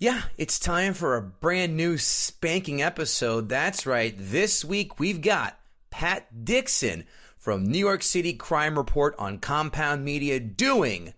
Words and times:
Yeah, 0.00 0.22
it's 0.36 0.60
time 0.60 0.94
for 0.94 1.16
a 1.16 1.22
brand 1.22 1.76
new 1.76 1.98
spanking 1.98 2.80
episode. 2.80 3.48
That's 3.48 3.84
right. 3.84 4.14
This 4.16 4.64
week 4.64 5.00
we've 5.00 5.20
got 5.20 5.58
Pat 5.90 6.44
Dixon 6.44 7.04
from 7.36 7.64
New 7.64 7.80
York 7.80 8.04
City 8.04 8.32
Crime 8.32 8.78
Report 8.78 9.16
on 9.18 9.38
Compound 9.38 10.04
Media 10.04 10.38
doing 10.38 11.14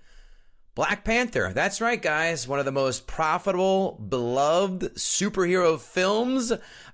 Black 0.75 1.05
Panther. 1.05 1.53
That's 1.55 1.83
right, 1.83 2.01
guys. 2.01 2.49
One 2.49 2.59
of 2.59 2.65
the 2.65 2.73
most 2.73 3.07
profitable, 3.07 4.03
beloved 4.09 4.95
superhero 4.95 5.79
films 5.79 6.51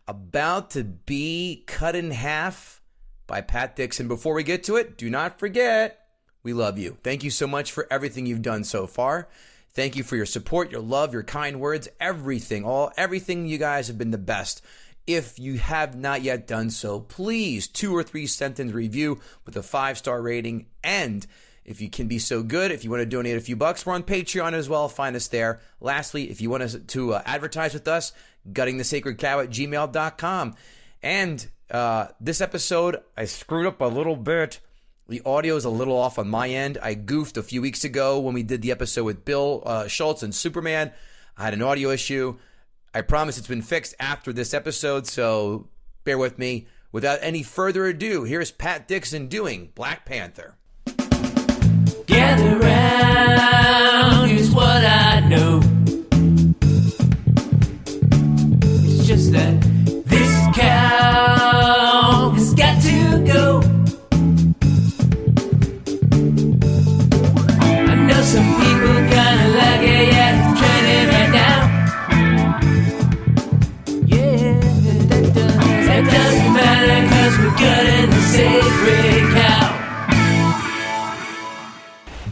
about 0.09 0.71
to 0.71 0.83
be 0.83 1.63
cut 1.69 1.95
in 1.95 2.11
half 2.11 2.83
by 3.29 3.43
Pat 3.43 3.77
Dixon. 3.77 4.09
Before 4.09 4.35
we 4.35 4.43
get 4.43 4.65
to 4.65 4.75
it, 4.75 4.99
do 4.99 5.09
not 5.09 5.39
forget 5.39 6.09
we 6.43 6.53
love 6.53 6.79
you. 6.79 6.97
Thank 7.05 7.23
you 7.23 7.31
so 7.31 7.47
much 7.47 7.71
for 7.71 7.87
everything 7.93 8.27
you've 8.27 8.43
done 8.43 8.65
so 8.65 8.89
far. 8.89 9.29
Thank 9.77 9.95
you 9.95 10.05
for 10.05 10.17
your 10.17 10.25
support, 10.25 10.73
your 10.73 10.81
love, 10.81 11.13
your 11.13 11.23
kind 11.23 11.61
words, 11.61 11.87
everything. 12.01 12.65
All 12.65 12.91
everything 12.97 13.47
you 13.47 13.59
guys 13.59 13.89
have 13.89 13.99
been 13.99 14.11
the 14.11 14.17
best. 14.17 14.63
If 15.07 15.39
you 15.39 15.59
have 15.59 15.95
not 15.95 16.23
yet 16.23 16.47
done 16.47 16.71
so, 16.71 16.99
please 16.99 17.69
two 17.69 17.95
or 17.95 18.03
three 18.03 18.27
sentence 18.27 18.73
review 18.73 19.21
with 19.45 19.55
a 19.55 19.63
five 19.63 19.99
star 19.99 20.23
rating. 20.23 20.65
And 20.83 21.27
if 21.63 21.83
you 21.83 21.91
can 21.91 22.09
be 22.09 22.19
so 22.19 22.43
good, 22.43 22.71
if 22.71 22.85
you 22.85 22.91
want 22.91 23.03
to 23.03 23.07
donate 23.07 23.37
a 23.37 23.41
few 23.41 23.55
bucks, 23.55 23.85
we're 23.85 23.93
on 23.93 24.03
Patreon 24.03 24.55
as 24.55 24.67
well. 24.67 24.89
Find 24.89 25.15
us 25.15 25.29
there. 25.29 25.61
Lastly, 25.79 26.31
if 26.31 26.41
you 26.41 26.49
want 26.49 26.63
us 26.63 26.75
to 26.75 27.13
uh, 27.13 27.23
advertise 27.27 27.75
with 27.75 27.87
us, 27.87 28.15
guttingthesacredcow 28.51 29.45
at 29.45 29.51
gmail.com. 29.51 30.55
And 31.03 31.47
uh, 31.71 32.07
this 32.19 32.41
episode, 32.41 33.03
I 33.15 33.27
screwed 33.27 33.67
up 33.67 33.83
a 33.83 33.85
little 33.85 34.17
bit. 34.17 34.59
The 35.09 35.23
audio 35.25 35.55
is 35.55 35.65
a 35.65 35.71
little 35.71 35.97
off 35.97 36.19
on 36.19 36.29
my 36.29 36.49
end. 36.49 36.79
I 36.83 36.95
goofed 36.95 37.37
a 37.37 37.43
few 37.45 37.63
weeks 37.63 37.85
ago 37.85 38.19
when 38.19 38.35
we 38.35 38.43
did 38.43 38.61
the 38.61 38.73
episode 38.73 39.05
with 39.05 39.25
Bill 39.25 39.63
uh, 39.65 39.87
Schultz 39.87 40.25
and 40.25 40.35
Superman. 40.35 40.91
I 41.37 41.45
had 41.45 41.55
an 41.55 41.63
audio 41.63 41.91
issue. 41.91 42.39
I 42.93 43.03
promise 43.03 43.39
it's 43.39 43.47
been 43.47 43.63
fixed 43.63 43.95
after 44.01 44.33
this 44.33 44.53
episode, 44.53 45.07
so 45.07 45.69
bear 46.03 46.19
with 46.19 46.41
me. 46.41 46.67
Without 46.91 47.21
any 47.23 47.45
further 47.45 47.87
ado, 47.87 48.25
here's 48.25 48.51
Pat 48.51 48.89
Dixon 48.89 49.29
doing 49.29 49.71
Black 49.77 50.07
Panther. 50.07 50.57
Gather 52.07 52.59
round, 52.59 54.29
here's 54.29 54.51
what 54.51 54.85
I 54.85 55.21
know. 55.29 55.61
It's 58.83 59.07
just 59.07 59.31
that 59.31 59.76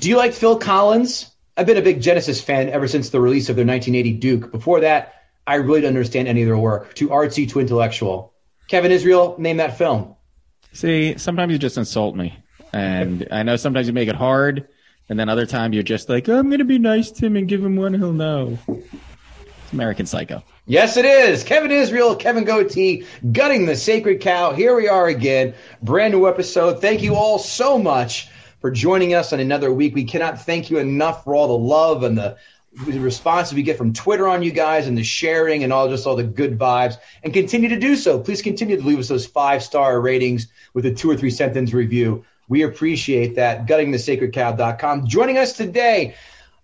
Do 0.05 0.11
you 0.11 0.19
like 0.19 0.35
Phil 0.35 0.59
Collins? 0.59 1.31
I've 1.57 1.65
been 1.65 1.79
a 1.79 1.81
big 1.81 2.03
Genesis 2.03 2.39
fan 2.39 2.69
ever 2.69 2.87
since 2.87 3.09
the 3.09 3.23
release 3.23 3.49
of 3.49 3.57
their 3.57 3.65
1980 3.65 4.13
Duke. 4.19 4.53
Before 4.53 4.81
that, 4.81 5.15
I 5.47 5.55
really 5.55 5.81
didn't 5.81 5.97
understand 5.97 6.29
any 6.29 6.43
of 6.43 6.47
their 6.47 6.59
work. 6.59 6.93
Too 6.93 7.09
artsy, 7.09 7.49
too 7.49 7.59
intellectual. 7.59 8.35
Kevin 8.69 8.93
Israel, 8.93 9.35
name 9.39 9.57
that 9.57 9.79
film. 9.79 10.15
See, 10.75 11.17
sometimes 11.17 11.53
you 11.53 11.59
just 11.59 11.79
insult 11.79 12.17
me. 12.17 12.39
And 12.75 13.27
I 13.31 13.45
know 13.45 13.57
sometimes 13.57 13.87
you 13.87 13.95
make 13.95 14.11
it 14.11 14.15
hard, 14.15 14.69
and 15.09 15.19
then 15.19 15.31
other 15.31 15.47
time 15.47 15.73
you're 15.73 15.83
just 15.83 16.11
like, 16.11 16.29
oh, 16.29 16.39
I'm 16.39 16.51
going 16.51 16.59
to 16.59 16.67
be 16.67 16.79
nice 16.79 17.11
to 17.13 17.25
him 17.25 17.37
and 17.37 17.49
give 17.49 17.65
him 17.65 17.77
one 17.77 17.95
he'll 17.95 18.13
know. 18.13 18.59
It's 18.69 19.73
American 19.73 20.05
Psycho. 20.05 20.45
Yes, 20.67 20.99
it 20.99 21.07
is. 21.07 21.45
Kevin 21.45 21.71
Israel, 21.71 22.15
Kevin 22.15 22.45
Goatee, 22.45 23.07
gutting 23.33 23.65
the 23.65 23.75
sacred 23.75 24.21
cow. 24.21 24.53
Here 24.53 24.77
we 24.77 24.87
are 24.87 25.07
again. 25.07 25.55
Brand 25.81 26.13
new 26.13 26.29
episode. 26.29 26.83
Thank 26.83 27.01
you 27.01 27.15
all 27.15 27.39
so 27.39 27.79
much 27.79 28.29
for 28.65 28.71
joining 28.71 29.13
us 29.13 29.35
on 29.35 29.41
another 29.41 29.71
week. 29.71 29.95
We 29.95 30.05
cannot 30.05 30.41
thank 30.41 30.71
you 30.71 30.79
enough 30.79 31.25
for 31.25 31.35
all 31.35 31.49
the 31.49 31.59
love 31.59 32.03
and 32.03 32.17
the, 32.17 32.39
the 32.87 32.99
response 32.99 33.53
we 33.53 33.63
get 33.63 33.77
from 33.77 33.93
Twitter 33.93 34.27
on 34.27 34.43
you 34.43 34.53
guys 34.53 34.87
and 34.87 34.97
the 34.97 35.05
sharing 35.05 35.65
and 35.65 35.71
all 35.71 35.91
just 35.91 36.07
all 36.07 36.17
the 36.17 36.25
good 36.25 36.59
vibes 36.59 36.97
and 37.23 37.35
continue 37.35 37.69
to 37.69 37.79
do 37.79 37.95
so. 37.95 38.19
Please 38.19 38.41
continue 38.41 38.79
to 38.79 38.83
leave 38.83 38.99
us 38.99 39.09
those 39.09 39.27
five 39.27 39.63
star 39.63 40.01
ratings 40.01 40.47
with 40.73 40.87
a 40.87 40.95
two 40.95 41.11
or 41.11 41.17
three 41.19 41.29
sentence 41.29 41.75
review. 41.75 42.25
We 42.49 42.63
appreciate 42.63 43.35
that. 43.35 43.67
Guttingthesacredcow.com. 43.67 45.09
Joining 45.09 45.37
us 45.37 45.53
today, 45.53 46.15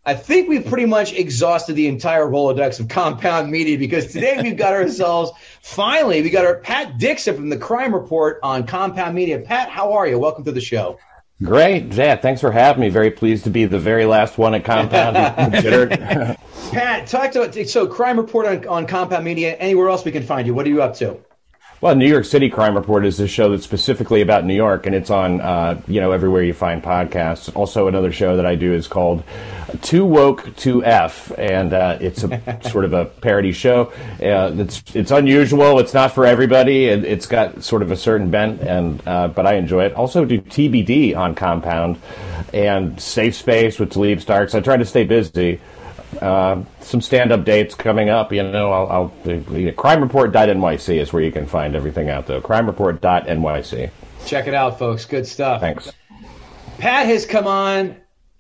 I 0.03 0.15
think 0.15 0.49
we've 0.49 0.65
pretty 0.65 0.87
much 0.87 1.13
exhausted 1.13 1.75
the 1.75 1.89
entire 1.89 2.25
Rolodex 2.25 2.81
of 2.81 2.89
compound 2.89 3.51
media 3.51 3.77
because 3.77 4.11
today 4.11 4.41
we've 4.41 4.57
got 4.57 4.73
ourselves, 4.83 5.33
finally, 5.61 6.23
we 6.23 6.31
got 6.31 6.47
our 6.47 6.61
Pat 6.61 6.97
Dixon 6.97 7.37
from 7.37 7.51
the 7.51 7.59
Crime 7.59 7.95
Report 7.95 8.41
on 8.43 8.67
Compound 8.67 9.15
Media. 9.15 9.41
Pat, 9.41 9.69
how 9.69 9.93
are 9.93 10.07
you? 10.07 10.19
Welcome 10.19 10.45
to 10.45 10.53
the 10.53 10.63
show. 10.63 10.99
Great, 11.43 11.95
yeah. 11.95 12.17
Thanks 12.17 12.41
for 12.41 12.53
having 12.53 12.83
me. 12.83 12.91
Very 12.91 13.11
pleased 13.11 13.45
to 13.45 13.51
be 13.51 13.65
the 13.65 13.79
very 13.79 14.05
last 14.05 14.37
one 14.37 14.55
at 14.55 14.65
Compound. 14.65 15.17
Pat, 16.73 17.07
talk 17.07 17.33
to 17.33 17.67
so 17.67 17.87
Crime 17.87 18.19
Report 18.19 18.47
on, 18.47 18.69
on 18.69 18.87
Compound 18.87 19.25
Media. 19.25 19.55
Anywhere 19.57 19.89
else 19.89 20.05
we 20.05 20.13
can 20.13 20.23
find 20.23 20.47
you? 20.47 20.53
What 20.53 20.67
are 20.67 20.71
you 20.71 20.83
up 20.83 20.95
to? 20.97 21.19
Well, 21.81 21.95
New 21.95 22.07
York 22.07 22.27
City 22.27 22.51
Crime 22.51 22.75
Report 22.75 23.07
is 23.07 23.19
a 23.21 23.27
show 23.27 23.51
that's 23.51 23.65
specifically 23.65 24.21
about 24.21 24.45
New 24.45 24.55
York, 24.55 24.85
and 24.85 24.95
it's 24.95 25.09
on 25.09 25.41
uh, 25.41 25.81
you 25.87 26.01
know 26.01 26.13
everywhere 26.13 26.43
you 26.43 26.53
find 26.53 26.83
podcasts. 26.83 27.55
Also, 27.57 27.89
another 27.89 28.13
show 28.13 28.37
that 28.37 28.45
I 28.45 28.55
do 28.55 28.75
is 28.75 28.87
called 28.87 29.23
Too 29.81 30.05
Woke 30.05 30.55
to 30.57 30.85
F, 30.85 31.33
and 31.39 31.73
uh, 31.73 31.97
it's 31.99 32.23
a 32.23 32.61
sort 32.69 32.85
of 32.85 32.93
a 32.93 33.07
parody 33.07 33.53
show. 33.53 33.93
Uh, 34.23 34.53
it's 34.59 34.83
it's 34.95 35.11
unusual. 35.11 35.79
It's 35.79 35.95
not 35.95 36.13
for 36.13 36.27
everybody. 36.27 36.85
It, 36.85 37.03
it's 37.05 37.27
got 37.27 37.65
sort 37.65 37.81
of 37.81 37.91
a 37.91 37.97
certain 37.97 38.31
bent, 38.31 38.61
and 38.61 39.03
uh, 39.09 39.29
but 39.29 39.47
I 39.47 39.55
enjoy 39.55 39.87
it. 39.87 39.95
Also, 39.95 40.27
do 40.27 40.39
TBD 40.39 41.17
on 41.17 41.35
Compound 41.35 41.99
and 42.53 43.01
Safe 43.01 43.35
Space 43.35 43.79
with 43.79 43.91
Talib 43.91 44.21
Starks. 44.21 44.55
I 44.55 44.61
try 44.61 44.77
to 44.77 44.85
stay 44.85 45.05
busy. 45.05 45.61
Uh, 46.21 46.65
some 46.81 47.01
stand-up 47.01 47.45
dates 47.45 47.75
coming 47.75 48.09
up. 48.09 48.33
You 48.33 48.43
know, 48.43 48.73
I'll, 48.73 48.87
I'll 48.91 49.09
crimereport.nyc 49.25 51.01
is 51.01 51.13
where 51.13 51.23
you 51.23 51.33
can 51.33 51.47
find 51.47 51.77
everything 51.77 52.11
out 52.11 52.27
though. 52.27 52.41
Crimereport.nyc. 52.41 53.91
Check 54.27 54.47
it 54.47 54.55
out, 54.55 54.79
folks. 54.79 55.05
Good 55.05 55.27
stuff. 55.27 55.61
Thanks. 55.61 55.93
Pat 56.79 57.07
has 57.07 57.27
come 57.27 57.47
on, 57.47 57.97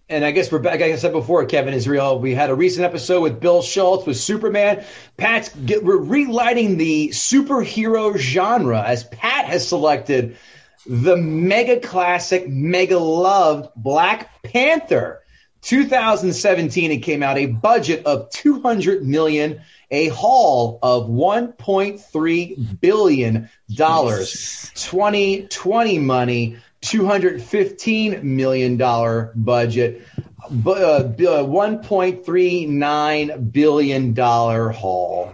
and 0.08 0.24
I 0.24 0.30
guess 0.30 0.50
we're 0.50 0.58
back. 0.58 0.80
Like 0.80 0.92
I 0.92 0.96
said 0.96 1.12
before, 1.12 1.44
Kevin 1.46 1.74
Israel. 1.74 2.18
We 2.18 2.34
had 2.34 2.50
a 2.50 2.54
recent 2.54 2.84
episode 2.84 3.20
with 3.20 3.40
Bill 3.40 3.62
Schultz 3.62 4.06
with 4.06 4.16
Superman. 4.16 4.84
Pat's 5.16 5.50
get, 5.50 5.84
we're 5.84 5.96
relighting 5.96 6.76
the 6.76 7.10
superhero 7.10 8.16
genre 8.16 8.82
as 8.82 9.04
Pat 9.04 9.46
has 9.46 9.68
selected 9.68 10.36
the 10.86 11.16
mega 11.16 11.78
classic, 11.80 12.48
mega 12.48 12.98
loved 12.98 13.70
Black 13.76 14.42
Panther. 14.42 15.22
2017 15.62 16.90
it 16.90 16.98
came 16.98 17.22
out 17.22 17.38
a 17.38 17.46
budget 17.46 18.04
of 18.06 18.28
200 18.30 19.06
million 19.06 19.60
a 19.90 20.08
haul 20.08 20.78
of 20.82 21.08
1.3 21.08 22.80
billion 22.80 23.48
dollars 23.74 24.70
2020 24.74 25.98
money 25.98 26.56
$215 26.82 28.22
million 28.22 28.76
budget, 29.34 30.02
bu- 30.50 30.70
uh, 30.70 31.12
uh, 31.18 31.44
$1.39 31.44 33.52
billion 33.52 34.14
haul. 34.16 35.32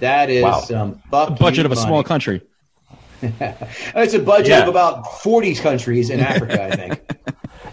That 0.00 0.30
is 0.30 0.44
Wow. 0.44 0.60
some 0.60 1.02
fuck 1.10 1.38
Budget 1.38 1.58
you 1.58 1.64
of 1.66 1.72
a 1.72 1.76
small 1.76 2.02
country. 2.04 2.42
It's 3.22 4.14
a 4.14 4.18
budget 4.20 4.48
Yeah. 4.48 4.62
of 4.62 4.68
about 4.68 5.20
40 5.20 5.54
countries 5.56 6.08
in 6.10 6.20
Africa, 6.20 6.62
I 6.62 6.70
think. 6.70 7.00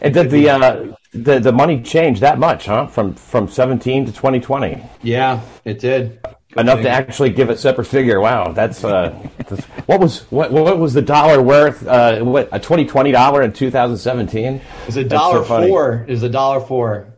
And 0.01 0.13
did 0.13 0.30
the, 0.30 0.50
uh, 0.50 0.94
the 1.24 1.40
the 1.40 1.52
money 1.52 1.81
changed 1.81 2.22
that 2.22 2.40
much, 2.40 2.66
huh? 2.68 2.88
From 2.88 3.14
from 3.16 3.48
17 3.48 4.06
to 4.06 4.12
2020. 4.12 4.81
Yeah, 5.04 5.42
it 5.66 5.80
did. 5.80 6.19
Enough 6.56 6.81
to 6.81 6.90
actually 6.90 7.30
give 7.31 7.50
a 7.50 7.58
separate 7.58 7.86
figure. 7.86 8.19
Wow, 8.19 8.52
that's 8.54 8.84
uh, 8.84 9.10
that's- 9.38 9.64
what 9.86 10.00
was 10.00 10.22
what 10.31 10.52
what 10.52 10.80
was 10.80 10.94
the 10.94 11.02
dollar 11.02 11.42
worth? 11.42 11.86
Uh, 11.86 12.22
what 12.24 12.50
a 12.52 12.60
2020 12.60 13.12
dollar 13.12 13.42
in 13.44 13.52
2017? 13.54 14.62
is 14.88 14.98
a 14.98 15.04
dollar 15.04 15.46
so 15.46 15.68
four. 15.68 16.06
Is 16.08 16.24
a 16.24 16.30
dollar 16.30 16.60
four. 16.62 17.14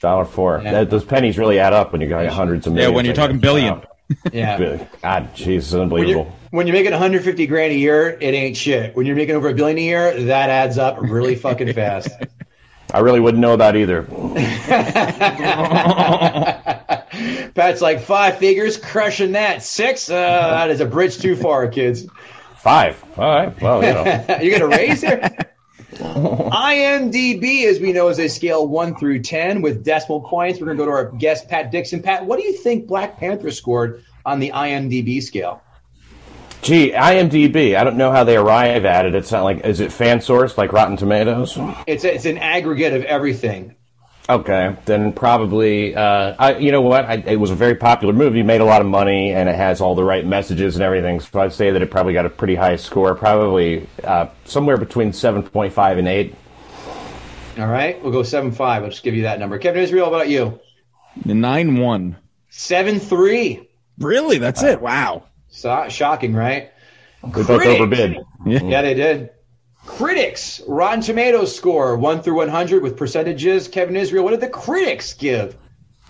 Dollar 0.00 0.24
four. 0.26 0.60
Yeah. 0.62 0.72
That, 0.72 0.90
those 0.90 1.04
pennies 1.04 1.38
really 1.38 1.58
add 1.58 1.72
up 1.72 1.92
when 1.92 2.00
you're 2.02 2.10
going 2.10 2.28
hundreds 2.28 2.66
of 2.66 2.76
Yeah, 2.76 2.88
when 2.88 3.04
you're 3.06 3.14
talking 3.14 3.38
billion. 3.38 3.74
Wow. 3.74 3.84
Yeah. 4.32 4.86
God, 5.02 5.34
jeez, 5.34 5.56
it's 5.56 5.72
When 5.72 5.82
unbelievable. 5.82 6.24
you're, 6.24 6.32
when 6.50 6.66
you're 6.66 6.74
making 6.76 6.92
150 6.92 7.46
grand 7.46 7.72
a 7.72 7.76
year, 7.76 8.10
it 8.20 8.34
ain't 8.34 8.54
shit. 8.56 8.94
When 8.94 9.06
you're 9.06 9.16
making 9.16 9.34
over 9.34 9.48
a 9.48 9.54
billion 9.54 9.78
a 9.78 9.80
year, 9.80 10.22
that 10.24 10.50
adds 10.50 10.76
up 10.76 10.98
really 11.00 11.34
fucking 11.36 11.72
fast. 11.72 12.10
I 12.94 13.00
really 13.00 13.18
wouldn't 13.18 13.40
know 13.40 13.56
that 13.56 13.74
either. 13.74 14.04
Pat's 17.54 17.80
like 17.80 18.00
five 18.00 18.38
figures, 18.38 18.76
crushing 18.76 19.32
that. 19.32 19.64
Six, 19.64 20.08
uh, 20.08 20.14
that 20.14 20.70
is 20.70 20.80
a 20.80 20.86
bridge 20.86 21.18
too 21.18 21.34
far, 21.34 21.66
kids. 21.66 22.06
Five. 22.58 23.04
All 23.18 23.24
right. 23.24 23.60
Well, 23.60 23.82
you 23.82 23.92
know. 23.92 24.38
you 24.42 24.52
gonna 24.52 24.68
raise 24.68 25.00
here? 25.00 25.18
IMDb, 25.94 27.64
as 27.64 27.80
we 27.80 27.92
know, 27.92 28.10
is 28.10 28.20
a 28.20 28.28
scale 28.28 28.68
one 28.68 28.94
through 28.94 29.22
ten 29.22 29.60
with 29.60 29.82
decimal 29.82 30.20
points. 30.20 30.60
We're 30.60 30.66
gonna 30.66 30.78
go 30.78 30.84
to 30.84 30.92
our 30.92 31.10
guest 31.10 31.48
Pat 31.48 31.72
Dixon. 31.72 32.00
Pat, 32.00 32.24
what 32.24 32.38
do 32.38 32.46
you 32.46 32.52
think 32.52 32.86
Black 32.86 33.18
Panther 33.18 33.50
scored 33.50 34.04
on 34.24 34.38
the 34.38 34.52
IMDb 34.52 35.20
scale? 35.20 35.63
Gee, 36.64 36.92
IMDb. 36.92 37.76
I 37.76 37.84
don't 37.84 37.98
know 37.98 38.10
how 38.10 38.24
they 38.24 38.38
arrive 38.38 38.86
at 38.86 39.04
it. 39.04 39.14
It's 39.14 39.30
not 39.30 39.44
like 39.44 39.66
is 39.66 39.80
it 39.80 39.92
fan 39.92 40.20
sourced 40.20 40.56
like 40.56 40.72
Rotten 40.72 40.96
Tomatoes? 40.96 41.58
It's 41.86 42.04
it's 42.04 42.24
an 42.24 42.38
aggregate 42.38 42.94
of 42.94 43.04
everything. 43.04 43.76
Okay, 44.30 44.74
then 44.86 45.12
probably. 45.12 45.94
Uh, 45.94 46.34
I, 46.38 46.56
you 46.56 46.72
know 46.72 46.80
what? 46.80 47.04
I, 47.04 47.16
it 47.16 47.36
was 47.36 47.50
a 47.50 47.54
very 47.54 47.74
popular 47.74 48.14
movie, 48.14 48.42
made 48.42 48.62
a 48.62 48.64
lot 48.64 48.80
of 48.80 48.86
money, 48.86 49.32
and 49.32 49.46
it 49.46 49.56
has 49.56 49.82
all 49.82 49.94
the 49.94 50.04
right 50.04 50.24
messages 50.24 50.76
and 50.76 50.82
everything. 50.82 51.20
So 51.20 51.38
I'd 51.38 51.52
say 51.52 51.70
that 51.70 51.82
it 51.82 51.90
probably 51.90 52.14
got 52.14 52.24
a 52.24 52.30
pretty 52.30 52.54
high 52.54 52.76
score, 52.76 53.14
probably 53.14 53.86
uh, 54.02 54.28
somewhere 54.46 54.78
between 54.78 55.12
seven 55.12 55.42
point 55.42 55.74
five 55.74 55.98
and 55.98 56.08
eight. 56.08 56.34
All 57.58 57.68
right, 57.68 58.02
we'll 58.02 58.10
go 58.10 58.22
seven 58.22 58.52
five. 58.52 58.82
I'll 58.82 58.88
just 58.88 59.02
give 59.02 59.14
you 59.14 59.24
that 59.24 59.38
number. 59.38 59.58
Kevin 59.58 59.82
Israel, 59.82 60.06
how 60.06 60.14
about 60.14 60.30
you? 60.30 60.58
Nine 61.26 61.76
one. 61.76 62.16
Seven 62.48 63.00
three. 63.00 63.68
Really? 63.98 64.38
That's 64.38 64.62
it? 64.62 64.80
Wow. 64.80 65.24
So, 65.54 65.86
shocking, 65.88 66.34
right? 66.34 66.72
They 67.22 67.28
both 67.30 67.46
Critics. 67.46 67.80
overbid. 67.80 68.18
Yeah, 68.44 68.82
they 68.82 68.94
did. 68.94 69.30
Critics, 69.86 70.60
Rotten 70.66 71.00
Tomatoes 71.00 71.54
score 71.54 71.96
one 71.96 72.22
through 72.22 72.36
one 72.36 72.48
hundred 72.48 72.82
with 72.82 72.96
percentages. 72.96 73.68
Kevin 73.68 73.96
Israel, 73.96 74.24
what 74.24 74.30
did 74.32 74.40
the 74.40 74.48
critics 74.48 75.14
give 75.14 75.56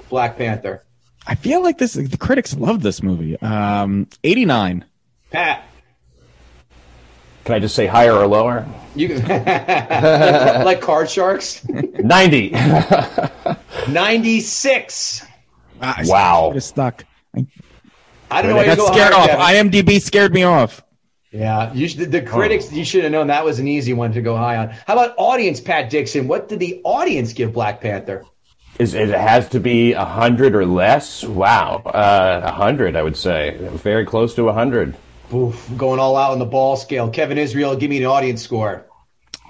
Black 0.08 0.38
Panther? 0.38 0.82
I 1.26 1.34
feel 1.34 1.62
like 1.62 1.78
this. 1.78 1.92
The 1.94 2.16
critics 2.16 2.54
love 2.56 2.82
this 2.82 3.02
movie. 3.02 3.38
Um, 3.40 4.08
eighty 4.24 4.44
nine. 4.44 4.84
Pat, 5.30 5.64
Can 7.44 7.54
I 7.56 7.58
just 7.58 7.74
say 7.74 7.86
higher 7.86 8.12
or 8.14 8.26
lower? 8.26 8.66
you 8.94 9.08
like, 9.18 9.28
like 10.64 10.80
card 10.80 11.10
sharks. 11.10 11.64
Ninety. 11.68 12.50
Ninety 13.88 14.40
six. 14.40 15.24
Wow. 16.04 16.52
Just 16.54 16.68
stuck. 16.68 17.04
I 17.36 17.46
I 18.34 18.42
don't 18.42 18.50
know 18.50 18.56
why 18.56 18.62
I 18.62 18.70
you 18.70 18.76
got 18.76 18.92
scared 18.92 19.12
higher, 19.12 19.36
off. 19.38 19.48
Kevin. 19.54 19.70
IMDb 19.70 20.00
scared 20.00 20.34
me 20.34 20.42
off. 20.42 20.82
Yeah, 21.30 21.72
you 21.72 21.88
should, 21.88 22.12
the 22.12 22.22
critics. 22.22 22.72
You 22.72 22.84
should 22.84 23.02
have 23.02 23.10
known 23.12 23.26
that 23.26 23.44
was 23.44 23.58
an 23.58 23.66
easy 23.66 23.92
one 23.92 24.12
to 24.12 24.22
go 24.22 24.36
high 24.36 24.56
on. 24.56 24.70
How 24.86 24.92
about 24.92 25.14
audience, 25.16 25.60
Pat 25.60 25.90
Dixon? 25.90 26.28
What 26.28 26.48
did 26.48 26.60
the 26.60 26.80
audience 26.84 27.32
give 27.32 27.52
Black 27.52 27.80
Panther? 27.80 28.24
Is 28.78 28.94
it 28.94 29.08
has 29.08 29.48
to 29.50 29.60
be 29.60 29.92
a 29.92 30.04
hundred 30.04 30.54
or 30.54 30.64
less? 30.66 31.24
Wow, 31.24 31.82
uh, 31.86 32.40
a 32.44 32.52
hundred, 32.52 32.94
I 32.96 33.02
would 33.02 33.16
say, 33.16 33.56
very 33.60 34.04
close 34.04 34.34
to 34.34 34.48
a 34.48 34.52
hundred. 34.52 34.96
Oof, 35.32 35.70
going 35.76 35.98
all 35.98 36.16
out 36.16 36.32
on 36.32 36.38
the 36.38 36.44
ball 36.44 36.76
scale. 36.76 37.08
Kevin 37.10 37.38
Israel, 37.38 37.74
give 37.76 37.90
me 37.90 37.98
an 37.98 38.06
audience 38.06 38.42
score. 38.42 38.86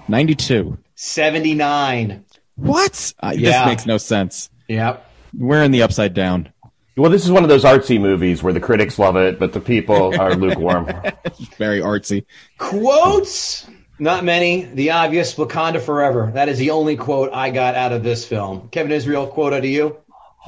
Ninety 0.07 0.35
two. 0.35 0.77
Seventy 0.95 1.53
nine. 1.53 2.25
What? 2.55 3.13
Uh, 3.19 3.33
Yeah. 3.35 3.59
This 3.59 3.65
makes 3.67 3.85
no 3.85 3.97
sense. 3.97 4.49
Yep. 4.67 5.05
We're 5.37 5.63
in 5.63 5.71
the 5.71 5.81
upside 5.83 6.13
down. 6.13 6.49
Well, 6.97 7.11
this 7.11 7.25
is 7.25 7.31
one 7.31 7.43
of 7.43 7.49
those 7.49 7.65
artsy 7.65 7.99
movies 7.99 8.41
where 8.41 8.53
the 8.53 8.61
critics 8.61 8.97
love 8.97 9.17
it, 9.17 9.37
but 9.37 9.51
the 9.51 9.59
people 9.59 10.17
are 10.19 10.33
lukewarm. 10.33 10.85
Very 11.57 11.81
artsy. 11.81 12.25
Quotes? 12.57 13.67
Not 13.99 14.23
many. 14.23 14.63
The 14.63 14.91
obvious 14.91 15.35
Wakanda 15.35 15.81
forever. 15.81 16.31
That 16.33 16.47
is 16.47 16.57
the 16.57 16.71
only 16.71 16.95
quote 16.95 17.33
I 17.33 17.49
got 17.49 17.75
out 17.75 17.91
of 17.91 18.03
this 18.03 18.25
film. 18.25 18.69
Kevin 18.69 18.93
Israel, 18.93 19.27
quote 19.27 19.51
out 19.51 19.59
of 19.59 19.65
you? 19.65 19.97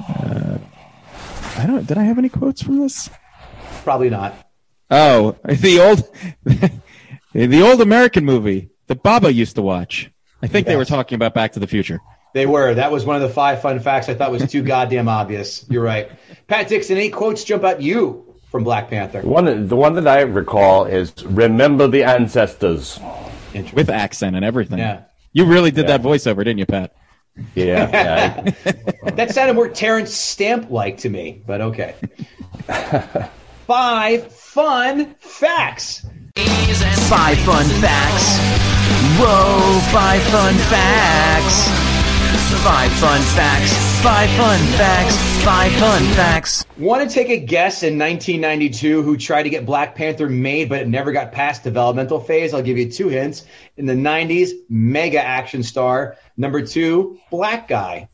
Uh, 0.08 0.58
I 1.56 1.66
don't. 1.66 1.86
Did 1.86 1.98
I 1.98 2.04
have 2.04 2.18
any 2.18 2.30
quotes 2.30 2.62
from 2.62 2.78
this? 2.78 3.10
Probably 3.84 4.08
not. 4.10 4.34
Oh, 4.90 5.36
the 5.44 5.80
old, 5.80 6.02
the 7.32 7.62
old 7.62 7.80
American 7.82 8.24
movie 8.24 8.70
that 8.86 9.02
Baba 9.02 9.32
used 9.32 9.56
to 9.56 9.62
watch. 9.62 10.10
I 10.42 10.46
think 10.46 10.66
they 10.66 10.76
were 10.76 10.84
talking 10.84 11.16
about 11.16 11.34
Back 11.34 11.52
to 11.52 11.60
the 11.60 11.66
Future. 11.66 12.00
They 12.34 12.46
were. 12.46 12.74
That 12.74 12.92
was 12.92 13.04
one 13.04 13.16
of 13.16 13.22
the 13.22 13.28
five 13.28 13.62
fun 13.62 13.80
facts 13.80 14.08
I 14.08 14.14
thought 14.14 14.30
was 14.30 14.50
too 14.50 14.62
goddamn 14.74 15.08
obvious. 15.08 15.64
You're 15.68 15.82
right. 15.82 16.10
Pat 16.46 16.68
Dixon, 16.68 16.96
any 16.96 17.10
quotes 17.10 17.44
jump 17.44 17.64
out 17.64 17.80
you 17.82 18.34
from 18.50 18.64
Black 18.64 18.88
Panther? 18.90 19.22
one, 19.22 19.68
the 19.68 19.76
one 19.76 19.94
that 19.94 20.08
I 20.08 20.20
recall 20.22 20.84
is 20.84 21.12
"Remember 21.24 21.86
the 21.88 22.04
ancestors." 22.04 22.98
with 23.72 23.88
accent 23.90 24.36
and 24.36 24.44
everything. 24.44 24.78
Yeah. 24.78 25.02
You 25.32 25.44
really 25.44 25.70
did 25.70 25.86
that 25.88 26.02
voiceover, 26.02 26.38
didn't 26.38 26.58
you, 26.58 26.66
Pat? 26.66 26.94
Yeah, 27.54 27.88
yeah. 27.90 28.72
That 29.14 29.30
sounded 29.30 29.54
more 29.54 29.68
Terence 29.68 30.12
Stamp 30.12 30.70
like 30.70 30.98
to 30.98 31.08
me, 31.08 31.42
but 31.46 31.60
okay. 31.60 31.94
Five 33.66 34.32
fun 34.32 35.14
facts. 35.18 36.06
Five 36.36 37.38
fun 37.38 37.64
facts. 37.80 38.38
Whoa, 39.18 39.80
five 39.92 40.22
fun 40.22 40.54
facts. 40.54 41.87
Five 42.48 42.90
fun 42.92 43.20
facts. 43.20 44.02
Five 44.02 44.30
fun 44.30 44.58
facts. 44.78 45.16
Five 45.44 45.70
fun 45.72 46.02
facts. 46.14 46.64
Want 46.78 47.06
to 47.06 47.14
take 47.14 47.28
a 47.28 47.36
guess 47.36 47.82
in 47.82 47.98
1992 47.98 49.02
who 49.02 49.18
tried 49.18 49.42
to 49.42 49.50
get 49.50 49.66
Black 49.66 49.94
Panther 49.94 50.30
made 50.30 50.70
but 50.70 50.80
it 50.80 50.88
never 50.88 51.12
got 51.12 51.30
past 51.30 51.62
developmental 51.62 52.18
phase? 52.18 52.54
I'll 52.54 52.62
give 52.62 52.78
you 52.78 52.90
two 52.90 53.08
hints. 53.08 53.44
In 53.76 53.84
the 53.84 53.92
90s, 53.92 54.52
mega 54.70 55.22
action 55.22 55.62
star. 55.62 56.16
Number 56.38 56.64
two, 56.64 57.18
black 57.30 57.68
guy. 57.68 58.08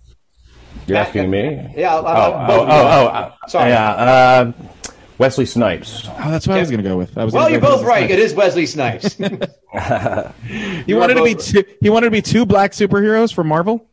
You're 0.88 0.98
asking 0.98 1.30
me? 1.30 1.72
Yeah, 1.76 1.94
Oh, 1.94 2.04
I'll, 2.04 2.32
oh, 2.50 2.64
oh, 2.64 2.66
oh, 2.68 3.06
uh, 3.06 3.32
Sorry. 3.46 3.70
Yeah, 3.70 3.90
uh, 3.92 4.52
Wesley 5.16 5.46
Snipes. 5.46 6.08
Oh, 6.08 6.30
that's 6.30 6.48
what 6.48 6.56
I 6.56 6.60
was 6.60 6.70
going 6.70 6.82
to 6.82 6.88
go 6.88 6.96
with. 6.96 7.16
I 7.16 7.24
was 7.24 7.32
Well, 7.32 7.48
you're 7.48 7.60
both 7.60 7.80
with 7.80 7.88
right. 7.88 8.10
It 8.10 8.18
Wesley 8.18 8.36
Wesley 8.36 8.66
Snipes. 8.66 9.12
Snipes. 9.14 9.46
He 10.44 10.82
You 10.88 10.96
wanted 10.96 11.14
to 11.14 11.24
be 11.24 11.34
both- 11.34 11.46
two, 11.46 11.64
he 11.80 11.88
wanted 11.88 12.06
to 12.06 12.10
be 12.10 12.20
two 12.22 12.44
black 12.44 12.72
superheroes 12.72 13.32
for 13.32 13.44
Marvel. 13.44 13.86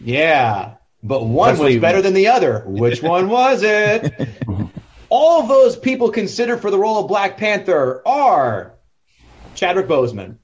Yeah, 0.00 0.74
but 1.02 1.24
one 1.24 1.58
was 1.58 1.76
better 1.76 2.02
than 2.02 2.14
the 2.14 2.28
other. 2.28 2.62
Which 2.66 3.02
one 3.02 3.28
was 3.28 3.62
it? 3.62 4.28
All 5.08 5.46
those 5.46 5.76
people 5.76 6.10
considered 6.10 6.60
for 6.60 6.70
the 6.70 6.78
role 6.78 7.00
of 7.00 7.08
Black 7.08 7.36
Panther 7.36 8.02
are 8.06 8.74
Chadwick 9.54 9.86
Boseman. 9.86 10.38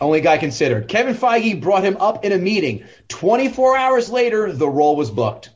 Only 0.00 0.20
guy 0.20 0.38
considered. 0.38 0.88
Kevin 0.88 1.14
Feige 1.14 1.60
brought 1.60 1.84
him 1.84 1.96
up 1.98 2.24
in 2.24 2.32
a 2.32 2.38
meeting. 2.38 2.84
24 3.08 3.76
hours 3.76 4.10
later, 4.10 4.52
the 4.52 4.68
role 4.68 4.96
was 4.96 5.10
booked. 5.10 5.50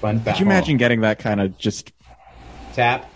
Fun 0.00 0.20
fact. 0.20 0.38
Could 0.38 0.44
you 0.44 0.46
imagine 0.46 0.76
getting 0.76 1.00
that 1.02 1.18
kind 1.18 1.40
of 1.40 1.58
just 1.58 1.92
Tap. 2.72 3.10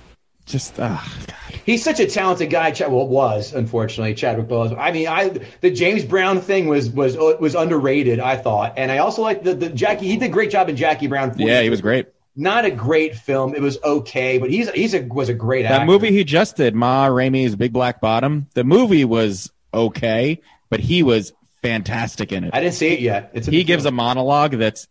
just 0.47 0.79
ah 0.79 1.17
God. 1.27 1.37
He's 1.65 1.83
such 1.83 2.01
a 2.01 2.07
talented 2.07 2.51
guy. 2.51 2.71
Chad, 2.71 2.93
well, 2.93 3.07
was 3.07 3.53
unfortunately 3.53 4.15
Chadwick 4.15 4.49
Boseman. 4.49 4.79
I 4.79 4.93
mean, 4.93 5.09
I 5.09 5.41
the 5.61 5.71
James 5.71 6.05
Brown 6.05 6.41
thing 6.41 6.69
was 6.69 6.91
was 6.91 7.17
was 7.17 7.55
underrated. 7.55 8.21
I 8.21 8.37
thought, 8.37 8.75
and 8.77 8.93
I 8.93 8.99
also 8.99 9.23
like 9.23 9.43
the 9.43 9.55
the 9.55 9.71
Jackie. 9.71 10.07
He 10.07 10.17
did 10.17 10.27
a 10.27 10.33
great 10.33 10.51
job 10.51 10.69
in 10.69 10.77
Jackie 10.77 11.07
Brown. 11.07 11.35
Yeah, 11.37 11.63
he 11.63 11.71
was 11.71 11.81
great. 11.81 12.09
Not 12.37 12.65
a 12.65 12.71
great 12.71 13.15
film. 13.15 13.55
It 13.55 13.63
was 13.63 13.79
okay, 13.83 14.39
but 14.39 14.51
he's 14.51 14.69
he's 14.71 14.95
a 14.95 15.03
was 15.03 15.29
a 15.29 15.35
great 15.35 15.63
That 15.63 15.73
actor. 15.73 15.81
That 15.81 15.87
movie 15.87 16.13
he 16.13 16.25
just 16.25 16.57
did, 16.57 16.75
Ma 16.75 17.07
Rainey's 17.07 17.57
Big 17.57 17.73
Black 17.73 18.01
Bottom. 18.01 18.49
The 18.55 18.65
movie 18.65 19.05
was 19.05 19.51
okay, 19.73 20.41
but 20.69 20.81
he 20.81 21.03
was 21.03 21.33
fantastic 21.63 22.33
in 22.33 22.45
it. 22.45 22.51
I 22.53 22.61
didn't 22.61 22.75
see 22.75 22.89
it 22.89 23.01
yet. 23.01 23.31
It's 23.35 23.47
He 23.47 23.65
gives 23.65 23.87
a 23.87 23.91
monologue 23.91 24.53
that's 24.53 24.89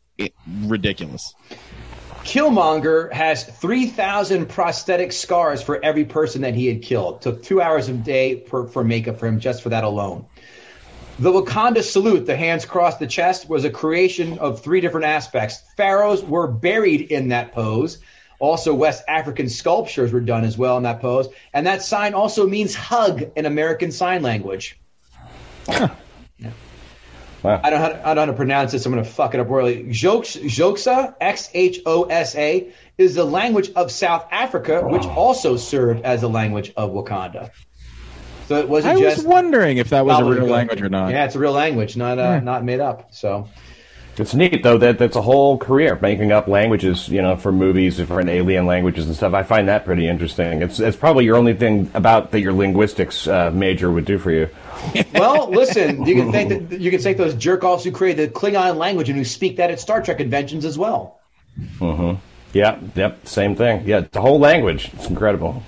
ridiculous. 0.47 1.35
Killmonger 2.23 3.11
has 3.11 3.43
3,000 3.43 4.47
prosthetic 4.47 5.11
scars 5.11 5.61
for 5.61 5.83
every 5.83 6.05
person 6.05 6.41
that 6.41 6.55
he 6.55 6.67
had 6.67 6.81
killed. 6.81 7.21
Took 7.21 7.43
two 7.43 7.61
hours 7.61 7.89
a 7.89 7.93
day 7.93 8.45
for, 8.45 8.67
for 8.67 8.83
makeup 8.83 9.19
for 9.19 9.27
him 9.27 9.39
just 9.39 9.61
for 9.61 9.69
that 9.69 9.83
alone. 9.83 10.25
The 11.19 11.31
Wakanda 11.31 11.83
salute, 11.83 12.25
the 12.25 12.35
hands 12.35 12.65
crossed 12.65 12.99
the 12.99 13.07
chest, 13.07 13.47
was 13.49 13.65
a 13.65 13.69
creation 13.69 14.39
of 14.39 14.61
three 14.61 14.81
different 14.81 15.05
aspects. 15.05 15.61
Pharaohs 15.75 16.23
were 16.23 16.47
buried 16.47 17.11
in 17.11 17.27
that 17.27 17.51
pose. 17.51 17.99
Also, 18.39 18.73
West 18.73 19.03
African 19.07 19.47
sculptures 19.49 20.11
were 20.11 20.21
done 20.21 20.43
as 20.43 20.57
well 20.57 20.77
in 20.77 20.83
that 20.83 21.01
pose. 21.01 21.27
And 21.53 21.67
that 21.67 21.83
sign 21.83 22.13
also 22.13 22.47
means 22.47 22.73
hug 22.73 23.31
in 23.35 23.45
American 23.45 23.91
Sign 23.91 24.21
Language. 24.21 24.79
Wow. 27.43 27.59
I 27.61 27.69
don't 27.69 27.79
know 27.79 27.85
how 27.85 27.89
to, 27.89 27.95
I 27.95 28.13
don't 28.13 28.15
know 28.15 28.21
how 28.21 28.25
to 28.27 28.33
pronounce 28.33 28.71
this. 28.71 28.85
I'm 28.85 28.93
going 28.93 29.03
to 29.03 29.09
fuck 29.09 29.33
it 29.33 29.39
up 29.39 29.49
royally. 29.49 29.83
Xhosa, 29.83 31.13
X 31.19 31.49
H 31.53 31.81
O 31.85 32.03
S 32.03 32.35
A, 32.35 32.71
is 32.97 33.15
the 33.15 33.25
language 33.25 33.71
of 33.75 33.91
South 33.91 34.25
Africa, 34.31 34.81
which 34.87 35.03
also 35.03 35.57
served 35.57 36.03
as 36.03 36.21
the 36.21 36.29
language 36.29 36.71
of 36.77 36.91
Wakanda. 36.91 37.51
So 38.47 38.57
it 38.57 38.69
wasn't 38.69 38.97
I 38.97 39.01
just 39.01 39.17
was 39.17 39.25
wondering 39.25 39.77
if 39.77 39.89
that 39.89 40.05
was 40.05 40.19
a 40.19 40.23
real 40.25 40.45
language 40.45 40.81
or 40.81 40.89
not. 40.89 41.11
Yeah, 41.11 41.25
it's 41.25 41.35
a 41.35 41.39
real 41.39 41.53
language, 41.53 41.95
not 41.97 42.19
uh, 42.19 42.39
not 42.39 42.63
made 42.63 42.79
up. 42.79 43.13
So 43.13 43.49
It's 44.17 44.35
neat 44.35 44.61
though 44.61 44.77
that 44.77 44.99
that's 44.99 45.15
a 45.15 45.21
whole 45.21 45.57
career 45.57 45.97
making 45.99 46.31
up 46.31 46.47
languages, 46.47 47.09
you 47.09 47.21
know, 47.21 47.35
for 47.35 47.51
movies, 47.51 47.99
for 47.99 48.21
alien 48.21 48.65
languages 48.67 49.07
and 49.07 49.15
stuff. 49.15 49.33
I 49.33 49.41
find 49.41 49.67
that 49.67 49.85
pretty 49.85 50.07
interesting. 50.07 50.61
It's 50.61 50.79
it's 50.79 50.95
probably 50.95 51.25
your 51.25 51.35
only 51.35 51.55
thing 51.55 51.89
about 51.95 52.31
that 52.31 52.41
your 52.41 52.53
linguistics 52.53 53.27
uh, 53.27 53.49
major 53.51 53.91
would 53.91 54.05
do 54.05 54.17
for 54.17 54.31
you. 54.31 54.49
Well, 55.13 55.49
listen, 55.49 56.05
you 56.05 56.15
can 56.15 56.31
thank 56.31 56.69
that 56.69 56.79
you 56.79 56.91
can 56.91 56.99
thank 56.99 57.17
those 57.17 57.35
jerk 57.35 57.63
offs 57.63 57.83
who 57.85 57.91
created 57.91 58.29
the 58.29 58.33
Klingon 58.33 58.75
language 58.75 59.09
and 59.09 59.17
who 59.17 59.23
speak 59.23 59.57
that 59.57 59.71
at 59.71 59.79
Star 59.79 60.01
Trek 60.01 60.17
conventions 60.17 60.65
as 60.65 60.77
well. 60.77 61.19
Yeah, 62.51 62.79
yep, 62.95 63.27
same 63.27 63.55
thing. 63.55 63.87
Yeah, 63.87 63.99
it's 63.99 64.15
a 64.15 64.21
whole 64.21 64.39
language. 64.39 64.91
It's 64.93 65.07
incredible. 65.07 65.63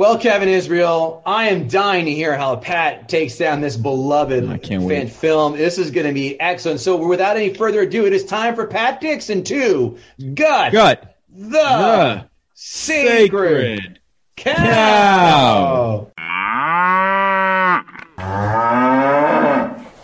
Well, 0.00 0.16
Kevin 0.16 0.48
Israel, 0.48 1.22
I 1.26 1.50
am 1.50 1.68
dying 1.68 2.06
to 2.06 2.10
hear 2.10 2.34
how 2.34 2.56
Pat 2.56 3.06
takes 3.06 3.36
down 3.36 3.60
this 3.60 3.76
beloved 3.76 4.48
I 4.48 4.56
fan 4.56 4.84
wait. 4.84 5.10
film. 5.10 5.58
This 5.58 5.76
is 5.76 5.90
going 5.90 6.06
to 6.06 6.14
be 6.14 6.40
excellent. 6.40 6.80
So, 6.80 6.96
without 7.06 7.36
any 7.36 7.52
further 7.52 7.82
ado, 7.82 8.06
it 8.06 8.14
is 8.14 8.24
time 8.24 8.54
for 8.54 8.66
Pat 8.66 9.02
Dixon 9.02 9.44
to 9.44 9.98
gut, 10.32 10.72
Gut 10.72 11.18
the, 11.28 11.50
the 11.50 12.26
sacred, 12.54 13.78
sacred 13.78 14.00
cow. 14.36 16.10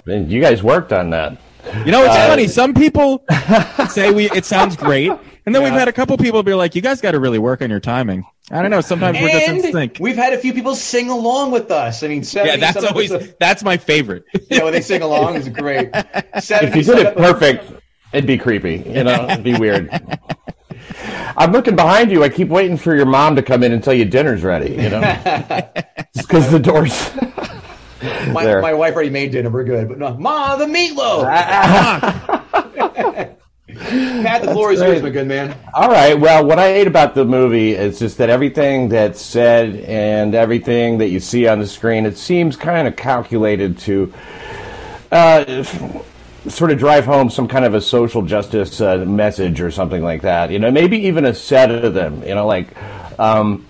And 0.06 0.30
you 0.30 0.42
guys 0.42 0.62
worked 0.62 0.92
on 0.92 1.08
that. 1.08 1.38
You 1.86 1.92
know, 1.92 2.04
it's 2.04 2.14
uh, 2.14 2.28
funny. 2.28 2.48
Some 2.48 2.74
people 2.74 3.24
say 3.88 4.12
we 4.12 4.30
it 4.32 4.44
sounds 4.44 4.76
great, 4.76 5.10
and 5.46 5.54
then 5.54 5.62
we've 5.62 5.72
had 5.72 5.88
a 5.88 5.92
couple 5.92 6.16
people 6.18 6.42
be 6.42 6.54
like, 6.54 6.74
"You 6.74 6.82
guys 6.82 7.00
got 7.00 7.12
to 7.12 7.20
really 7.20 7.38
work 7.38 7.62
on 7.62 7.70
your 7.70 7.80
timing." 7.80 8.24
I 8.50 8.62
don't 8.62 8.70
know. 8.70 8.80
Sometimes 8.80 9.18
we're 9.20 9.28
just 9.30 9.48
in 9.48 9.72
sync. 9.72 9.96
We've 10.00 10.14
had 10.16 10.32
a 10.32 10.38
few 10.38 10.52
people 10.52 10.74
sing 10.76 11.08
along 11.08 11.50
with 11.50 11.70
us. 11.70 12.02
I 12.04 12.08
mean, 12.08 12.22
70 12.22 12.50
Yeah, 12.50 12.56
that's 12.72 12.84
always 12.84 13.10
episodes- 13.10 13.34
that's 13.40 13.64
my 13.64 13.76
favorite. 13.76 14.24
yeah, 14.50 14.62
when 14.62 14.72
they 14.72 14.80
sing 14.82 15.02
along 15.02 15.34
is 15.36 15.48
great. 15.48 15.90
70 16.38 16.66
If 16.68 16.76
you 16.76 16.82
did 16.84 16.98
it 17.00 17.06
episodes- 17.08 17.32
perfect, 17.32 17.72
it'd 18.12 18.26
be 18.26 18.38
creepy. 18.38 18.84
You 18.86 19.02
know, 19.04 19.26
it'd 19.30 19.42
be 19.42 19.56
weird. 19.56 19.90
I'm 21.36 21.50
looking 21.52 21.74
behind 21.76 22.10
you. 22.12 22.22
I 22.22 22.28
keep 22.28 22.48
waiting 22.48 22.76
for 22.76 22.94
your 22.94 23.06
mom 23.06 23.34
to 23.36 23.42
come 23.42 23.62
in 23.64 23.72
and 23.72 23.82
tell 23.82 23.92
you 23.94 24.04
dinner's 24.04 24.42
ready. 24.44 24.70
You 24.70 24.90
know, 24.90 25.00
just 26.14 26.28
because 26.28 26.50
the 26.50 26.60
doors. 26.60 27.10
My, 28.32 28.44
There. 28.44 28.60
my 28.62 28.74
wife 28.74 28.94
already 28.94 29.10
made 29.10 29.32
dinner. 29.32 29.50
We're 29.50 29.64
good. 29.64 29.88
But 29.88 29.98
no, 29.98 30.14
Ma, 30.16 30.54
the 30.56 30.66
meatloaf. 30.66 31.24
Ah, 31.28 32.42
ah. 32.54 33.26
Pat, 33.78 34.42
the 34.42 34.52
floor 34.52 34.72
is 34.72 34.80
yours, 34.80 35.02
my 35.02 35.10
good 35.10 35.26
man. 35.26 35.56
All 35.74 35.88
right. 35.88 36.18
Well, 36.18 36.44
what 36.44 36.58
I 36.58 36.68
hate 36.72 36.86
about 36.86 37.14
the 37.14 37.24
movie 37.24 37.72
is 37.72 37.98
just 37.98 38.18
that 38.18 38.30
everything 38.30 38.88
that's 38.88 39.20
said 39.20 39.76
and 39.76 40.34
everything 40.34 40.98
that 40.98 41.08
you 41.08 41.20
see 41.20 41.46
on 41.46 41.58
the 41.58 41.66
screen, 41.66 42.06
it 42.06 42.18
seems 42.18 42.56
kind 42.56 42.88
of 42.88 42.96
calculated 42.96 43.78
to 43.80 44.12
uh, 45.12 45.62
sort 46.48 46.70
of 46.70 46.78
drive 46.78 47.04
home 47.04 47.30
some 47.30 47.48
kind 47.48 47.64
of 47.64 47.74
a 47.74 47.80
social 47.80 48.22
justice 48.22 48.80
uh, 48.80 48.98
message 48.98 49.60
or 49.60 49.70
something 49.70 50.02
like 50.02 50.22
that. 50.22 50.50
You 50.50 50.58
know, 50.58 50.70
maybe 50.70 50.98
even 51.06 51.24
a 51.24 51.34
set 51.34 51.70
of 51.70 51.94
them. 51.94 52.22
You 52.22 52.34
know, 52.34 52.46
like. 52.46 52.68
Um, 53.18 53.66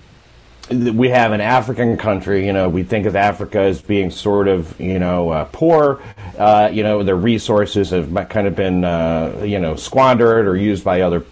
we 0.70 1.10
have 1.10 1.32
an 1.32 1.40
African 1.40 1.96
country, 1.96 2.44
you 2.44 2.52
know, 2.52 2.68
we 2.68 2.82
think 2.82 3.06
of 3.06 3.14
Africa 3.14 3.60
as 3.60 3.80
being 3.80 4.10
sort 4.10 4.48
of, 4.48 4.78
you 4.80 4.98
know, 4.98 5.30
uh, 5.30 5.44
poor. 5.52 6.02
Uh, 6.36 6.68
you 6.72 6.82
know, 6.82 7.02
their 7.02 7.16
resources 7.16 7.90
have 7.90 8.12
kind 8.28 8.46
of 8.46 8.56
been, 8.56 8.84
uh, 8.84 9.42
you 9.44 9.58
know, 9.58 9.76
squandered 9.76 10.46
or 10.46 10.56
used 10.56 10.82
by 10.82 11.02
other 11.02 11.24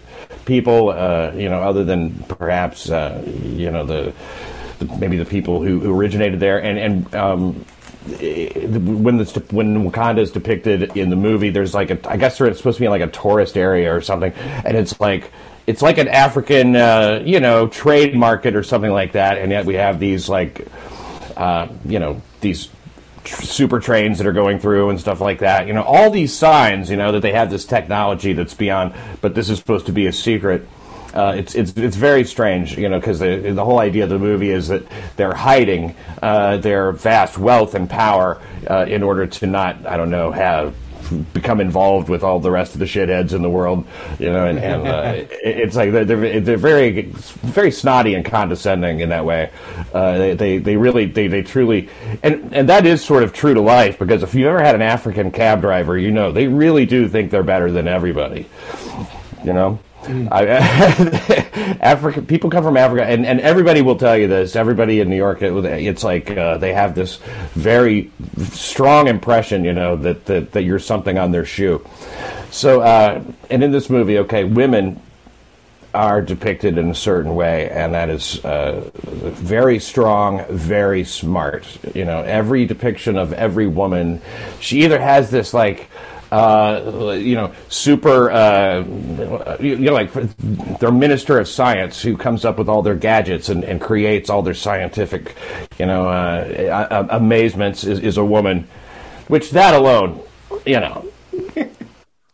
people, 0.45 0.89
uh, 0.89 1.31
you 1.35 1.49
know, 1.49 1.61
other 1.61 1.83
than 1.83 2.13
perhaps, 2.23 2.89
uh, 2.89 3.21
you 3.43 3.71
know, 3.71 3.85
the, 3.85 4.13
the 4.79 4.85
maybe 4.97 5.17
the 5.17 5.25
people 5.25 5.61
who, 5.61 5.79
who 5.79 5.93
originated 5.95 6.39
there. 6.39 6.61
And, 6.63 6.77
and, 6.77 7.15
um, 7.15 7.65
when 8.07 9.17
this 9.17 9.33
when 9.49 9.89
Wakanda 9.89 10.19
is 10.19 10.31
depicted 10.31 10.95
in 10.95 11.09
the 11.09 11.15
movie, 11.15 11.49
there's 11.49 11.73
like 11.73 11.89
a 11.89 11.99
I 12.07 12.17
guess 12.17 12.39
it's 12.39 12.59
supposed 12.59 12.77
to 12.77 12.81
be 12.81 12.87
like 12.87 13.01
a 13.01 13.07
tourist 13.07 13.57
area 13.57 13.91
or 13.91 13.99
something, 13.99 14.31
and 14.33 14.77
it's 14.77 14.99
like 14.99 15.31
it's 15.67 15.81
like 15.81 15.97
an 15.97 16.07
African 16.07 16.75
uh, 16.75 17.23
you 17.25 17.39
know 17.39 17.67
trade 17.67 18.15
market 18.15 18.55
or 18.55 18.63
something 18.63 18.91
like 18.91 19.13
that, 19.13 19.37
and 19.37 19.51
yet 19.51 19.65
we 19.65 19.75
have 19.75 19.99
these 19.99 20.29
like 20.29 20.67
uh, 21.37 21.67
you 21.85 21.99
know 21.99 22.21
these 22.41 22.69
tr- 23.23 23.41
super 23.41 23.79
trains 23.79 24.17
that 24.19 24.27
are 24.27 24.33
going 24.33 24.59
through 24.59 24.89
and 24.89 24.99
stuff 24.99 25.21
like 25.21 25.39
that. 25.39 25.67
You 25.67 25.73
know 25.73 25.83
all 25.83 26.11
these 26.11 26.33
signs, 26.33 26.89
you 26.89 26.97
know 26.97 27.11
that 27.11 27.21
they 27.21 27.33
have 27.33 27.49
this 27.49 27.65
technology 27.65 28.33
that's 28.33 28.53
beyond, 28.53 28.93
but 29.21 29.35
this 29.35 29.49
is 29.49 29.57
supposed 29.57 29.85
to 29.87 29.91
be 29.91 30.07
a 30.07 30.13
secret. 30.13 30.67
Uh, 31.13 31.33
it's 31.37 31.55
it's 31.55 31.71
it's 31.77 31.95
very 31.95 32.25
strange, 32.25 32.77
you 32.77 32.89
know, 32.89 32.99
because 32.99 33.19
the 33.19 33.37
the 33.53 33.63
whole 33.63 33.79
idea 33.79 34.03
of 34.03 34.09
the 34.09 34.19
movie 34.19 34.51
is 34.51 34.67
that 34.67 34.83
they're 35.15 35.33
hiding 35.33 35.95
uh, 36.21 36.57
their 36.57 36.91
vast 36.91 37.37
wealth 37.37 37.73
and 37.73 37.89
power 37.89 38.41
uh, 38.69 38.85
in 38.87 39.01
order 39.01 39.25
to 39.25 39.47
not, 39.47 39.85
I 39.87 39.95
don't 39.95 40.09
know, 40.09 40.31
have 40.31 40.75
become 41.33 41.59
involved 41.61 42.09
with 42.09 42.23
all 42.23 42.39
the 42.39 42.51
rest 42.51 42.73
of 42.73 42.79
the 42.79 42.85
shitheads 42.85 43.33
in 43.33 43.41
the 43.41 43.49
world, 43.49 43.85
you 44.19 44.31
know, 44.31 44.45
and, 44.45 44.59
and 44.59 44.87
uh, 44.87 45.13
it- 45.15 45.29
it's 45.43 45.75
like 45.75 45.91
they're, 45.91 46.05
they're 46.05 46.39
they're 46.41 46.57
very 46.57 47.01
very 47.01 47.71
snotty 47.71 48.13
and 48.15 48.25
condescending 48.25 48.99
in 48.99 49.09
that 49.09 49.25
way. 49.25 49.51
Uh, 49.93 50.17
they, 50.17 50.33
they 50.35 50.57
they 50.57 50.77
really 50.77 51.05
they 51.05 51.27
they 51.27 51.41
truly 51.41 51.89
and 52.23 52.53
and 52.53 52.69
that 52.69 52.85
is 52.85 53.03
sort 53.03 53.23
of 53.23 53.33
true 53.33 53.53
to 53.53 53.61
life 53.61 53.97
because 53.99 54.23
if 54.23 54.33
you 54.35 54.47
ever 54.47 54.61
had 54.61 54.75
an 54.75 54.81
African 54.81 55.31
cab 55.31 55.61
driver, 55.61 55.97
you 55.97 56.11
know 56.11 56.31
they 56.31 56.47
really 56.47 56.85
do 56.85 57.07
think 57.07 57.31
they're 57.31 57.43
better 57.43 57.71
than 57.71 57.87
everybody, 57.87 58.47
you 59.43 59.53
know. 59.53 59.79
I, 60.07 60.45
Africa, 61.81 62.21
people 62.21 62.49
come 62.49 62.63
from 62.63 62.77
Africa, 62.77 63.05
and, 63.05 63.25
and 63.25 63.39
everybody 63.41 63.81
will 63.81 63.97
tell 63.97 64.17
you 64.17 64.27
this. 64.27 64.55
Everybody 64.55 64.99
in 64.99 65.09
New 65.09 65.15
York, 65.15 65.41
it, 65.41 65.53
it's 65.65 66.03
like 66.03 66.29
uh, 66.31 66.57
they 66.57 66.73
have 66.73 66.95
this 66.95 67.17
very 67.53 68.11
strong 68.51 69.07
impression, 69.07 69.63
you 69.63 69.73
know, 69.73 69.95
that, 69.97 70.25
that, 70.25 70.51
that 70.51 70.63
you're 70.63 70.79
something 70.79 71.17
on 71.17 71.31
their 71.31 71.45
shoe. 71.45 71.85
So, 72.51 72.81
uh, 72.81 73.23
and 73.49 73.63
in 73.63 73.71
this 73.71 73.89
movie, 73.89 74.19
okay, 74.19 74.43
women 74.43 75.01
are 75.95 76.21
depicted 76.21 76.77
in 76.77 76.89
a 76.89 76.95
certain 76.95 77.35
way, 77.35 77.69
and 77.69 77.93
that 77.93 78.09
is 78.09 78.43
uh, 78.43 78.89
very 78.93 79.79
strong, 79.79 80.45
very 80.49 81.05
smart. 81.05 81.65
You 81.95 82.05
know, 82.05 82.21
every 82.21 82.65
depiction 82.65 83.17
of 83.17 83.33
every 83.33 83.67
woman, 83.67 84.21
she 84.59 84.83
either 84.83 84.99
has 84.99 85.31
this 85.31 85.53
like. 85.53 85.89
Uh, 86.35 87.13
you 87.13 87.33
know, 87.33 87.53
super, 87.69 88.29
uh, 88.29 88.83
you 89.61 89.77
know, 89.77 89.93
like 89.93 90.11
their 90.79 90.91
minister 90.91 91.39
of 91.39 91.47
science 91.47 92.01
who 92.01 92.17
comes 92.17 92.43
up 92.43 92.57
with 92.57 92.67
all 92.67 92.81
their 92.81 92.93
gadgets 92.93 93.47
and, 93.47 93.63
and 93.63 93.79
creates 93.79 94.29
all 94.29 94.41
their 94.41 94.53
scientific, 94.53 95.33
you 95.79 95.85
know, 95.85 96.09
uh, 96.09 97.07
amazements 97.09 97.85
is, 97.85 97.99
is 97.99 98.17
a 98.17 98.25
woman, 98.25 98.67
which 99.29 99.51
that 99.51 99.73
alone, 99.75 100.21
you 100.65 100.81
know, 100.81 101.09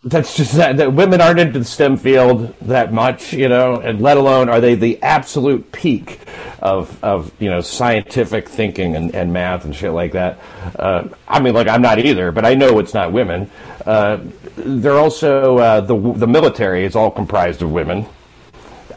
that's 0.03 0.36
just 0.36 0.53
that, 0.53 0.77
that 0.77 0.93
women 0.93 1.22
aren't 1.22 1.39
into 1.39 1.60
the 1.60 1.65
STEM 1.65 1.98
field 1.98 2.55
that 2.62 2.91
much, 2.91 3.34
you 3.34 3.48
know, 3.48 3.75
and 3.75 4.01
let 4.01 4.17
alone 4.17 4.50
are 4.50 4.60
they 4.60 4.74
the 4.74 5.01
absolute 5.03 5.72
peak 5.72 6.20
of, 6.60 7.03
of 7.03 7.31
you 7.39 7.51
know, 7.51 7.62
scientific 7.62 8.50
thinking 8.50 8.96
and, 8.96 9.13
and 9.13 9.31
math 9.31 9.63
and 9.63 9.75
shit 9.75 9.91
like 9.91 10.13
that. 10.13 10.39
Uh, 10.75 11.08
I 11.27 11.39
mean, 11.39 11.53
like, 11.53 11.67
I'm 11.67 11.84
not 11.84 12.00
either, 12.00 12.31
but 12.31 12.46
I 12.46 12.55
know 12.55 12.79
it's 12.79 12.96
not 12.96 13.12
women. 13.12 13.50
Uh, 13.86 14.22
they're 14.55 14.98
also, 14.98 15.60
uh, 15.60 15.81
the, 15.81 15.96
the 16.13 16.27
military 16.27 16.84
is 16.84 16.96
all 16.96 17.12
comprised 17.12 17.62
of 17.62 17.72
women. 17.72 18.08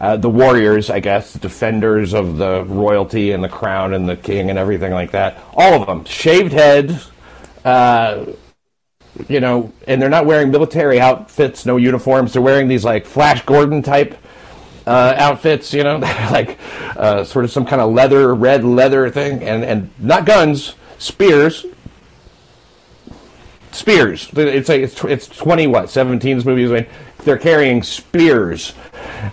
Uh, 0.01 0.17
the 0.17 0.31
warriors, 0.31 0.89
I 0.89 1.01
guess, 1.01 1.35
defenders 1.35 2.15
of 2.15 2.39
the 2.39 2.65
royalty 2.65 3.33
and 3.33 3.45
the 3.45 3.49
crown 3.49 3.93
and 3.93 4.09
the 4.09 4.17
king 4.17 4.49
and 4.49 4.59
everything 4.59 4.93
like 4.93 5.11
that. 5.11 5.39
All 5.55 5.75
of 5.75 5.87
them. 5.87 6.05
Shaved 6.07 6.53
heads, 6.53 7.11
uh, 7.65 8.25
you 9.29 9.41
know, 9.41 9.73
and 9.87 10.01
they're 10.01 10.09
not 10.09 10.27
wearing 10.27 10.51
military 10.51 11.01
outfits, 11.01 11.67
no 11.67 11.77
uniforms. 11.77 12.33
They're 12.33 12.43
wearing 12.43 12.69
these 12.69 12.85
like 12.85 13.07
Flash 13.07 13.45
Gordon 13.45 13.83
type 13.83 14.19
uh, 14.87 15.15
outfits, 15.17 15.73
you 15.73 15.83
know, 15.85 15.97
like 16.31 16.59
uh, 16.97 17.25
sort 17.25 17.45
of 17.45 17.51
some 17.51 17.65
kind 17.65 17.81
of 17.81 17.93
leather, 17.93 18.35
red 18.35 18.65
leather 18.65 19.11
thing, 19.11 19.43
and 19.43 19.65
and 19.65 19.91
not 19.99 20.27
guns, 20.27 20.75
spears. 20.99 21.67
spears. 23.73 24.29
It's 24.35 24.69
like 24.69 24.83
it's, 24.83 25.05
it's 25.05 25.29
twenty 25.29 25.67
what 25.67 25.91
seventeen 25.91 26.43
movies. 26.45 26.71
I 26.71 26.75
mean, 26.75 26.87
they're 27.19 27.39
carrying 27.39 27.83
spears. 27.83 28.75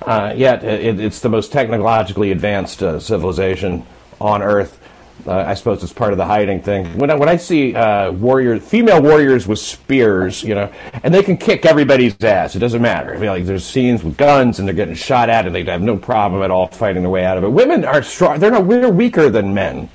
Uh, 0.03 0.33
yet 0.35 0.63
it, 0.63 0.99
it's 0.99 1.19
the 1.19 1.29
most 1.29 1.51
technologically 1.51 2.31
advanced 2.31 2.81
uh, 2.81 2.99
civilization 2.99 3.85
on 4.19 4.41
Earth. 4.41 4.79
Uh, 5.25 5.43
I 5.47 5.53
suppose 5.53 5.83
it's 5.83 5.93
part 5.93 6.13
of 6.13 6.17
the 6.17 6.25
hiding 6.25 6.61
thing. 6.61 6.97
When 6.97 7.11
I, 7.11 7.15
when 7.15 7.29
I 7.29 7.37
see 7.37 7.75
uh, 7.75 8.11
warrior 8.11 8.59
female 8.59 9.01
warriors 9.01 9.47
with 9.47 9.59
spears, 9.59 10.43
you 10.43 10.55
know, 10.55 10.71
and 11.03 11.13
they 11.13 11.21
can 11.21 11.37
kick 11.37 11.65
everybody's 11.65 12.21
ass. 12.23 12.55
It 12.55 12.59
doesn't 12.59 12.81
matter. 12.81 13.13
I 13.13 13.17
mean, 13.17 13.29
like 13.29 13.45
there's 13.45 13.65
scenes 13.65 14.03
with 14.03 14.17
guns 14.17 14.59
and 14.59 14.67
they're 14.67 14.75
getting 14.75 14.95
shot 14.95 15.29
at, 15.29 15.45
and 15.45 15.53
they 15.53 15.63
have 15.65 15.81
no 15.81 15.97
problem 15.97 16.41
at 16.41 16.49
all 16.49 16.67
fighting 16.67 17.03
their 17.03 17.11
way 17.11 17.23
out 17.23 17.37
of 17.37 17.43
it. 17.43 17.49
Women 17.49 17.85
are 17.85 18.01
strong. 18.01 18.39
They're 18.39 18.51
not. 18.51 18.65
We're 18.65 18.89
weaker 18.89 19.29
than 19.29 19.53
men. 19.53 19.89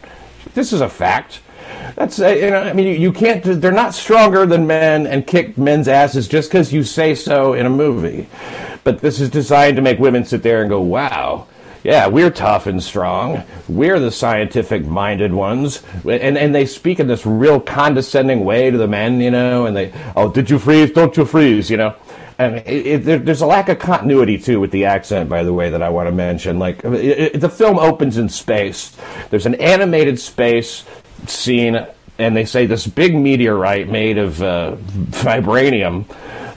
This 0.54 0.72
is 0.72 0.80
a 0.80 0.88
fact. 0.88 1.40
That's 1.96 2.20
uh, 2.20 2.28
you 2.28 2.50
know. 2.50 2.62
I 2.62 2.72
mean, 2.72 2.86
you, 2.86 2.94
you 2.94 3.12
can't. 3.12 3.42
They're 3.42 3.72
not 3.72 3.94
stronger 3.94 4.46
than 4.46 4.66
men 4.66 5.06
and 5.06 5.26
kick 5.26 5.58
men's 5.58 5.88
asses 5.88 6.28
just 6.28 6.50
because 6.50 6.72
you 6.72 6.84
say 6.84 7.14
so 7.14 7.54
in 7.54 7.66
a 7.66 7.70
movie. 7.70 8.28
But 8.84 9.00
this 9.00 9.20
is 9.20 9.30
designed 9.30 9.76
to 9.76 9.82
make 9.82 9.98
women 9.98 10.24
sit 10.24 10.42
there 10.42 10.60
and 10.60 10.70
go, 10.70 10.80
"Wow." 10.80 11.48
Yeah, 11.86 12.08
we're 12.08 12.32
tough 12.32 12.66
and 12.66 12.82
strong. 12.82 13.44
We're 13.68 14.00
the 14.00 14.10
scientific 14.10 14.84
minded 14.84 15.32
ones. 15.32 15.84
And, 16.04 16.36
and 16.36 16.52
they 16.52 16.66
speak 16.66 16.98
in 16.98 17.06
this 17.06 17.24
real 17.24 17.60
condescending 17.60 18.44
way 18.44 18.72
to 18.72 18.76
the 18.76 18.88
men, 18.88 19.20
you 19.20 19.30
know, 19.30 19.66
and 19.66 19.76
they, 19.76 19.92
oh, 20.16 20.32
did 20.32 20.50
you 20.50 20.58
freeze? 20.58 20.90
Don't 20.90 21.16
you 21.16 21.24
freeze, 21.24 21.70
you 21.70 21.76
know? 21.76 21.94
And 22.38 22.56
it, 22.56 22.86
it, 22.86 23.04
there, 23.04 23.18
there's 23.18 23.40
a 23.40 23.46
lack 23.46 23.68
of 23.68 23.78
continuity 23.78 24.36
too 24.36 24.58
with 24.58 24.72
the 24.72 24.86
accent, 24.86 25.30
by 25.30 25.44
the 25.44 25.52
way, 25.52 25.70
that 25.70 25.80
I 25.80 25.90
want 25.90 26.08
to 26.08 26.12
mention. 26.12 26.58
Like 26.58 26.84
it, 26.84 27.40
the 27.40 27.48
film 27.48 27.78
opens 27.78 28.18
in 28.18 28.30
space. 28.30 28.96
There's 29.30 29.46
an 29.46 29.54
animated 29.54 30.18
space 30.18 30.84
scene, 31.28 31.86
and 32.18 32.36
they 32.36 32.46
say 32.46 32.66
this 32.66 32.84
big 32.88 33.14
meteorite 33.14 33.88
made 33.88 34.18
of 34.18 34.42
uh, 34.42 34.74
vibranium 34.74 36.04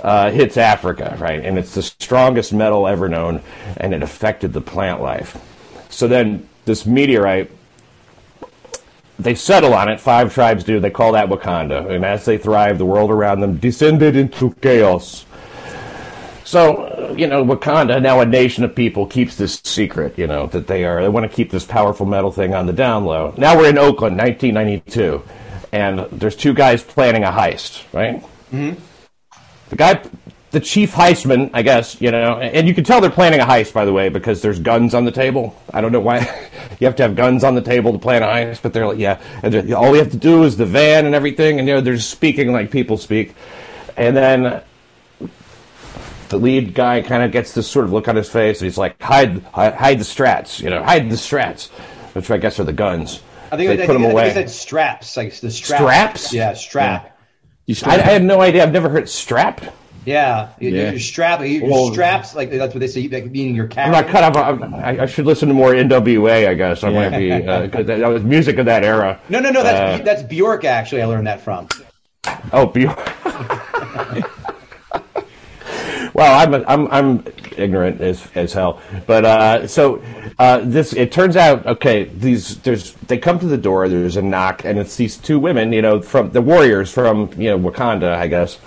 uh, 0.02 0.32
hits 0.32 0.58
Africa, 0.58 1.18
right? 1.20 1.44
And 1.44 1.58
it's 1.58 1.76
the 1.76 1.84
strongest 1.84 2.54
metal 2.54 2.88
ever 2.88 3.10
known, 3.10 3.42
and 3.78 3.94
it 3.94 4.04
affected 4.04 4.54
the 4.54 4.62
plant 4.62 5.02
life. 5.02 5.38
So 5.90 6.08
then 6.08 6.48
this 6.66 6.86
meteorite, 6.86 7.52
they 9.18 9.36
settle 9.36 9.74
on 9.74 9.90
it. 9.90 10.00
Five 10.00 10.34
tribes 10.34 10.64
do. 10.64 10.80
They 10.80 10.92
call 10.92 11.14
that 11.14 11.28
Wakanda. 11.28 11.90
And 11.90 12.06
as 12.06 12.26
they 12.26 12.38
thrive, 12.38 12.78
the 12.78 12.86
world 12.86 13.12
around 13.12 13.42
them 13.42 13.58
descended 13.58 14.16
into 14.16 14.54
chaos. 14.62 15.26
So, 16.46 17.14
you 17.16 17.28
know, 17.28 17.44
Wakanda, 17.44 18.02
now 18.02 18.22
a 18.22 18.26
nation 18.26 18.64
of 18.64 18.74
people, 18.74 19.06
keeps 19.06 19.36
this 19.36 19.62
secret, 19.64 20.18
you 20.18 20.26
know, 20.26 20.48
that 20.48 20.68
they 20.68 20.84
are, 20.86 21.02
they 21.02 21.10
want 21.10 21.30
to 21.30 21.36
keep 21.36 21.52
this 21.52 21.66
powerful 21.66 22.06
metal 22.06 22.32
thing 22.32 22.56
on 22.56 22.66
the 22.66 22.74
down 22.74 23.06
low. 23.06 23.36
Now 23.38 23.56
we're 23.56 23.70
in 23.70 23.78
Oakland, 23.78 24.18
1992, 24.18 25.22
and 25.72 26.00
there's 26.12 26.36
two 26.36 26.54
guys 26.56 26.84
planning 26.84 27.24
a 27.24 27.32
heist, 27.32 27.84
right? 27.94 28.24
Mm-hmm 28.52 28.86
the 29.70 29.76
guy, 29.76 30.02
the 30.52 30.60
chief 30.60 30.94
heistman, 30.94 31.52
I 31.54 31.62
guess, 31.62 32.02
you 32.02 32.12
know, 32.12 32.40
and 32.40 32.68
you 32.68 32.74
can 32.74 32.84
tell 32.84 33.02
they're 33.02 33.12
planning 33.12 33.40
a 33.40 33.46
heist, 33.46 33.74
by 33.74 33.86
the 33.86 33.94
way, 33.94 34.10
because 34.10 34.42
there's 34.42 34.60
guns 34.60 34.94
on 34.96 35.06
the 35.06 35.12
table. 35.12 35.56
I 35.72 35.82
don't 35.82 35.92
know 35.92 36.00
why 36.00 36.20
you 36.80 36.88
have 36.88 36.96
to 36.98 37.04
have 37.04 37.16
guns 37.16 37.44
on 37.44 37.56
the 37.56 37.62
table 37.62 37.94
to 37.94 38.00
plan 38.00 38.24
a 38.24 38.26
heist, 38.26 38.62
but 38.62 38.74
they're 38.74 38.88
like, 38.88 38.98
yeah, 38.98 39.22
and 39.44 39.74
all 39.74 39.92
we 39.92 40.00
have 40.00 40.12
to 40.12 40.18
do 40.18 40.44
is 40.44 40.58
the 40.58 40.66
van 40.66 41.06
and 41.06 41.14
everything, 41.14 41.60
and 41.60 41.68
you 41.68 41.76
know, 41.76 41.82
they're 41.82 42.00
speaking 42.00 42.52
like 42.52 42.72
people 42.72 42.98
speak, 42.98 43.36
and 43.96 44.18
then 44.18 44.64
the 46.30 46.38
lead 46.38 46.74
guy 46.74 47.02
kind 47.02 47.24
of 47.24 47.32
gets 47.32 47.54
this 47.54 47.68
sort 47.70 47.86
of 47.86 47.92
look 47.92 48.08
on 48.08 48.16
his 48.16 48.30
face, 48.30 48.60
and 48.60 48.66
he's 48.66 48.78
like, 48.78 49.00
hide, 49.02 49.44
hide 49.54 50.00
the 50.00 50.04
strats, 50.04 50.62
you 50.62 50.70
know, 50.70 50.84
hide 50.84 51.10
the 51.10 51.16
strats, 51.16 51.70
which 52.16 52.32
I 52.32 52.38
guess 52.38 52.60
are 52.60 52.64
the 52.64 52.74
guns. 52.74 53.22
I 53.52 53.58
think, 53.58 53.78
they 53.78 53.84
I, 53.84 53.86
put 53.86 53.96
I, 53.96 54.00
them 54.00 54.06
I 54.06 54.10
away. 54.10 54.34
said 54.34 54.50
straps, 54.50 55.18
like 55.18 55.34
the 55.40 55.52
straps. 55.52 55.82
Straps? 55.82 56.34
Yeah, 56.34 56.54
strap. 56.54 57.19
Yeah. 57.70 57.90
I, 57.90 57.94
I, 57.96 58.00
had 58.00 58.24
no 58.24 58.42
idea. 58.42 58.64
I've 58.64 58.72
never 58.72 58.90
heard 58.90 59.08
strap. 59.08 59.62
Yeah, 60.04 60.54
you, 60.60 60.70
yeah. 60.72 60.92
you 60.92 60.98
strap. 60.98 61.46
You, 61.46 61.66
well, 61.66 61.92
straps 61.92 62.34
like 62.34 62.50
that's 62.50 62.74
what 62.74 62.80
they 62.80 62.88
say. 62.88 63.08
Like, 63.08 63.26
meaning 63.30 63.54
your 63.54 63.68
cat. 63.68 63.86
I'm 63.86 63.92
not 63.92 64.08
cut 64.08 64.24
off. 64.24 64.36
I, 64.74 65.02
I, 65.02 65.06
should 65.06 65.28
listen 65.28 65.50
to 65.50 65.54
more 65.54 65.74
NWA. 65.74 66.48
I 66.48 66.56
guess 66.56 66.84
I 66.84 66.90
yeah. 66.90 67.10
might 67.10 67.18
be 67.18 67.30
because 67.30 67.82
uh, 67.82 67.84
that, 67.84 68.00
that, 68.00 68.08
was 68.08 68.24
music 68.24 68.58
of 68.58 68.66
that 68.66 68.84
era. 68.84 69.20
No, 69.30 69.40
no, 69.40 69.52
no. 69.52 69.62
That's 69.62 70.02
uh, 70.02 70.04
that's 70.04 70.24
Bjork. 70.24 70.66
Actually, 70.66 71.04
I 71.04 71.06
learned 71.06 71.28
that 71.28 71.42
from. 71.42 71.68
Oh, 72.52 72.66
Bjork. 72.66 72.98
well, 76.16 76.40
I'm 76.40 76.66
I'm 76.68 76.88
I'm 76.88 77.24
ignorant 77.58 78.02
as 78.02 78.26
as 78.36 78.54
hell, 78.54 78.82
but 79.06 79.26
uh, 79.26 79.68
so 79.68 80.02
uh, 80.38 80.62
this 80.64 80.94
it 80.94 81.12
turns 81.12 81.36
out 81.36 81.66
okay. 81.66 82.06
These 82.06 82.60
there's 82.60 82.94
they 83.08 83.18
come 83.18 83.40
to 83.40 83.48
the 83.48 83.58
door. 83.58 83.90
There's 83.90 84.18
a 84.18 84.22
knock, 84.22 84.66
and 84.66 84.80
it's 84.80 84.96
these 84.96 85.18
two 85.18 85.40
women. 85.40 85.74
You 85.74 85.82
know, 85.82 86.02
from 86.02 86.32
the 86.32 86.42
warriors 86.42 86.92
from 86.92 87.32
you 87.38 87.50
know 87.50 87.60
Wakanda, 87.60 88.14
I 88.16 88.28
guess. 88.28 88.58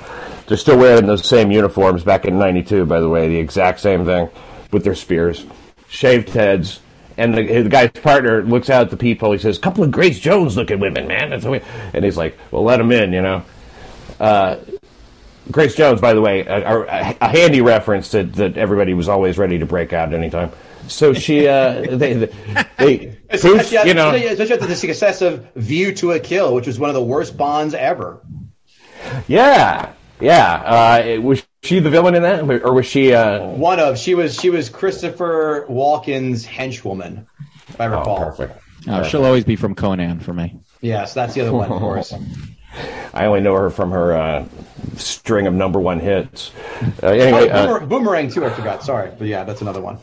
They're 0.47 0.57
still 0.57 0.77
wearing 0.77 1.07
those 1.07 1.27
same 1.27 1.51
uniforms 1.51 2.05
back 2.05 2.25
in 2.25 2.39
'92. 2.39 2.85
By 2.85 3.01
the 3.01 3.09
way, 3.09 3.29
the 3.29 3.39
exact 3.39 3.81
same 3.81 4.05
thing 4.05 4.29
with 4.71 4.85
their 4.85 4.95
spears, 4.95 5.47
shaved 5.89 6.31
heads. 6.31 6.81
And 7.17 7.35
the, 7.35 7.63
the 7.63 7.69
guy's 7.69 7.91
partner 7.91 8.43
looks 8.43 8.71
out 8.71 8.83
at 8.83 8.91
the 8.91 8.97
people. 8.97 9.33
He 9.33 9.39
says, 9.39 9.59
"Couple 9.59 9.85
of 9.85 9.91
Grace 9.91 10.19
Jones 10.19 10.57
looking 10.57 10.81
women, 10.81 11.07
man." 11.07 11.33
And 11.33 12.05
he's 12.05 12.17
like, 12.17 12.37
"Well, 12.51 12.65
let 12.65 12.79
them 12.79 12.91
in," 12.91 13.13
you 13.13 13.23
know. 13.23 13.45
Uh, 14.19 14.57
Grace 15.51 15.75
Jones, 15.75 16.01
by 16.01 16.15
the 16.15 16.21
way, 16.21 16.41
a, 16.41 17.17
a, 17.21 17.29
handy 17.29 17.61
reference 17.61 18.11
that, 18.13 18.35
that 18.35 18.57
everybody 18.57 18.95
was 18.95 19.09
always 19.09 19.39
ready 19.39 19.59
to 19.59 19.67
break 19.67 19.93
out 19.93 20.09
at 20.09 20.15
any 20.15 20.31
time. 20.31 20.53
So 20.89 21.13
she, 21.13 21.49
uh, 21.49 21.81
they, 21.97 22.15
they, 22.15 22.33
they 22.79 23.19
especially, 23.29 23.89
you 23.89 23.95
know, 23.95 24.15
especially 24.15 24.55
after 24.55 24.67
the 24.67 24.77
success 24.77 25.23
of 25.23 25.47
View 25.55 25.95
to 25.97 26.13
a 26.13 26.21
Kill, 26.21 26.55
which 26.55 26.67
was 26.67 26.79
one 26.79 26.91
of 26.91 26.95
the 26.95 27.03
worst 27.03 27.37
Bonds 27.37 27.75
ever. 27.75 28.23
Yeah, 29.27 29.95
yeah. 30.21 30.55
Uh, 30.55 31.21
was 31.21 31.45
she 31.63 31.81
the 31.81 31.91
villain 31.91 32.15
in 32.15 32.23
that, 32.23 32.43
or 32.65 32.73
was 32.73 32.87
she 32.87 33.13
uh... 33.13 33.45
one 33.47 33.81
of? 33.81 33.99
She 33.99 34.15
was. 34.15 34.39
She 34.39 34.51
was 34.51 34.69
Christopher 34.69 35.67
Walken's 35.69 36.47
henchwoman, 36.47 37.27
if 37.69 37.81
I 37.81 37.87
recall. 37.87 38.19
Oh, 38.19 38.25
perfect. 38.25 38.61
Oh, 38.89 39.03
she'll 39.03 39.25
always 39.25 39.45
be 39.45 39.57
from 39.57 39.75
Conan 39.75 40.21
for 40.21 40.33
me. 40.33 40.61
Yes, 40.81 41.15
that's 41.15 41.35
the 41.35 41.43
other 41.43 41.53
one, 41.53 41.71
of 41.71 41.81
course. 41.81 42.15
I 43.15 43.27
only 43.27 43.41
know 43.41 43.55
her 43.55 43.71
from 43.71 43.91
her 43.91 44.15
uh, 44.15 44.47
string 44.97 45.47
of 45.47 45.55
number 45.55 45.79
one 45.79 46.01
hits. 46.01 46.51
Uh, 47.03 47.09
anyway, 47.09 47.49
oh, 47.51 47.77
uh, 47.77 47.87
Boomerang 47.87 48.31
too. 48.31 48.45
I 48.45 48.51
forgot. 48.51 48.83
Sorry, 48.83 49.11
but 49.19 49.29
yeah, 49.29 49.45
that's 49.45 49.61
another 49.61 49.81
one. 49.81 49.99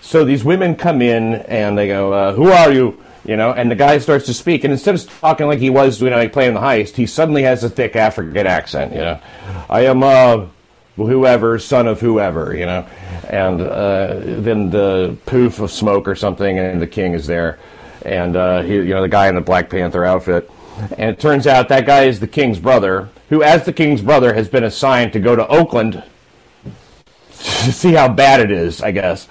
So 0.00 0.24
these 0.24 0.44
women 0.44 0.76
come 0.76 1.02
in 1.02 1.34
and 1.34 1.76
they 1.76 1.88
go, 1.88 2.12
uh, 2.12 2.32
"Who 2.32 2.48
are 2.48 2.72
you?" 2.72 3.02
You 3.24 3.36
know, 3.36 3.52
and 3.52 3.70
the 3.70 3.74
guy 3.74 3.98
starts 3.98 4.26
to 4.26 4.34
speak, 4.34 4.64
and 4.64 4.72
instead 4.72 4.94
of 4.94 5.08
talking 5.20 5.46
like 5.46 5.58
he 5.58 5.70
was, 5.70 6.00
you 6.00 6.10
know, 6.10 6.16
like 6.16 6.32
playing 6.32 6.54
the 6.54 6.60
heist, 6.60 6.94
he 6.94 7.06
suddenly 7.06 7.42
has 7.42 7.64
a 7.64 7.70
thick 7.70 7.96
African 7.96 8.46
accent. 8.46 8.92
You 8.92 9.00
know, 9.00 9.20
I 9.68 9.86
am 9.86 10.02
uh, 10.02 10.46
whoever, 10.96 11.58
son 11.58 11.88
of 11.88 12.00
whoever. 12.00 12.54
You 12.54 12.66
know, 12.66 12.86
and 13.28 13.60
uh, 13.60 14.20
then 14.20 14.70
the 14.70 15.16
poof 15.26 15.58
of 15.58 15.70
smoke 15.70 16.06
or 16.06 16.14
something, 16.14 16.58
and 16.58 16.80
the 16.80 16.86
king 16.86 17.14
is 17.14 17.26
there, 17.26 17.58
and 18.02 18.36
uh, 18.36 18.62
he, 18.62 18.74
you 18.74 18.94
know, 18.94 19.02
the 19.02 19.08
guy 19.08 19.28
in 19.28 19.34
the 19.34 19.40
Black 19.40 19.70
Panther 19.70 20.04
outfit 20.04 20.50
and 20.96 21.10
it 21.10 21.20
turns 21.20 21.46
out 21.46 21.68
that 21.68 21.86
guy 21.86 22.04
is 22.04 22.20
the 22.20 22.26
king's 22.26 22.58
brother, 22.58 23.08
who, 23.28 23.42
as 23.42 23.64
the 23.64 23.72
king's 23.72 24.02
brother, 24.02 24.34
has 24.34 24.48
been 24.48 24.64
assigned 24.64 25.12
to 25.12 25.20
go 25.20 25.36
to 25.36 25.46
Oakland 25.48 26.02
to 27.64 27.72
see 27.72 27.92
how 27.92 28.08
bad 28.08 28.40
it 28.40 28.50
is, 28.50 28.82
I 28.82 28.90
guess. 28.90 29.28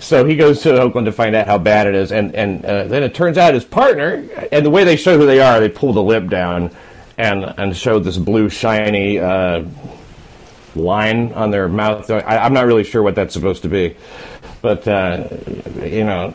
So 0.00 0.24
he 0.24 0.36
goes 0.36 0.62
to 0.62 0.80
Oakland 0.80 1.06
to 1.06 1.12
find 1.12 1.34
out 1.34 1.46
how 1.46 1.58
bad 1.58 1.86
it 1.86 1.94
is, 1.94 2.12
and 2.12 2.34
and 2.34 2.64
uh, 2.64 2.84
then 2.84 3.02
it 3.02 3.14
turns 3.14 3.38
out 3.38 3.54
his 3.54 3.64
partner, 3.64 4.24
and 4.52 4.64
the 4.64 4.70
way 4.70 4.84
they 4.84 4.96
show 4.96 5.18
who 5.18 5.26
they 5.26 5.40
are, 5.40 5.60
they 5.60 5.68
pull 5.68 5.92
the 5.92 6.02
lip 6.02 6.28
down 6.28 6.70
and 7.16 7.44
and 7.58 7.76
show 7.76 7.98
this 7.98 8.16
blue 8.16 8.48
shiny 8.48 9.18
uh, 9.18 9.64
line 10.74 11.32
on 11.32 11.50
their 11.50 11.68
mouth. 11.68 12.10
I, 12.10 12.46
am 12.46 12.52
not 12.52 12.66
really 12.66 12.84
sure 12.84 13.02
what 13.02 13.14
that's 13.14 13.34
supposed 13.34 13.62
to 13.62 13.68
be, 13.68 13.96
but 14.60 14.86
uh, 14.86 15.28
you 15.82 16.04
know, 16.04 16.34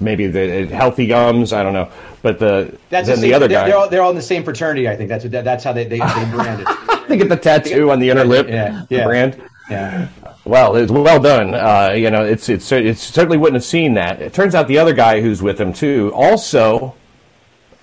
maybe 0.00 0.26
the 0.26 0.66
healthy 0.66 1.06
gums. 1.06 1.52
I 1.52 1.62
don't 1.62 1.72
know. 1.72 1.90
But 2.22 2.38
the 2.38 2.76
that's 2.90 3.08
then 3.08 3.20
the, 3.20 3.28
the 3.28 3.34
other 3.34 3.48
guy, 3.48 3.68
they're 3.68 3.76
all, 3.76 3.88
they're 3.88 4.02
all 4.02 4.10
in 4.10 4.16
the 4.16 4.22
same 4.22 4.42
fraternity. 4.42 4.88
I 4.88 4.96
think 4.96 5.08
that's 5.08 5.24
what, 5.24 5.32
that's 5.32 5.62
how 5.62 5.72
they 5.72 5.84
they, 5.84 5.98
they 5.98 6.30
brand 6.30 6.64
it. 6.66 7.08
they 7.08 7.16
get 7.16 7.28
the 7.28 7.36
tattoo 7.36 7.90
on 7.90 8.00
the 8.00 8.10
inner 8.10 8.24
lip. 8.24 8.48
Yeah, 8.48 8.84
yeah. 8.90 9.04
brand. 9.04 9.40
Yeah. 9.70 10.08
Well, 10.44 10.76
it's 10.76 10.92
well 10.92 11.20
done. 11.20 11.54
Uh, 11.54 11.94
you 11.96 12.10
know, 12.10 12.24
it's 12.24 12.48
it's 12.48 12.70
it 12.72 12.98
certainly 12.98 13.36
wouldn't 13.36 13.54
have 13.54 13.64
seen 13.64 13.94
that. 13.94 14.20
It 14.20 14.32
turns 14.32 14.54
out 14.54 14.68
the 14.68 14.78
other 14.78 14.92
guy 14.92 15.20
who's 15.20 15.42
with 15.42 15.60
him 15.60 15.72
too 15.72 16.12
also 16.14 16.94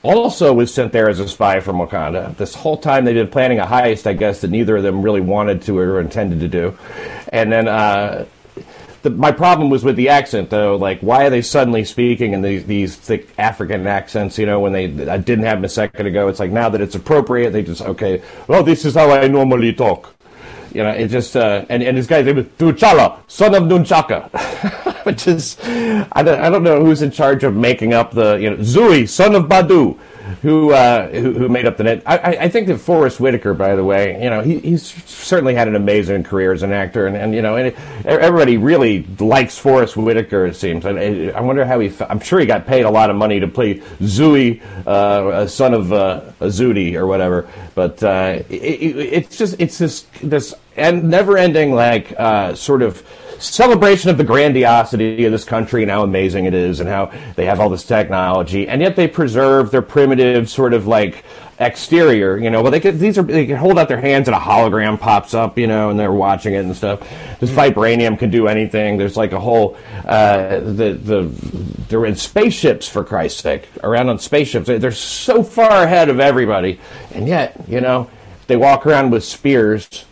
also 0.02 0.54
was 0.54 0.74
sent 0.74 0.92
there 0.92 1.10
as 1.10 1.20
a 1.20 1.28
spy 1.28 1.60
from 1.60 1.78
Wakanda. 1.78 2.36
This 2.38 2.54
whole 2.54 2.78
time 2.78 3.06
they've 3.06 3.16
been 3.16 3.30
planning 3.30 3.60
a 3.60 3.66
heist, 3.66 4.06
I 4.06 4.14
guess, 4.14 4.42
that 4.42 4.52
neither 4.52 4.78
of 4.78 4.84
them 4.84 5.02
really 5.02 5.22
wanted 5.22 5.62
to 5.64 5.78
or 5.78 6.00
intended 6.00 6.42
to 6.42 6.48
do. 6.48 6.78
And 7.30 7.52
then 7.52 7.68
uh, 7.68 8.26
the, 9.04 9.10
my 9.10 9.32
problem 9.32 9.70
was 9.70 9.84
with 9.84 9.96
the 9.98 10.10
accent, 10.10 10.50
though. 10.50 10.76
Like, 10.78 11.02
why 11.02 11.26
are 11.26 11.30
they 11.30 11.42
suddenly 11.42 11.84
speaking 11.84 12.34
in 12.34 12.42
these, 12.42 12.66
these 12.66 12.96
thick 12.96 13.30
African 13.38 13.86
accents? 13.86 14.38
You 14.38 14.46
know, 14.46 14.60
when 14.60 14.72
they 14.74 14.86
I 15.08 15.18
didn't 15.18 15.46
have 15.46 15.58
them 15.58 15.66
a 15.66 15.70
second 15.70 16.08
ago. 16.08 16.30
It's 16.30 16.40
like 16.40 16.52
now 16.52 16.70
that 16.70 16.82
it's 16.82 16.96
appropriate, 16.96 17.52
they 17.52 17.64
just 17.64 17.82
okay. 17.82 18.24
Well, 18.48 18.64
this 18.64 18.86
is 18.86 18.96
how 18.96 19.12
I 19.12 19.28
normally 19.28 19.74
talk. 19.74 20.16
You 20.74 20.84
know, 20.84 20.90
it 20.90 21.10
just 21.10 21.36
uh, 21.36 21.66
and 21.70 21.84
and 21.84 21.98
this 21.98 22.08
guy's 22.08 22.26
name 22.26 22.40
is 22.40 22.46
T'Challa, 22.58 23.20
son 23.28 23.54
of 23.54 23.64
Nunchaka, 23.64 25.04
which 25.06 25.28
is 25.28 25.58
I 25.64 26.24
don't, 26.24 26.40
I 26.40 26.50
don't 26.50 26.64
know 26.64 26.84
who's 26.84 27.02
in 27.02 27.12
charge 27.12 27.44
of 27.44 27.56
making 27.56 27.94
up 27.94 28.12
the 28.12 28.36
you 28.36 28.50
know 28.50 28.58
Zui, 28.58 29.08
son 29.08 29.36
of 29.36 29.44
Badu. 29.44 30.00
Who, 30.42 30.72
uh, 30.74 31.08
who 31.10 31.34
who 31.34 31.50
made 31.50 31.66
up 31.66 31.78
the 31.78 31.84
net. 31.84 32.04
I, 32.06 32.18
I- 32.18 32.50
think 32.50 32.68
that 32.68 32.78
Forest 32.80 33.20
Whitaker, 33.20 33.54
by 33.54 33.76
the 33.76 33.84
way, 33.84 34.22
you 34.24 34.30
know, 34.30 34.42
he, 34.42 34.60
he's 34.60 34.84
certainly 35.10 35.56
had 35.56 35.68
an 35.68 35.76
amazing 35.76 36.24
career 36.24 36.52
as 36.54 36.62
an 36.64 36.72
actor, 36.72 37.08
and, 37.08 37.16
and 37.18 37.34
you 37.34 37.42
know, 37.42 37.56
and 37.56 37.68
it, 37.68 37.76
everybody 38.06 38.58
really 38.58 39.04
likes 39.20 39.58
Forest 39.58 39.98
Whitaker. 39.98 40.46
It 40.46 40.56
seems, 40.56 40.86
I, 40.86 40.92
I 41.36 41.42
wonder 41.42 41.66
how 41.66 41.80
he. 41.80 41.92
I'm 42.10 42.20
sure 42.20 42.40
he 42.40 42.46
got 42.46 42.68
paid 42.68 42.84
a 42.86 42.90
lot 42.92 43.10
of 43.10 43.16
money 43.16 43.40
to 43.40 43.48
play 43.48 43.76
Zooey, 44.02 44.62
uh, 44.86 45.44
a 45.44 45.48
son 45.50 45.74
of 45.74 45.92
uh, 45.92 46.22
a 46.40 46.46
Zudi 46.48 46.96
or 46.96 47.08
whatever. 47.08 47.48
But 47.76 48.04
uh, 48.04 48.44
it, 48.50 48.54
it, 48.62 48.96
it's 48.98 49.38
just 49.38 49.56
it's 49.60 49.78
this 49.78 50.06
this 50.22 50.54
and 50.76 51.10
never-ending 51.10 51.74
like 51.74 52.14
uh, 52.18 52.56
sort 52.56 52.82
of 52.82 53.02
celebration 53.44 54.10
of 54.10 54.18
the 54.18 54.24
grandiosity 54.24 55.26
of 55.26 55.32
this 55.32 55.44
country 55.44 55.82
and 55.82 55.92
how 55.92 56.04
amazing 56.04 56.46
it 56.46 56.54
is 56.54 56.80
and 56.80 56.88
how 56.90 57.12
they 57.36 57.46
have 57.46 57.60
all 57.60 57.70
this 57.70 57.84
technology 57.84 58.68
and 58.68 58.82
yet 58.82 58.96
they 58.96 59.08
preserve 59.08 59.72
their 59.72 59.82
primitive 59.82 60.50
sort 60.50 60.74
of 60.74 60.88
like 60.88 61.24
exterior 61.60 62.38
you 62.38 62.50
know? 62.50 62.62
Well 62.62 62.72
they 62.72 62.80
could 62.80 63.00
these 63.00 63.18
are 63.18 63.24
they 63.24 63.46
can 63.46 63.58
hold 63.58 63.78
out 63.78 63.88
their 63.88 64.00
hands 64.02 64.28
and 64.28 64.36
a 64.36 64.40
hologram 64.40 65.00
pops 65.00 65.34
up 65.34 65.58
you 65.58 65.68
know 65.68 65.90
and 65.90 66.00
they're 66.00 66.12
watching 66.12 66.54
it 66.54 66.60
and 66.66 66.76
stuff. 66.76 67.00
This 67.40 67.50
vibranium 67.52 68.18
can 68.18 68.30
do 68.30 68.48
anything. 68.48 68.98
There's 68.98 69.18
like 69.18 69.34
a 69.34 69.40
whole 69.40 69.78
uh 70.06 70.60
the 70.60 70.94
the 70.94 71.24
they're 71.90 72.06
in 72.06 72.16
spaceships 72.16 72.88
for 72.88 73.04
christ's 73.04 73.42
sake 73.42 73.70
around 73.84 74.10
on 74.10 74.20
spaceships. 74.20 74.68
They- 74.68 74.78
they're 74.78 74.92
so 74.92 75.44
far 75.44 75.84
ahead 75.84 76.10
of 76.10 76.20
everybody 76.20 76.80
and 77.14 77.28
yet 77.28 77.60
you 77.68 77.82
know 77.82 78.10
they 78.48 78.56
walk 78.58 78.86
around 78.86 79.12
with 79.12 79.24
spears 79.24 80.06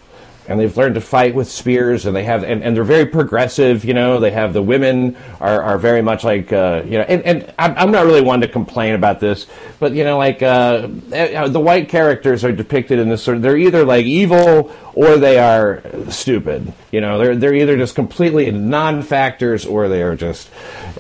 and 0.52 0.60
they've 0.60 0.76
learned 0.76 0.96
to 0.96 1.02
fight 1.02 1.34
with 1.34 1.50
spears 1.50 2.06
and 2.06 2.16
they 2.16 2.24
have 2.24 2.44
and, 2.44 2.64
and 2.64 2.76
they're 2.76 2.84
very 2.84 3.06
progressive 3.06 3.84
you 3.86 3.94
know? 3.94 4.20
They 4.20 4.32
have 4.32 4.54
the 4.54 4.62
women 4.62 5.18
are, 5.40 5.62
are 5.62 5.78
very 5.78 6.02
much 6.02 6.24
like 6.24 6.52
uh, 6.54 6.84
you 6.86 6.98
know 6.98 7.04
and, 7.04 7.24
and 7.24 7.54
I'm, 7.58 7.76
I'm 7.78 7.92
not 7.92 8.06
really 8.06 8.22
one 8.22 8.42
to 8.42 8.48
complain 8.48 8.96
about 8.96 9.20
this 9.20 9.48
but 9.80 9.94
you 9.94 10.04
know 10.04 10.18
like 10.18 10.42
uh, 10.42 10.88
eh, 11.12 11.48
the 11.48 11.60
white 11.60 11.90
characters 11.90 12.44
are 12.44 12.52
depicted 12.52 13.00
in 13.00 13.10
this 13.10 13.24
sort 13.24 13.38
of 13.38 13.44
they're 13.44 13.58
either 13.58 13.86
like 13.86 14.06
evil 14.06 14.72
or 14.94 15.18
they 15.18 15.40
are 15.40 15.82
stupid 16.10 16.74
you 16.92 17.00
know? 17.02 17.18
They're 17.18 17.36
they're 17.36 17.54
either 17.54 17.78
just 17.78 17.96
completely 17.96 18.52
non-factors 18.52 19.66
or 19.66 19.88
they 19.88 20.04
are 20.04 20.16
just 20.16 20.50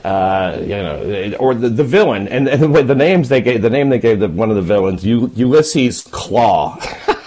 uh, 0.03 0.57
you 0.61 0.69
know 0.69 1.35
or 1.39 1.53
the, 1.53 1.69
the 1.69 1.83
villain. 1.83 2.27
And, 2.27 2.47
and 2.47 2.73
the, 2.73 2.83
the 2.83 2.95
names 2.95 3.29
they 3.29 3.41
gave 3.41 3.61
the 3.61 3.69
name 3.69 3.89
they 3.89 3.99
gave 3.99 4.19
the, 4.19 4.29
one 4.29 4.49
of 4.49 4.55
the 4.55 4.61
villains 4.61 5.05
U- 5.05 5.31
Ulysses 5.35 6.01
Claw 6.01 6.77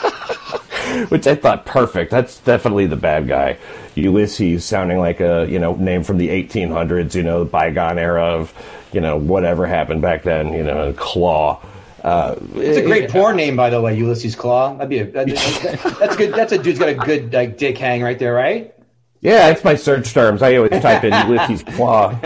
which 1.08 1.26
I 1.26 1.34
thought 1.34 1.66
perfect. 1.66 2.10
That's 2.10 2.38
definitely 2.40 2.86
the 2.86 2.96
bad 2.96 3.28
guy. 3.28 3.58
Ulysses 3.94 4.64
sounding 4.64 4.98
like 4.98 5.20
a 5.20 5.46
you 5.48 5.58
know 5.58 5.74
name 5.76 6.02
from 6.02 6.18
the 6.18 6.28
1800s, 6.28 7.14
you 7.14 7.22
know, 7.22 7.40
the 7.44 7.50
bygone 7.50 7.98
era 7.98 8.24
of 8.24 8.52
you 8.92 9.00
know 9.00 9.16
whatever 9.16 9.66
happened 9.66 10.02
back 10.02 10.22
then, 10.22 10.52
you 10.52 10.64
know, 10.64 10.92
Claw. 10.96 11.60
Uh, 12.02 12.34
It's 12.56 12.76
a 12.78 12.82
great 12.84 13.08
porn 13.08 13.36
name, 13.36 13.56
by 13.56 13.70
the 13.70 13.80
way, 13.80 13.96
Ulysses 13.96 14.34
Claw. 14.36 14.74
That'd 14.74 14.90
be 14.90 14.98
a, 14.98 15.04
that, 15.12 15.26
that- 15.26 15.96
that's 15.98 16.16
good. 16.16 16.34
That's 16.34 16.52
a 16.52 16.58
dude's 16.58 16.78
got 16.78 16.88
a 16.90 16.94
good 16.94 17.32
like 17.32 17.56
dick 17.56 17.78
hang 17.78 18.02
right 18.02 18.18
there, 18.18 18.34
right? 18.34 18.74
yeah, 19.20 19.48
it's 19.48 19.64
my 19.64 19.74
search 19.74 20.12
terms. 20.12 20.42
I 20.42 20.56
always 20.56 20.82
type 20.82 21.02
in 21.04 21.12
Ulysses 21.30 21.62
Claw. 21.76 22.18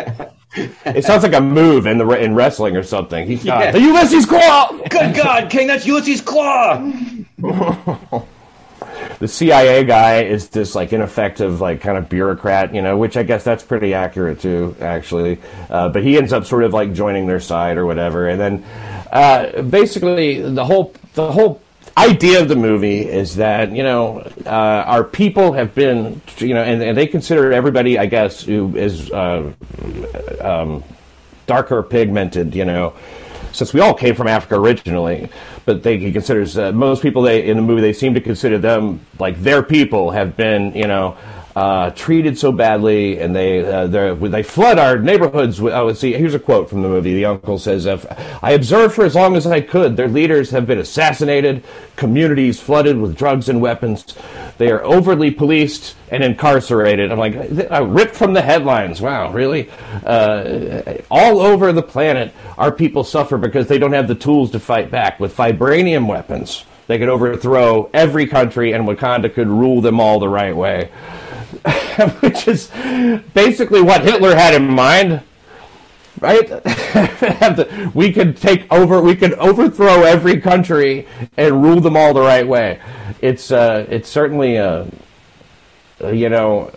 It 0.57 1.05
sounds 1.05 1.23
like 1.23 1.35
a 1.35 1.41
move 1.41 1.87
in 1.87 1.99
the 1.99 2.09
in 2.09 2.35
wrestling 2.35 2.75
or 2.77 2.83
something. 2.83 3.25
He's 3.27 3.45
got 3.45 3.61
Yeah. 3.67 3.71
the 3.71 3.81
Ulysses 3.81 4.27
Claw. 4.27 4.73
Good 4.89 5.15
God, 5.15 5.49
King, 5.51 5.69
that's 5.69 5.87
Ulysses 5.87 6.21
Claw. 6.23 6.83
the 9.19 9.29
CIA 9.29 9.85
guy 9.85 10.23
is 10.23 10.49
this 10.49 10.75
like 10.75 10.93
ineffective, 10.93 11.61
like 11.61 11.81
kind 11.81 11.99
of 11.99 12.09
bureaucrat, 12.09 12.75
you 12.75 12.83
know, 12.83 12.97
which 12.97 13.17
I 13.17 13.23
guess 13.23 13.45
that's 13.45 13.63
pretty 13.63 13.95
accurate 13.95 14.41
too, 14.41 14.77
actually. 14.81 15.41
Uh, 15.71 15.89
but 15.89 16.03
he 16.03 16.17
ends 16.17 16.33
up 16.33 16.47
sort 16.47 16.65
of 16.65 16.73
like 16.73 16.93
joining 16.93 17.27
their 17.27 17.41
side 17.41 17.77
or 17.77 17.87
whatever, 17.87 18.29
and 18.29 18.41
then 18.41 18.65
uh, 19.13 19.63
basically 19.63 20.41
the 20.41 20.65
whole 20.65 20.95
the 21.15 21.33
whole 21.33 21.61
idea 21.97 22.41
of 22.41 22.49
the 22.49 22.57
movie 22.57 23.01
is 23.01 23.37
that 23.37 23.73
you 23.73 23.83
know 23.83 24.21
uh, 24.47 24.85
our 24.87 25.03
people 25.03 25.53
have 25.53 25.75
been 25.75 26.21
you 26.37 26.55
know 26.55 26.63
and, 26.63 26.81
and 26.81 26.97
they 26.97 27.07
consider 27.07 27.53
everybody 27.53 27.99
I 27.99 28.07
guess 28.07 28.43
who 28.43 28.77
is 28.77 29.11
uh, 29.11 29.53
um, 30.41 30.85
darker 31.49 31.83
pigmented, 31.83 32.55
you 32.55 32.65
know, 32.65 32.95
since 33.53 33.73
we 33.73 33.81
all 33.81 33.95
came 33.95 34.15
from 34.15 34.29
Africa 34.29 34.57
originally, 34.57 35.29
but 35.65 35.83
they 35.83 35.99
he 35.99 36.13
considers 36.13 36.57
uh, 36.57 36.73
most 36.73 37.03
people 37.03 37.23
they 37.23 37.47
in 37.47 37.57
the 37.57 37.63
movie 37.63 37.81
they 37.81 37.93
seem 37.93 38.15
to 38.15 38.21
consider 38.21 38.59
them 38.59 39.01
like 39.19 39.41
their 39.41 39.63
people 39.63 40.11
have 40.11 40.37
been 40.37 40.75
you 40.75 40.87
know 40.87 41.17
uh, 41.59 41.91
treated 41.91 42.39
so 42.39 42.53
badly, 42.53 43.19
and 43.19 43.35
they 43.35 43.65
uh, 43.65 43.87
they 43.89 44.45
flood 44.45 44.79
our 44.79 44.97
neighborhoods. 44.97 45.61
With, 45.61 45.75
oh, 45.75 45.87
let's 45.87 45.99
see. 45.99 46.13
Here's 46.13 46.35
a 46.35 46.39
quote 46.39 46.71
from 46.71 46.83
the 46.83 46.89
movie. 46.89 47.15
The 47.15 47.25
uncle 47.25 47.59
says, 47.59 47.85
"If 47.85 48.07
I 48.45 48.53
observed 48.53 48.95
for 48.95 49.05
as 49.05 49.17
long 49.17 49.35
as 49.35 49.45
I 49.45 49.61
could, 49.61 49.97
their 49.97 50.07
leaders 50.07 50.51
have 50.51 50.69
been 50.69 50.79
assassinated, 50.79 51.65
communities 51.97 52.61
flooded 52.61 52.99
with 52.99 53.17
drugs 53.17 53.49
and 53.49 53.61
weapons. 53.61 54.15
They 54.59 54.71
are 54.71 54.85
overly 54.85 55.31
policed 55.31 55.97
and 56.11 56.23
incarcerated." 56.23 57.11
I'm 57.11 57.19
like, 57.19 57.37
uh, 57.71 57.85
ripped 57.85 58.15
from 58.15 58.33
the 58.35 58.43
headlines. 58.43 59.01
Wow, 59.01 59.33
really? 59.33 59.71
Uh, 60.05 60.83
all 61.11 61.41
over 61.41 61.73
the 61.73 61.83
planet, 61.83 62.33
our 62.57 62.73
people 62.73 63.05
suffer 63.05 63.39
because 63.39 63.69
they 63.69 63.79
don't 63.79 63.93
have 63.93 64.09
the 64.09 64.15
tools 64.15 64.51
to 64.53 64.61
fight 64.61 64.91
back 64.91 65.19
with 65.19 65.37
vibranium 65.37 66.07
weapons. 66.07 66.65
They 66.89 66.99
could 66.99 67.11
overthrow 67.11 67.91
every 67.93 68.27
country, 68.27 68.73
and 68.73 68.89
Wakanda 68.89 69.33
could 69.33 69.49
rule 69.49 69.81
them 69.83 70.01
all 70.01 70.19
the 70.19 70.29
right 70.29 70.57
way. 70.57 70.91
Which 72.21 72.49
is 72.49 72.71
basically 73.35 73.83
what 73.83 74.03
Hitler 74.03 74.35
had 74.35 74.55
in 74.55 74.69
mind, 74.69 75.23
right? 76.21 76.49
We 77.95 78.13
could 78.13 78.37
take 78.37 78.71
over, 78.73 79.01
we 79.01 79.17
could 79.17 79.35
overthrow 79.35 80.03
every 80.03 80.41
country 80.41 81.07
and 81.37 81.63
rule 81.63 81.81
them 81.81 81.97
all 81.97 82.15
the 82.15 82.21
right 82.21 82.47
way. 82.47 82.81
It's 83.21 83.51
uh, 83.51 83.87
it's 83.89 84.09
certainly 84.09 84.59
uh, 84.59 84.85
uh, 86.03 86.09
you 86.09 86.29
know, 86.29 86.71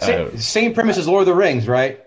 Same, 0.00 0.38
same 0.38 0.74
premise 0.74 0.98
as 0.98 1.06
Lord 1.06 1.22
of 1.22 1.26
the 1.26 1.34
Rings, 1.34 1.68
right? 1.68 2.00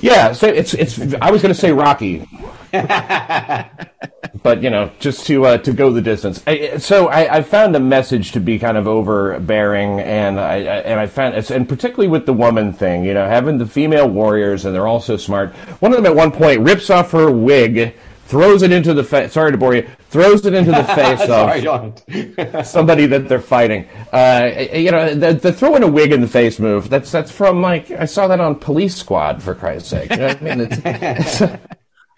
Yeah, 0.00 0.32
so 0.32 0.46
it's 0.48 0.74
it's. 0.74 0.98
I 1.20 1.30
was 1.30 1.42
going 1.42 1.54
to 1.54 1.60
say 1.60 1.72
Rocky, 1.72 2.26
but 4.42 4.62
you 4.62 4.70
know, 4.70 4.90
just 5.00 5.26
to 5.26 5.44
uh, 5.44 5.58
to 5.58 5.72
go 5.72 5.90
the 5.90 6.00
distance. 6.00 6.42
I, 6.46 6.78
so 6.78 7.08
I, 7.08 7.38
I 7.38 7.42
found 7.42 7.74
the 7.74 7.80
message 7.80 8.32
to 8.32 8.40
be 8.40 8.58
kind 8.58 8.76
of 8.76 8.86
overbearing, 8.86 10.00
and 10.00 10.38
I, 10.38 10.54
I 10.54 10.58
and 10.58 11.00
I 11.00 11.06
found 11.06 11.34
and 11.34 11.68
particularly 11.68 12.08
with 12.08 12.26
the 12.26 12.32
woman 12.32 12.72
thing, 12.72 13.04
you 13.04 13.14
know, 13.14 13.26
having 13.26 13.58
the 13.58 13.66
female 13.66 14.08
warriors, 14.08 14.64
and 14.64 14.74
they're 14.74 14.86
all 14.86 15.00
so 15.00 15.16
smart. 15.16 15.52
One 15.80 15.92
of 15.92 15.96
them 15.96 16.06
at 16.06 16.14
one 16.14 16.32
point 16.32 16.60
rips 16.60 16.90
off 16.90 17.10
her 17.12 17.30
wig. 17.30 17.94
Throws 18.26 18.62
it 18.62 18.70
into 18.70 18.94
the 18.94 19.02
face. 19.02 19.32
Sorry 19.32 19.50
to 19.50 19.58
bore 19.58 19.74
you. 19.74 19.88
Throws 20.08 20.46
it 20.46 20.54
into 20.54 20.70
the 20.70 20.84
face 20.94 21.28
of 21.28 22.64
somebody 22.66 23.06
that 23.06 23.28
they're 23.28 23.40
fighting. 23.40 23.88
Uh, 24.12 24.68
you 24.72 24.92
know, 24.92 25.12
the, 25.12 25.32
the 25.32 25.52
throwing 25.52 25.82
a 25.82 25.88
wig 25.88 26.12
in 26.12 26.20
the 26.20 26.28
face 26.28 26.60
move. 26.60 26.88
That's 26.88 27.10
that's 27.10 27.32
from 27.32 27.60
like 27.60 27.90
I 27.90 28.04
saw 28.04 28.28
that 28.28 28.38
on 28.38 28.54
Police 28.54 28.94
Squad 28.94 29.42
for 29.42 29.56
Christ's 29.56 29.90
sake. 29.90 30.10
You 30.12 30.16
know 30.18 30.28
I 30.28 30.40
mean? 30.40 30.60
It's, 30.60 30.80
it's, 30.84 31.60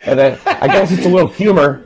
and 0.05 0.19
uh, 0.21 0.37
I 0.47 0.67
guess 0.69 0.91
it's 0.93 1.07
a 1.07 1.09
little 1.09 1.29
humor. 1.29 1.85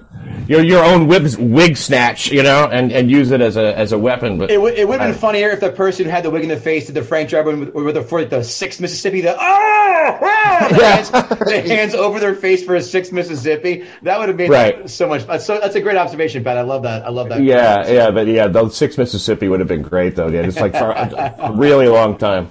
Your 0.49 0.63
your 0.63 0.85
own 0.85 1.09
wig, 1.09 1.35
wig 1.39 1.77
snatch, 1.77 2.31
you 2.31 2.43
know, 2.45 2.69
and, 2.71 2.93
and 2.93 3.11
use 3.11 3.33
it 3.33 3.41
as 3.41 3.57
a 3.57 3.77
as 3.77 3.91
a 3.91 3.99
weapon. 3.99 4.39
But 4.39 4.51
It, 4.51 4.57
w- 4.57 4.75
it 4.75 4.87
would 4.87 5.01
have 5.01 5.13
been 5.13 5.21
funnier 5.21 5.51
if 5.51 5.59
the 5.59 5.73
person 5.73 6.05
who 6.05 6.11
had 6.13 6.23
the 6.25 6.31
wig 6.31 6.45
in 6.45 6.49
the 6.49 6.57
face 6.57 6.87
did 6.87 6.95
the 6.95 7.03
Frank 7.03 7.31
Drebin 7.31 7.59
with, 7.59 7.75
with 7.75 7.95
the, 7.97 8.03
for 8.03 8.25
the 8.25 8.45
sixth 8.45 8.81
Mississippi, 8.81 9.23
the 9.23 9.35
oh, 9.35 9.39
ah, 9.41 10.67
the, 10.71 10.85
hands, 10.85 11.11
the 11.11 11.63
hands 11.63 11.95
over 11.97 12.21
their 12.21 12.37
face 12.37 12.65
for 12.65 12.77
a 12.77 12.83
sixth 12.83 13.13
Mississippi. 13.13 13.87
That 14.03 14.21
would 14.21 14.29
have 14.29 14.37
been 14.37 14.51
Right. 14.51 14.89
so 14.89 15.09
much. 15.09 15.27
That's, 15.27 15.45
so, 15.45 15.59
that's 15.59 15.75
a 15.75 15.81
great 15.81 15.97
observation, 15.97 16.45
Pat. 16.45 16.59
I 16.59 16.63
love 16.63 16.85
that. 16.85 17.05
I 17.05 17.09
love 17.11 17.29
that. 17.31 17.43
Yeah, 17.43 17.89
yeah, 17.89 18.11
but 18.13 18.29
yeah, 18.29 18.47
the 18.47 18.69
six 18.69 18.97
Mississippi 18.99 19.49
would 19.49 19.59
have 19.59 19.69
been 19.69 19.83
great 19.83 20.15
though. 20.15 20.29
Yeah, 20.29 20.43
it's 20.43 20.61
like 20.61 20.73
for 20.75 20.91
a, 20.93 21.35
a 21.41 21.53
really 21.53 21.89
long 21.89 22.19
time. 22.19 22.51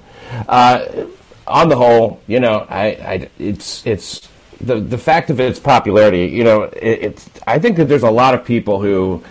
Uh, 0.49 1.05
on 1.47 1.69
the 1.69 1.77
whole, 1.77 2.19
you 2.27 2.39
know, 2.41 2.65
I, 2.69 2.85
I, 2.87 3.29
it's, 3.39 3.85
it's 3.85 4.27
the 4.65 4.79
the 4.79 4.97
fact 4.97 5.29
of 5.29 5.39
its 5.39 5.59
popularity. 5.59 6.27
You 6.27 6.43
know, 6.43 6.63
it, 6.63 6.99
it's. 7.01 7.29
I 7.47 7.59
think 7.59 7.77
that 7.77 7.85
there's 7.85 8.03
a 8.03 8.11
lot 8.11 8.33
of 8.33 8.43
people 8.43 8.81
who, 8.81 9.23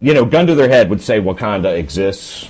you 0.00 0.14
know, 0.14 0.24
gun 0.24 0.46
to 0.46 0.54
their 0.54 0.68
head 0.68 0.90
would 0.90 1.00
say 1.00 1.20
Wakanda 1.20 1.76
exists. 1.76 2.48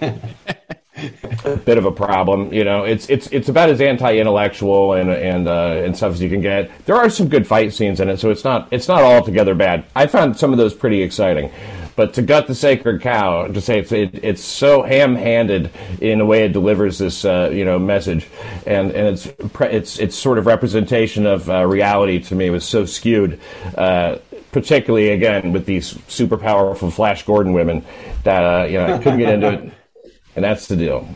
a 0.00 1.56
bit 1.64 1.78
of 1.78 1.84
a 1.84 1.92
problem, 1.92 2.52
you 2.52 2.64
know. 2.64 2.84
It's 2.84 3.08
it's 3.08 3.28
it's 3.28 3.48
about 3.48 3.70
as 3.70 3.80
anti-intellectual 3.80 4.94
and 4.94 5.10
and 5.10 5.48
uh, 5.48 5.82
and 5.84 5.96
stuff 5.96 6.12
as 6.14 6.22
you 6.22 6.28
can 6.28 6.40
get. 6.40 6.70
There 6.86 6.96
are 6.96 7.10
some 7.10 7.28
good 7.28 7.46
fight 7.46 7.72
scenes 7.72 8.00
in 8.00 8.08
it, 8.08 8.18
so 8.18 8.30
it's 8.30 8.44
not 8.44 8.68
it's 8.70 8.88
not 8.88 9.02
altogether 9.02 9.54
bad. 9.54 9.84
I 9.94 10.06
found 10.06 10.36
some 10.38 10.52
of 10.52 10.58
those 10.58 10.74
pretty 10.74 11.02
exciting, 11.02 11.50
but 11.98 12.14
to 12.14 12.22
gut 12.22 12.46
the 12.46 12.54
sacred 12.54 13.02
cow, 13.02 13.48
to 13.48 13.60
say 13.60 13.80
it's 13.80 13.90
it, 13.90 14.20
it's 14.22 14.44
so 14.44 14.82
ham-handed 14.82 15.68
in 16.00 16.20
the 16.20 16.24
way 16.24 16.44
it 16.44 16.52
delivers 16.52 16.98
this 16.98 17.24
uh, 17.24 17.50
you 17.52 17.64
know 17.64 17.76
message, 17.76 18.28
and 18.66 18.92
and 18.92 19.08
it's 19.08 19.26
pre- 19.52 19.70
it's 19.70 19.98
it's 19.98 20.14
sort 20.14 20.38
of 20.38 20.46
representation 20.46 21.26
of 21.26 21.50
uh, 21.50 21.66
reality 21.66 22.20
to 22.20 22.36
me 22.36 22.50
was 22.50 22.64
so 22.64 22.86
skewed. 22.86 23.40
Uh, 23.76 24.18
particularly 24.52 25.10
again 25.10 25.52
with 25.52 25.66
these 25.66 25.98
super 26.06 26.38
powerful 26.38 26.88
Flash 26.88 27.26
Gordon 27.26 27.52
women 27.52 27.84
that 28.22 28.44
uh, 28.44 28.64
you 28.66 28.78
know 28.78 28.94
I 28.94 28.98
couldn't 28.98 29.18
get 29.18 29.34
into 29.34 29.52
it, 29.54 29.72
and 30.36 30.44
that's 30.44 30.68
the 30.68 30.76
deal. 30.76 31.08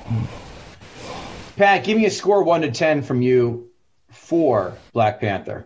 Pat, 1.56 1.84
give 1.84 1.96
me 1.96 2.06
a 2.06 2.10
score 2.10 2.42
one 2.42 2.62
to 2.62 2.72
ten 2.72 3.02
from 3.02 3.22
you 3.22 3.70
for 4.10 4.76
Black 4.92 5.20
Panther. 5.20 5.64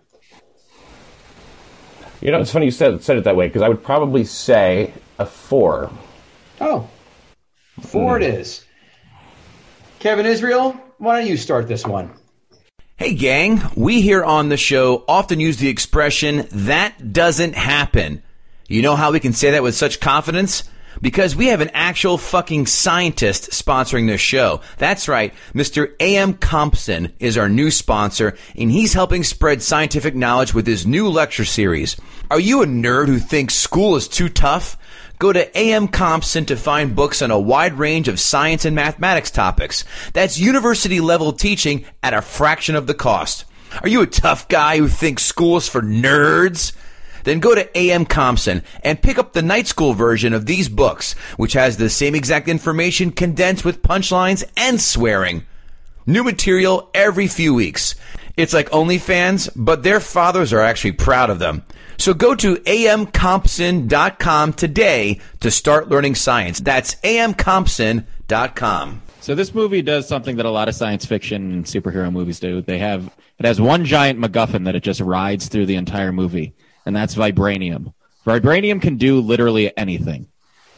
You 2.20 2.32
know, 2.32 2.40
it's 2.40 2.52
funny 2.52 2.66
you 2.66 2.70
said 2.70 3.02
said 3.02 3.16
it 3.16 3.24
that 3.24 3.34
way 3.34 3.46
because 3.46 3.62
I 3.62 3.70
would 3.70 3.82
probably 3.82 4.24
say 4.24 4.92
a 5.18 5.26
four. 5.26 5.90
Oh, 6.60 6.88
four 7.80 8.16
hmm. 8.16 8.22
it 8.22 8.34
is. 8.34 8.64
Kevin 9.98 10.26
Israel, 10.26 10.78
why 10.98 11.18
don't 11.18 11.28
you 11.28 11.36
start 11.36 11.68
this 11.68 11.86
one? 11.86 12.10
Hey, 12.96 13.14
gang, 13.14 13.60
we 13.76 14.00
here 14.00 14.24
on 14.24 14.48
the 14.48 14.56
show 14.56 15.04
often 15.06 15.38
use 15.38 15.58
the 15.58 15.68
expression, 15.68 16.46
that 16.50 17.12
doesn't 17.12 17.54
happen. 17.54 18.22
You 18.68 18.82
know 18.82 18.96
how 18.96 19.12
we 19.12 19.20
can 19.20 19.34
say 19.34 19.50
that 19.50 19.62
with 19.62 19.74
such 19.74 20.00
confidence? 20.00 20.64
Because 21.02 21.36
we 21.36 21.48
have 21.48 21.60
an 21.60 21.70
actual 21.74 22.16
fucking 22.16 22.66
scientist 22.66 23.50
sponsoring 23.50 24.06
this 24.06 24.22
show. 24.22 24.62
That's 24.78 25.08
right, 25.08 25.34
Mr. 25.54 25.94
A.M. 26.00 26.34
Compson 26.34 27.12
is 27.18 27.36
our 27.36 27.50
new 27.50 27.70
sponsor, 27.70 28.34
and 28.56 28.70
he's 28.70 28.94
helping 28.94 29.22
spread 29.22 29.62
scientific 29.62 30.14
knowledge 30.14 30.54
with 30.54 30.66
his 30.66 30.86
new 30.86 31.08
lecture 31.08 31.44
series. 31.44 31.96
Are 32.30 32.40
you 32.40 32.62
a 32.62 32.66
nerd 32.66 33.08
who 33.08 33.18
thinks 33.18 33.54
school 33.54 33.96
is 33.96 34.08
too 34.08 34.30
tough? 34.30 34.78
Go 35.18 35.32
to 35.32 35.58
AM 35.58 35.88
Compson 35.88 36.44
to 36.46 36.56
find 36.56 36.94
books 36.94 37.22
on 37.22 37.30
a 37.30 37.40
wide 37.40 37.74
range 37.74 38.06
of 38.06 38.20
science 38.20 38.66
and 38.66 38.76
mathematics 38.76 39.30
topics. 39.30 39.84
That's 40.12 40.38
university 40.38 41.00
level 41.00 41.32
teaching 41.32 41.86
at 42.02 42.12
a 42.12 42.20
fraction 42.20 42.76
of 42.76 42.86
the 42.86 42.94
cost. 42.94 43.46
Are 43.82 43.88
you 43.88 44.02
a 44.02 44.06
tough 44.06 44.46
guy 44.48 44.76
who 44.76 44.88
thinks 44.88 45.24
school 45.24 45.56
is 45.56 45.68
for 45.68 45.80
nerds? 45.80 46.72
Then 47.24 47.40
go 47.40 47.54
to 47.54 47.76
AM 47.76 48.04
Compson 48.04 48.62
and 48.84 49.02
pick 49.02 49.18
up 49.18 49.32
the 49.32 49.42
night 49.42 49.66
school 49.66 49.94
version 49.94 50.34
of 50.34 50.44
these 50.44 50.68
books, 50.68 51.14
which 51.38 51.54
has 51.54 51.76
the 51.76 51.88
same 51.88 52.14
exact 52.14 52.46
information 52.46 53.10
condensed 53.10 53.64
with 53.64 53.82
punchlines 53.82 54.44
and 54.56 54.80
swearing. 54.80 55.44
New 56.04 56.24
material 56.24 56.90
every 56.94 57.26
few 57.26 57.54
weeks. 57.54 57.94
It's 58.36 58.52
like 58.52 58.68
OnlyFans, 58.70 59.50
but 59.56 59.82
their 59.82 59.98
fathers 59.98 60.52
are 60.52 60.60
actually 60.60 60.92
proud 60.92 61.30
of 61.30 61.38
them. 61.38 61.64
So 61.98 62.14
go 62.14 62.34
to 62.34 62.56
amcompson.com 62.56 64.52
today 64.52 65.20
to 65.40 65.50
start 65.50 65.88
learning 65.88 66.16
science. 66.16 66.60
That's 66.60 66.94
amcompson.com. 66.96 69.02
So 69.20 69.34
this 69.34 69.54
movie 69.54 69.82
does 69.82 70.06
something 70.06 70.36
that 70.36 70.46
a 70.46 70.50
lot 70.50 70.68
of 70.68 70.74
science 70.74 71.04
fiction 71.04 71.52
and 71.52 71.64
superhero 71.64 72.12
movies 72.12 72.38
do. 72.38 72.62
They 72.62 72.78
have 72.78 73.10
it 73.38 73.44
has 73.44 73.60
one 73.60 73.84
giant 73.84 74.18
MacGuffin 74.18 74.64
that 74.64 74.76
it 74.76 74.82
just 74.82 75.00
rides 75.00 75.48
through 75.48 75.66
the 75.66 75.74
entire 75.74 76.12
movie, 76.12 76.54
and 76.86 76.94
that's 76.94 77.14
vibranium. 77.14 77.92
Vibranium 78.24 78.80
can 78.80 78.96
do 78.96 79.20
literally 79.20 79.76
anything. 79.76 80.28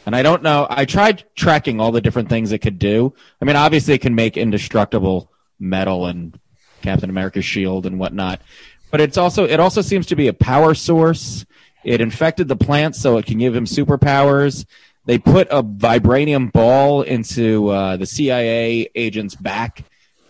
And 0.05 0.15
I 0.15 0.23
don't 0.23 0.43
know. 0.43 0.65
I 0.69 0.85
tried 0.85 1.23
tracking 1.35 1.79
all 1.79 1.91
the 1.91 2.01
different 2.01 2.29
things 2.29 2.51
it 2.51 2.59
could 2.59 2.79
do. 2.79 3.13
I 3.41 3.45
mean, 3.45 3.55
obviously, 3.55 3.93
it 3.93 4.01
can 4.01 4.15
make 4.15 4.37
indestructible 4.37 5.31
metal 5.59 6.07
and 6.07 6.37
Captain 6.81 7.09
America's 7.09 7.45
shield 7.45 7.85
and 7.85 7.99
whatnot. 7.99 8.41
But 8.91 9.01
it's 9.01 9.17
also 9.17 9.45
it 9.45 9.59
also 9.59 9.81
seems 9.81 10.07
to 10.07 10.15
be 10.15 10.27
a 10.27 10.33
power 10.33 10.73
source. 10.73 11.45
It 11.83 12.01
infected 12.01 12.47
the 12.47 12.55
plant, 12.55 12.95
so 12.95 13.17
it 13.17 13.25
can 13.25 13.37
give 13.37 13.55
him 13.55 13.65
superpowers. 13.65 14.65
They 15.05 15.17
put 15.17 15.47
a 15.49 15.63
vibranium 15.63 16.51
ball 16.51 17.01
into 17.01 17.69
uh, 17.69 17.97
the 17.97 18.05
CIA 18.05 18.89
agent's 18.93 19.35
back 19.35 19.83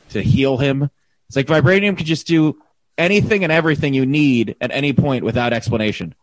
to 0.09 0.21
heal 0.21 0.57
him. 0.57 0.89
It's 1.27 1.35
like 1.35 1.47
vibranium 1.47 1.97
could 1.97 2.05
just 2.05 2.27
do 2.27 2.61
anything 2.97 3.43
and 3.43 3.51
everything 3.51 3.93
you 3.93 4.05
need 4.05 4.55
at 4.61 4.71
any 4.71 4.93
point 4.93 5.23
without 5.23 5.53
explanation. 5.53 6.15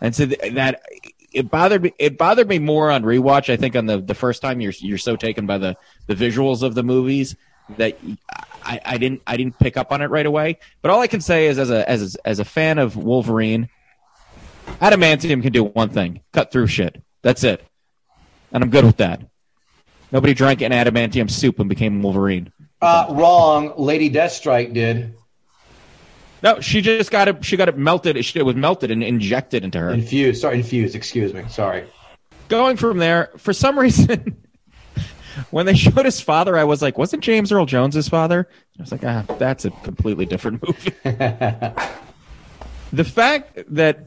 And 0.00 0.14
so 0.14 0.26
th- 0.26 0.54
that 0.54 0.82
it 1.32 1.50
bothered 1.50 1.82
me. 1.82 1.92
It 1.98 2.18
bothered 2.18 2.48
me 2.48 2.58
more 2.58 2.90
on 2.90 3.02
rewatch. 3.02 3.52
I 3.52 3.56
think 3.56 3.76
on 3.76 3.86
the, 3.86 4.00
the 4.00 4.14
first 4.14 4.42
time 4.42 4.60
you're 4.60 4.72
you're 4.78 4.98
so 4.98 5.16
taken 5.16 5.46
by 5.46 5.58
the 5.58 5.76
the 6.06 6.14
visuals 6.14 6.62
of 6.62 6.74
the 6.74 6.82
movies 6.82 7.36
that 7.76 7.98
I, 8.62 8.80
I 8.84 8.98
didn't 8.98 9.22
I 9.26 9.36
didn't 9.36 9.58
pick 9.58 9.76
up 9.76 9.92
on 9.92 10.02
it 10.02 10.06
right 10.06 10.26
away. 10.26 10.58
But 10.82 10.90
all 10.90 11.00
I 11.00 11.06
can 11.06 11.20
say 11.20 11.46
is 11.46 11.58
as 11.58 11.70
a 11.70 11.88
as 11.88 12.14
a, 12.14 12.28
as 12.28 12.38
a 12.38 12.44
fan 12.44 12.78
of 12.78 12.96
Wolverine, 12.96 13.68
adamantium 14.80 15.42
can 15.42 15.52
do 15.52 15.64
one 15.64 15.90
thing: 15.90 16.20
cut 16.32 16.52
through 16.52 16.66
shit. 16.68 17.02
That's 17.22 17.44
it, 17.44 17.64
and 18.52 18.62
I'm 18.62 18.70
good 18.70 18.84
with 18.84 18.98
that. 18.98 19.22
Nobody 20.12 20.34
drank 20.34 20.60
an 20.60 20.72
adamantium 20.72 21.30
soup 21.30 21.60
and 21.60 21.68
became 21.68 22.02
Wolverine. 22.02 22.52
Uh, 22.82 23.06
wrong. 23.10 23.74
Lady 23.76 24.10
Deathstrike 24.10 24.72
did. 24.72 25.14
No, 26.42 26.60
she 26.60 26.80
just 26.80 27.10
got 27.10 27.28
it. 27.28 27.44
She 27.44 27.56
got 27.56 27.68
it 27.68 27.76
melted. 27.76 28.16
It 28.16 28.42
was 28.44 28.56
melted 28.56 28.90
and 28.90 29.02
injected 29.02 29.62
into 29.62 29.78
her. 29.78 29.90
Infused. 29.90 30.40
Sorry, 30.40 30.56
infused. 30.56 30.94
Excuse 30.94 31.34
me. 31.34 31.44
Sorry. 31.48 31.86
Going 32.48 32.76
from 32.76 32.98
there, 32.98 33.30
for 33.36 33.52
some 33.52 33.78
reason, 33.78 34.42
when 35.50 35.66
they 35.66 35.74
showed 35.76 36.04
his 36.04 36.20
father, 36.20 36.56
I 36.56 36.64
was 36.64 36.82
like, 36.82 36.98
wasn't 36.98 37.22
James 37.22 37.52
Earl 37.52 37.66
Jones 37.66 37.94
his 37.94 38.08
father? 38.08 38.48
I 38.78 38.82
was 38.82 38.92
like, 38.92 39.04
ah, 39.04 39.24
that's 39.38 39.64
a 39.64 39.70
completely 39.70 40.26
different 40.26 40.62
movie. 40.66 40.94
the 42.92 43.04
fact 43.04 43.58
that 43.68 44.06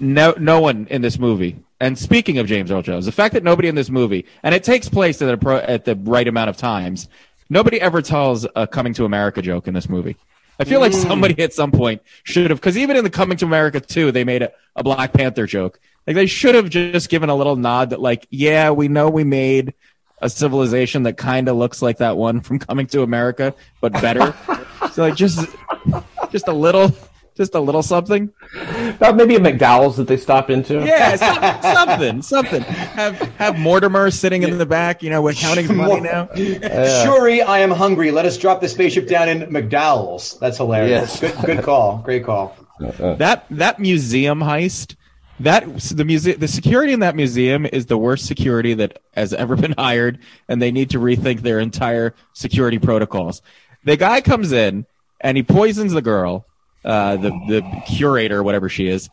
no 0.00 0.34
no 0.38 0.60
one 0.60 0.86
in 0.90 1.02
this 1.02 1.18
movie, 1.18 1.60
and 1.80 1.98
speaking 1.98 2.38
of 2.38 2.46
James 2.46 2.70
Earl 2.70 2.82
Jones, 2.82 3.06
the 3.06 3.12
fact 3.12 3.34
that 3.34 3.42
nobody 3.42 3.68
in 3.68 3.74
this 3.74 3.90
movie, 3.90 4.26
and 4.42 4.54
it 4.54 4.64
takes 4.64 4.88
place 4.88 5.20
at, 5.22 5.32
a 5.32 5.36
pro, 5.36 5.56
at 5.56 5.84
the 5.84 5.96
right 5.96 6.26
amount 6.26 6.50
of 6.50 6.56
times, 6.56 7.08
nobody 7.48 7.80
ever 7.80 8.02
tells 8.02 8.46
a 8.56 8.66
Coming 8.66 8.94
to 8.94 9.04
America 9.04 9.42
joke 9.42 9.68
in 9.68 9.74
this 9.74 9.88
movie. 9.88 10.16
I 10.58 10.64
feel 10.64 10.80
like 10.80 10.92
somebody 10.92 11.40
at 11.42 11.52
some 11.52 11.72
point 11.72 12.02
should 12.22 12.50
have, 12.50 12.60
because 12.60 12.78
even 12.78 12.96
in 12.96 13.04
the 13.04 13.10
Coming 13.10 13.36
to 13.38 13.44
America 13.44 13.80
2, 13.80 14.12
they 14.12 14.22
made 14.22 14.42
a, 14.42 14.52
a 14.76 14.84
Black 14.84 15.12
Panther 15.12 15.46
joke. 15.46 15.80
Like 16.06 16.14
they 16.14 16.26
should 16.26 16.54
have 16.54 16.68
just 16.68 17.08
given 17.08 17.30
a 17.30 17.34
little 17.34 17.56
nod 17.56 17.90
that, 17.90 18.00
like, 18.00 18.26
yeah, 18.30 18.70
we 18.70 18.88
know 18.88 19.08
we 19.08 19.24
made 19.24 19.74
a 20.22 20.30
civilization 20.30 21.02
that 21.02 21.16
kind 21.16 21.48
of 21.48 21.56
looks 21.56 21.82
like 21.82 21.98
that 21.98 22.16
one 22.16 22.40
from 22.40 22.58
Coming 22.58 22.86
to 22.86 23.02
America, 23.02 23.54
but 23.80 23.92
better. 23.92 24.34
so 24.92 25.02
like 25.02 25.16
just 25.16 25.46
just 26.30 26.48
a 26.48 26.52
little 26.52 26.92
just 27.34 27.54
a 27.54 27.60
little 27.60 27.82
something. 27.82 28.30
Not 29.00 29.16
maybe 29.16 29.36
a 29.36 29.40
McDowell's 29.40 29.96
that 29.96 30.06
they 30.06 30.16
stop 30.16 30.50
into. 30.50 30.84
Yeah, 30.84 31.16
some, 31.16 31.74
something, 31.74 32.22
something. 32.22 32.62
Have 32.62 33.18
have 33.36 33.58
Mortimer 33.58 34.10
sitting 34.10 34.42
in 34.42 34.58
the 34.58 34.66
back, 34.66 35.02
you 35.02 35.10
know, 35.10 35.22
we're 35.22 35.32
counting 35.32 35.66
the 35.66 35.74
money 35.74 36.00
now. 36.00 36.28
Shuri, 37.04 37.42
I 37.42 37.58
am 37.58 37.70
hungry. 37.70 38.10
Let 38.10 38.24
us 38.24 38.38
drop 38.38 38.60
the 38.60 38.68
spaceship 38.68 39.08
down 39.08 39.28
in 39.28 39.40
McDowell's. 39.50 40.38
That's 40.38 40.58
hilarious. 40.58 41.20
Yes. 41.20 41.36
Good, 41.36 41.46
good 41.46 41.64
call. 41.64 41.98
Great 41.98 42.24
call. 42.24 42.56
Uh, 42.80 42.86
uh. 42.86 43.14
That 43.16 43.46
that 43.50 43.78
museum 43.78 44.40
heist, 44.40 44.96
that 45.42 45.64
the 45.78 46.04
museum, 46.04 46.38
the 46.38 46.48
security 46.48 46.92
in 46.92 47.00
that 47.00 47.16
museum 47.16 47.66
is 47.66 47.86
the 47.86 47.98
worst 47.98 48.26
security 48.26 48.74
that 48.74 49.02
has 49.14 49.32
ever 49.32 49.56
been 49.56 49.72
hired, 49.78 50.18
and 50.48 50.60
they 50.60 50.70
need 50.70 50.90
to 50.90 50.98
rethink 50.98 51.40
their 51.40 51.60
entire 51.60 52.14
security 52.32 52.78
protocols. 52.78 53.42
The 53.84 53.96
guy 53.96 54.20
comes 54.20 54.52
in 54.52 54.86
and 55.20 55.36
he 55.36 55.42
poisons 55.42 55.92
the 55.92 56.02
girl, 56.02 56.46
uh, 56.84 57.16
the 57.16 57.30
the 57.48 57.82
curator, 57.86 58.42
whatever 58.42 58.68
she 58.68 58.88
is. 58.88 59.08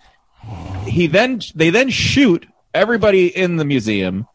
He 0.85 1.07
then 1.07 1.41
they 1.55 1.69
then 1.69 1.89
shoot 1.89 2.47
everybody 2.73 3.27
in 3.27 3.57
the 3.57 3.65
museum, 3.65 4.27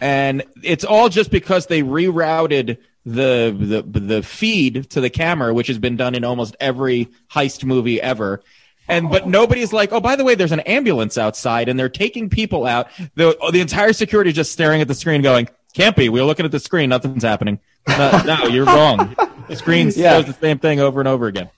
and 0.00 0.42
it's 0.62 0.84
all 0.84 1.08
just 1.08 1.30
because 1.30 1.66
they 1.66 1.82
rerouted 1.82 2.78
the 3.06 3.82
the 3.84 4.00
the 4.00 4.22
feed 4.22 4.90
to 4.90 5.00
the 5.00 5.10
camera, 5.10 5.54
which 5.54 5.68
has 5.68 5.78
been 5.78 5.96
done 5.96 6.14
in 6.14 6.24
almost 6.24 6.56
every 6.60 7.08
heist 7.30 7.64
movie 7.64 8.00
ever. 8.00 8.42
And 8.90 9.08
but 9.10 9.26
nobody's 9.28 9.72
like, 9.72 9.92
oh, 9.92 10.00
by 10.00 10.16
the 10.16 10.24
way, 10.24 10.34
there's 10.34 10.52
an 10.52 10.60
ambulance 10.60 11.16
outside, 11.16 11.68
and 11.68 11.78
they're 11.78 11.88
taking 11.88 12.28
people 12.28 12.66
out. 12.66 12.88
The 13.14 13.36
the 13.52 13.60
entire 13.60 13.92
security 13.92 14.30
is 14.30 14.36
just 14.36 14.52
staring 14.52 14.80
at 14.80 14.88
the 14.88 14.94
screen, 14.94 15.22
going, 15.22 15.48
"Can't 15.74 15.96
be. 15.96 16.08
We're 16.08 16.24
looking 16.24 16.44
at 16.44 16.52
the 16.52 16.60
screen. 16.60 16.90
Nothing's 16.90 17.22
happening. 17.22 17.60
No, 17.88 18.22
no 18.24 18.44
you're 18.46 18.66
wrong. 18.66 19.16
The 19.48 19.56
screen 19.56 19.90
Yeah. 19.94 20.16
shows 20.16 20.26
the 20.26 20.34
same 20.34 20.58
thing 20.58 20.80
over 20.80 21.00
and 21.00 21.08
over 21.08 21.26
again." 21.26 21.50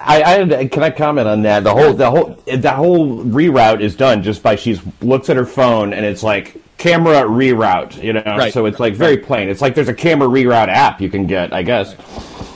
I, 0.00 0.22
I 0.22 0.66
can 0.66 0.82
I 0.82 0.90
comment 0.90 1.26
on 1.28 1.42
that? 1.42 1.64
The 1.64 1.72
whole 1.72 1.92
the 1.92 2.10
whole 2.10 2.42
the 2.46 2.70
whole 2.70 3.18
reroute 3.24 3.80
is 3.80 3.96
done 3.96 4.22
just 4.22 4.42
by 4.42 4.56
she's 4.56 4.80
looks 5.00 5.28
at 5.28 5.36
her 5.36 5.46
phone 5.46 5.92
and 5.92 6.06
it's 6.06 6.22
like 6.22 6.56
camera 6.78 7.22
reroute, 7.22 8.02
you 8.02 8.12
know. 8.12 8.22
Right. 8.24 8.52
So 8.52 8.66
it's 8.66 8.78
like 8.78 8.94
very 8.94 9.18
plain. 9.18 9.48
It's 9.48 9.60
like 9.60 9.74
there's 9.74 9.88
a 9.88 9.94
camera 9.94 10.28
reroute 10.28 10.68
app 10.68 11.00
you 11.00 11.10
can 11.10 11.26
get, 11.26 11.52
I 11.52 11.62
guess. 11.62 11.96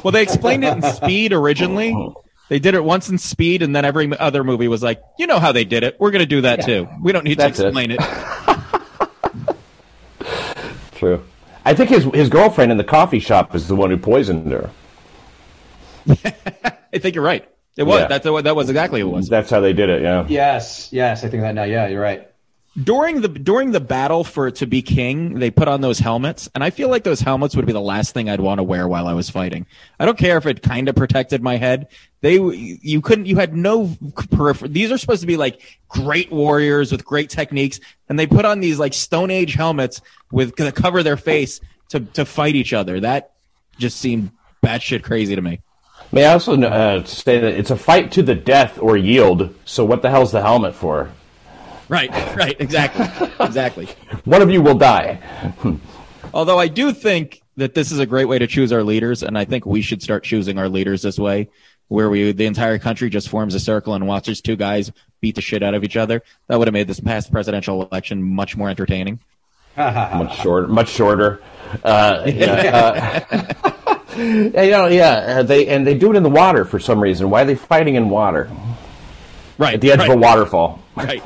Well, 0.03 0.13
they 0.13 0.23
explained 0.23 0.65
it 0.65 0.77
in 0.77 0.83
Speed 0.83 1.33
originally. 1.33 1.95
They 2.53 2.59
did 2.59 2.75
it 2.75 2.85
once 2.85 3.09
in 3.09 3.17
Speed, 3.17 3.63
and 3.63 3.75
then 3.75 3.87
every 3.87 4.15
other 4.19 4.45
movie 4.45 4.69
was 4.69 4.83
like, 4.83 5.03
"You 5.19 5.27
know 5.27 5.39
how 5.39 5.53
they 5.53 5.65
did 5.65 5.85
it. 5.85 5.97
We're 5.99 6.11
going 6.11 6.21
to 6.21 6.27
do 6.27 6.43
that 6.43 6.63
too. 6.63 6.87
We 7.01 7.11
don't 7.11 7.25
need 7.25 7.39
That's 7.39 7.57
to 7.57 7.65
it. 7.65 7.69
explain 7.69 7.93
it." 7.93 8.01
True. 10.97 11.25
I 11.65 11.73
think 11.73 11.89
his 11.89 12.05
his 12.13 12.29
girlfriend 12.29 12.71
in 12.71 12.77
the 12.77 12.85
coffee 12.85 13.21
shop 13.21 13.55
is 13.55 13.69
the 13.69 13.75
one 13.75 13.89
who 13.89 13.97
poisoned 13.97 14.53
her. 14.53 14.71
I 16.93 16.99
think 16.99 17.15
you're 17.15 17.25
right. 17.25 17.49
It 17.79 17.85
was. 17.85 18.01
Yeah. 18.01 18.09
That's 18.09 18.29
what 18.29 18.45
that 18.45 18.55
was 18.55 18.69
exactly 18.69 19.03
what 19.03 19.13
it 19.13 19.17
was. 19.17 19.29
That's 19.31 19.49
how 19.49 19.61
they 19.61 19.73
did 19.73 19.89
it. 19.89 20.03
Yeah. 20.03 20.27
Yes, 20.29 20.91
yes. 20.93 21.25
I 21.25 21.31
think 21.31 21.43
that 21.45 21.55
now. 21.55 21.65
Yeah, 21.65 21.87
you're 21.87 22.03
right. 22.03 22.31
During 22.81 23.21
the 23.21 23.29
during 23.29 23.73
the 23.73 23.81
battle 23.81 24.25
for 24.25 24.51
to 24.51 24.67
be 24.67 24.81
king, 24.81 25.39
they 25.39 25.51
put 25.51 25.69
on 25.69 25.83
those 25.83 25.99
helmets, 25.99 26.49
and 26.55 26.65
I 26.65 26.71
feel 26.71 26.89
like 26.89 27.05
those 27.05 27.21
helmets 27.21 27.55
would 27.55 27.67
be 27.67 27.73
the 27.73 27.81
last 27.81 28.15
thing 28.15 28.31
I'd 28.31 28.41
want 28.41 28.61
to 28.61 28.63
wear 28.63 28.89
while 28.89 29.07
I 29.07 29.13
was 29.13 29.29
fighting. 29.29 29.67
I 30.01 30.07
don't 30.07 30.17
care 30.17 30.39
if 30.39 30.47
it 30.47 30.63
kind 30.63 30.89
of 30.89 30.95
protected 30.95 31.43
my 31.43 31.57
head. 31.57 31.89
They 32.23 32.35
you 32.37 33.03
couldn't 33.03 33.27
you 33.27 33.37
had 33.37 33.55
no 33.55 33.95
peripheral. 34.31 34.71
These 34.71 34.91
are 34.91 34.97
supposed 34.97 35.21
to 35.21 35.27
be 35.27 35.37
like 35.37 35.79
great 35.89 36.33
warriors 36.33 36.91
with 36.91 37.05
great 37.05 37.29
techniques, 37.29 37.79
and 38.09 38.19
they 38.19 38.27
put 38.27 38.47
on 38.47 38.61
these 38.61 38.79
like 38.79 38.95
Stone 38.95 39.31
Age 39.31 39.53
helmets 39.53 40.01
with 40.31 40.57
to 40.57 40.73
cover 40.73 41.03
their 41.03 41.19
face 41.19 41.61
to 41.91 42.01
to 42.01 42.25
fight 42.25 42.55
each 42.55 42.73
other. 42.73 43.01
That 43.01 43.33
just 43.79 43.99
seemed 43.99 44.31
batshit 44.65 45.03
crazy 45.03 45.37
to 45.37 45.43
me. 45.43 45.61
May 46.11 46.25
I 46.25 46.33
also 46.33 46.61
uh, 46.61 47.05
say 47.05 47.39
that 47.39 47.55
it's 47.55 47.71
a 47.71 47.77
fight 47.77 48.13
to 48.13 48.23
the 48.23 48.35
death 48.35 48.79
or 48.79 48.97
yield. 48.97 49.55
So 49.67 49.85
what 49.85 50.01
the 50.03 50.11
hell's 50.11 50.33
the 50.33 50.43
helmet 50.43 50.75
for? 50.75 51.11
Right, 51.89 52.11
right, 52.37 52.57
exactly, 52.59 53.07
exactly. 53.41 53.87
One 54.25 54.43
of 54.43 54.51
you 54.51 54.63
will 54.63 54.79
die. 54.79 55.21
Although 56.35 56.59
I 56.59 56.69
do 56.69 56.93
think 56.93 57.43
that 57.57 57.75
this 57.75 57.93
is 57.93 57.99
a 57.99 58.07
great 58.07 58.25
way 58.27 58.39
to 58.39 58.47
choose 58.47 58.73
our 58.73 58.83
leaders, 58.83 59.23
and 59.23 59.37
I 59.37 59.45
think 59.45 59.67
we 59.67 59.83
should 59.83 60.03
start 60.03 60.25
choosing 60.25 60.59
our 60.59 60.69
leaders 60.69 61.03
this 61.03 61.19
way, 61.19 61.49
where 61.89 62.09
we 62.09 62.33
the 62.33 62.47
entire 62.47 62.79
country 62.79 63.11
just 63.11 63.29
forms 63.29 63.55
a 63.55 63.61
circle 63.61 63.95
and 63.95 64.07
watches 64.07 64.41
two 64.41 64.57
guys 64.57 64.91
beat 65.21 65.35
the 65.35 65.43
shit 65.43 65.63
out 65.63 65.75
of 65.75 65.85
each 65.85 65.97
other. 65.97 66.23
That 66.49 66.59
would 66.59 66.69
have 66.69 66.73
made 66.73 66.89
this 66.89 67.01
past 67.01 67.31
presidential 67.31 67.83
election 67.87 68.23
much 68.23 68.57
more 68.57 68.71
entertaining. 68.71 69.21
much 69.77 70.37
shorter. 70.41 70.69
Much 70.69 70.89
shorter. 70.89 71.43
Uh, 71.85 72.23
yeah, 72.27 73.25
uh, 73.33 73.99
you 74.17 74.51
know, 74.71 74.87
yeah. 74.89 75.37
uh, 75.39 75.43
They 75.43 75.67
and 75.69 75.87
they 75.87 75.95
do 75.95 76.11
it 76.11 76.17
in 76.17 76.23
the 76.23 76.29
water 76.31 76.65
for 76.65 76.79
some 76.79 77.01
reason. 77.01 77.29
Why 77.31 77.43
are 77.43 77.45
they 77.47 77.55
fighting 77.55 77.95
in 77.95 78.09
water 78.09 78.51
Right, 79.59 79.75
at 79.75 79.81
the 79.81 79.93
edge 79.93 80.01
right, 80.01 80.11
of 80.11 80.17
a 80.17 80.19
waterfall? 80.21 80.82
Right. 80.97 81.23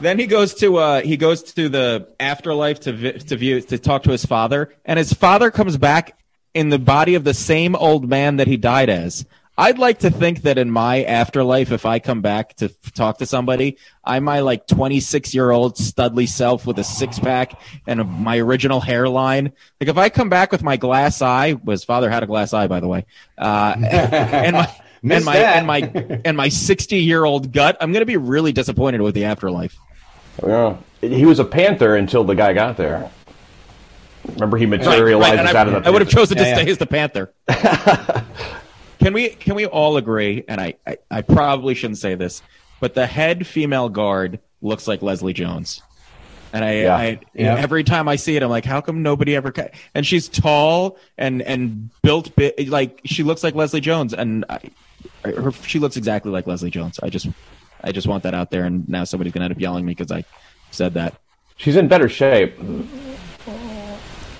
then 0.00 0.18
he 0.18 0.26
goes 0.26 0.54
to 0.54 0.76
uh, 0.76 1.00
he 1.02 1.16
goes 1.16 1.42
to 1.54 1.68
the 1.68 2.08
afterlife 2.20 2.80
to 2.80 2.92
vi- 2.92 3.12
to 3.12 3.36
view 3.36 3.60
to 3.60 3.78
talk 3.78 4.02
to 4.04 4.10
his 4.10 4.24
father, 4.24 4.74
and 4.84 4.98
his 4.98 5.12
father 5.12 5.50
comes 5.50 5.76
back 5.76 6.16
in 6.54 6.68
the 6.68 6.78
body 6.78 7.14
of 7.14 7.24
the 7.24 7.34
same 7.34 7.74
old 7.74 8.08
man 8.08 8.36
that 8.36 8.46
he 8.46 8.56
died 8.56 8.90
as. 8.90 9.24
I'd 9.56 9.78
like 9.78 9.98
to 9.98 10.10
think 10.10 10.42
that 10.42 10.56
in 10.56 10.70
my 10.70 11.04
afterlife, 11.04 11.72
if 11.72 11.84
I 11.84 11.98
come 11.98 12.22
back 12.22 12.54
to 12.56 12.66
f- 12.66 12.92
talk 12.94 13.18
to 13.18 13.26
somebody, 13.26 13.76
I'm 14.02 14.24
my 14.24 14.40
like 14.40 14.66
26 14.66 15.34
year 15.34 15.50
old 15.50 15.76
studly 15.76 16.26
self 16.26 16.66
with 16.66 16.78
a 16.78 16.84
six 16.84 17.18
pack 17.18 17.60
and 17.86 18.00
a, 18.00 18.04
my 18.04 18.38
original 18.38 18.80
hairline. 18.80 19.52
Like 19.78 19.90
if 19.90 19.98
I 19.98 20.08
come 20.08 20.30
back 20.30 20.52
with 20.52 20.62
my 20.62 20.78
glass 20.78 21.20
eye, 21.20 21.54
his 21.66 21.84
father 21.84 22.08
had 22.08 22.22
a 22.22 22.26
glass 22.26 22.54
eye, 22.54 22.66
by 22.66 22.80
the 22.80 22.88
way, 22.88 23.04
uh, 23.36 23.76
and 23.78 24.56
my 24.56 24.74
and 25.02 25.24
my 25.24 25.34
that. 25.36 25.56
and 25.56 25.66
my 25.66 26.20
and 26.24 26.36
my 26.36 26.48
60 26.48 26.96
year 26.98 27.24
old 27.24 27.52
gut, 27.52 27.76
I'm 27.80 27.92
going 27.92 28.02
to 28.02 28.06
be 28.06 28.16
really 28.16 28.52
disappointed 28.52 29.00
with 29.00 29.14
the 29.14 29.24
afterlife. 29.24 29.76
Yeah. 30.46 30.76
He 31.00 31.24
was 31.24 31.38
a 31.38 31.44
panther 31.44 31.96
until 31.96 32.24
the 32.24 32.34
guy 32.34 32.52
got 32.52 32.76
there. 32.76 33.10
Remember, 34.34 34.56
he 34.56 34.66
materializes 34.66 35.46
right, 35.46 35.56
I, 35.56 35.60
out 35.60 35.68
of 35.68 35.82
the. 35.82 35.88
I 35.88 35.90
would 35.90 36.00
have 36.00 36.10
chosen 36.10 36.36
to 36.38 36.44
Yeah, 36.44 36.54
stay 36.54 36.64
yeah. 36.64 36.70
as 36.70 36.78
the 36.78 36.86
Panther. 36.86 37.32
can 38.98 39.12
we 39.12 39.30
can 39.30 39.54
we 39.56 39.66
all 39.66 39.96
agree? 39.96 40.44
And 40.46 40.60
I, 40.60 40.74
I 40.86 40.98
I 41.10 41.22
probably 41.22 41.74
shouldn't 41.74 41.98
say 41.98 42.14
this, 42.14 42.42
but 42.80 42.94
the 42.94 43.06
head 43.06 43.46
female 43.46 43.88
guard 43.88 44.38
looks 44.60 44.86
like 44.86 45.02
Leslie 45.02 45.32
Jones. 45.32 45.82
And 46.52 46.64
I, 46.64 46.72
Yeah. 46.82 46.96
I 46.96 47.20
Yeah. 47.34 47.56
every 47.56 47.82
time 47.82 48.08
I 48.08 48.16
see 48.16 48.36
it, 48.36 48.42
I'm 48.42 48.50
like, 48.50 48.64
how 48.64 48.80
come 48.80 49.02
nobody 49.02 49.34
ever? 49.34 49.50
Ca-? 49.50 49.70
And 49.94 50.06
she's 50.06 50.28
tall 50.28 50.98
and 51.18 51.42
and 51.42 51.90
built 52.02 52.34
bit 52.36 52.68
like 52.68 53.00
she 53.04 53.22
looks 53.24 53.42
like 53.42 53.54
Leslie 53.54 53.80
Jones, 53.80 54.14
and 54.14 54.44
I, 54.48 54.60
her, 55.24 55.52
she 55.52 55.78
looks 55.78 55.96
exactly 55.96 56.30
like 56.32 56.46
Leslie 56.46 56.70
Jones. 56.70 56.98
I 57.02 57.08
just 57.08 57.26
I 57.82 57.92
just 57.92 58.06
want 58.06 58.22
that 58.22 58.34
out 58.34 58.50
there, 58.50 58.64
and 58.64 58.88
now 58.88 59.04
somebody's 59.04 59.32
gonna 59.32 59.46
end 59.46 59.54
up 59.54 59.60
yelling 59.60 59.84
at 59.84 59.86
me 59.86 59.94
because 59.94 60.12
I 60.12 60.24
said 60.70 60.94
that. 60.94 61.14
She's 61.56 61.76
in 61.76 61.88
better 61.88 62.08
shape. 62.08 62.58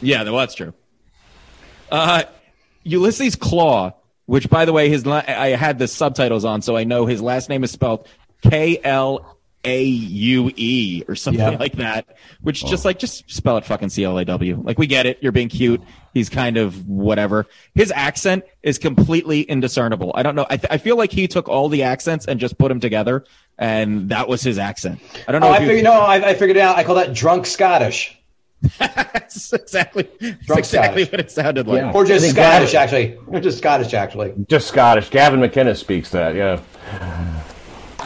Yeah, 0.00 0.24
well, 0.24 0.38
that's 0.38 0.54
true. 0.54 0.74
Uh, 1.90 2.24
Ulysses 2.84 3.36
Klaue, 3.36 3.94
which, 4.26 4.48
by 4.50 4.64
the 4.64 4.72
way, 4.72 4.88
his 4.88 5.06
la- 5.06 5.22
I 5.26 5.48
had 5.50 5.78
the 5.78 5.86
subtitles 5.86 6.44
on, 6.44 6.62
so 6.62 6.76
I 6.76 6.84
know 6.84 7.06
his 7.06 7.20
last 7.22 7.48
name 7.48 7.62
is 7.64 7.70
spelled 7.70 8.08
K 8.42 8.80
L 8.82 9.31
A 9.64 9.82
U 9.84 10.50
E 10.56 11.04
or 11.08 11.14
something 11.14 11.40
Yeah. 11.52 11.58
like 11.58 11.74
that. 11.76 12.06
Which 12.40 12.64
oh. 12.64 12.68
just 12.68 12.84
like 12.84 12.98
just 12.98 13.30
spell 13.30 13.56
it 13.58 13.64
fucking 13.64 13.90
C 13.90 14.04
L 14.04 14.18
A 14.18 14.24
W. 14.24 14.60
Like 14.62 14.78
we 14.78 14.86
get 14.86 15.06
it. 15.06 15.18
You're 15.22 15.32
being 15.32 15.48
cute. 15.48 15.80
He's 16.14 16.28
kind 16.28 16.56
of 16.56 16.88
whatever. 16.88 17.46
His 17.74 17.90
accent 17.92 18.44
is 18.62 18.78
completely 18.78 19.42
indiscernible. 19.42 20.12
I 20.14 20.22
don't 20.22 20.34
know. 20.34 20.46
I, 20.50 20.56
th- 20.56 20.66
I 20.70 20.78
feel 20.78 20.96
like 20.96 21.10
he 21.12 21.26
took 21.28 21.48
all 21.48 21.68
the 21.68 21.84
accents 21.84 22.26
and 22.26 22.38
just 22.40 22.58
put 22.58 22.68
them 22.68 22.80
together, 22.80 23.24
and 23.58 24.08
that 24.10 24.28
was 24.28 24.42
his 24.42 24.58
accent. 24.58 25.00
I 25.26 25.32
don't 25.32 25.40
know. 25.40 25.48
Oh, 25.48 25.52
if 25.54 25.60
I 25.60 25.62
you- 25.62 25.68
figured. 25.68 25.84
No, 25.84 25.92
I, 25.92 26.16
I 26.30 26.34
figured 26.34 26.56
it 26.56 26.60
out. 26.60 26.76
I 26.76 26.84
call 26.84 26.96
that 26.96 27.14
drunk 27.14 27.46
Scottish, 27.46 28.18
That's 28.78 29.52
exactly, 29.54 30.02
that's 30.20 30.46
Drunk 30.46 30.58
exactly 30.58 31.04
Scottish. 31.04 31.12
what 31.12 31.20
it 31.20 31.30
sounded 31.30 31.66
like. 31.66 31.78
Yeah. 31.78 31.92
or 31.92 32.04
just 32.04 32.28
Scottish, 32.30 32.72
that- 32.72 32.82
actually, 32.82 33.16
or 33.26 33.40
just 33.40 33.58
Scottish, 33.58 33.94
actually. 33.94 34.34
Just 34.48 34.68
Scottish. 34.68 35.08
Gavin 35.10 35.40
McInnes 35.40 35.78
speaks 35.78 36.10
that. 36.10 36.34
Yeah. 36.34 36.60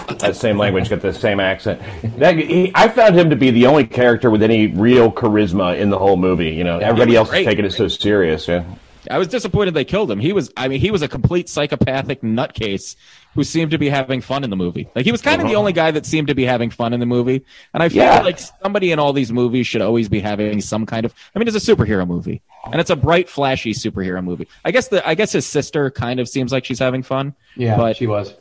That 0.19 0.37
same 0.37 0.59
language, 0.59 0.88
got 0.88 1.01
the 1.01 1.12
same 1.12 1.40
accent. 1.40 1.81
That, 2.19 2.37
he, 2.37 2.73
I 2.75 2.88
found 2.88 3.16
him 3.16 3.31
to 3.31 3.37
be 3.37 3.51
the 3.51 3.66
only 3.66 3.87
character 3.87 4.31
with 4.31 4.42
any 4.42 4.69
real 4.69 5.12
charisma 5.12 5.79
in 5.79 5.90
the 5.90 5.99
whole 5.99 6.16
movie. 6.16 6.51
You 6.51 6.64
know, 6.64 6.79
everybody 6.79 7.16
else 7.16 7.31
great. 7.31 7.42
is 7.42 7.47
taking 7.47 7.64
it 7.64 7.73
so 7.73 7.88
serious. 7.88 8.49
Yeah. 8.49 8.64
I 9.11 9.19
was 9.19 9.29
disappointed 9.29 9.75
they 9.75 9.85
killed 9.85 10.11
him. 10.11 10.19
He 10.19 10.33
was, 10.33 10.53
I 10.57 10.69
mean, 10.69 10.81
he 10.81 10.90
was 10.90 11.03
a 11.03 11.09
complete 11.09 11.49
psychopathic 11.49 12.23
nutcase 12.23 12.97
who 13.35 13.45
seemed 13.45 13.71
to 13.71 13.79
be 13.79 13.88
having 13.88 14.21
fun 14.21 14.45
in 14.45 14.51
the 14.51 14.57
movie. 14.57 14.88
Like 14.95 15.05
he 15.05 15.12
was 15.12 15.21
kind 15.21 15.40
of 15.40 15.47
the 15.47 15.53
uh-huh. 15.53 15.61
only 15.61 15.73
guy 15.73 15.90
that 15.90 16.07
seemed 16.07 16.29
to 16.29 16.35
be 16.35 16.45
having 16.45 16.71
fun 16.71 16.92
in 16.92 17.01
the 17.01 17.07
movie. 17.07 17.45
And 17.75 17.83
I 17.83 17.88
feel 17.88 18.03
Yeah. 18.03 18.23
like 18.23 18.38
somebody 18.38 18.92
in 18.92 18.99
all 18.99 19.12
these 19.12 19.31
movies 19.31 19.66
should 19.66 19.83
always 19.83 20.09
be 20.09 20.21
having 20.21 20.61
some 20.61 20.87
kind 20.87 21.05
of. 21.05 21.14
I 21.35 21.38
mean, 21.38 21.47
it's 21.47 21.69
a 21.69 21.75
superhero 21.75 22.07
movie, 22.07 22.42
and 22.73 22.81
it's 22.81 22.90
a 22.90 22.97
bright, 22.97 23.29
flashy 23.29 23.75
superhero 23.75 24.25
movie. 24.25 24.49
I 24.64 24.71
guess 24.71 24.88
the, 24.88 25.07
I 25.07 25.14
guess 25.14 25.33
his 25.33 25.47
sister 25.47 25.90
kind 25.90 26.19
of 26.19 26.29
seems 26.29 26.51
like 26.51 26.64
she's 26.64 26.79
having 26.79 27.03
fun. 27.03 27.35
Yeah, 27.57 27.77
but 27.77 27.97
she 27.97 28.07
was. 28.07 28.35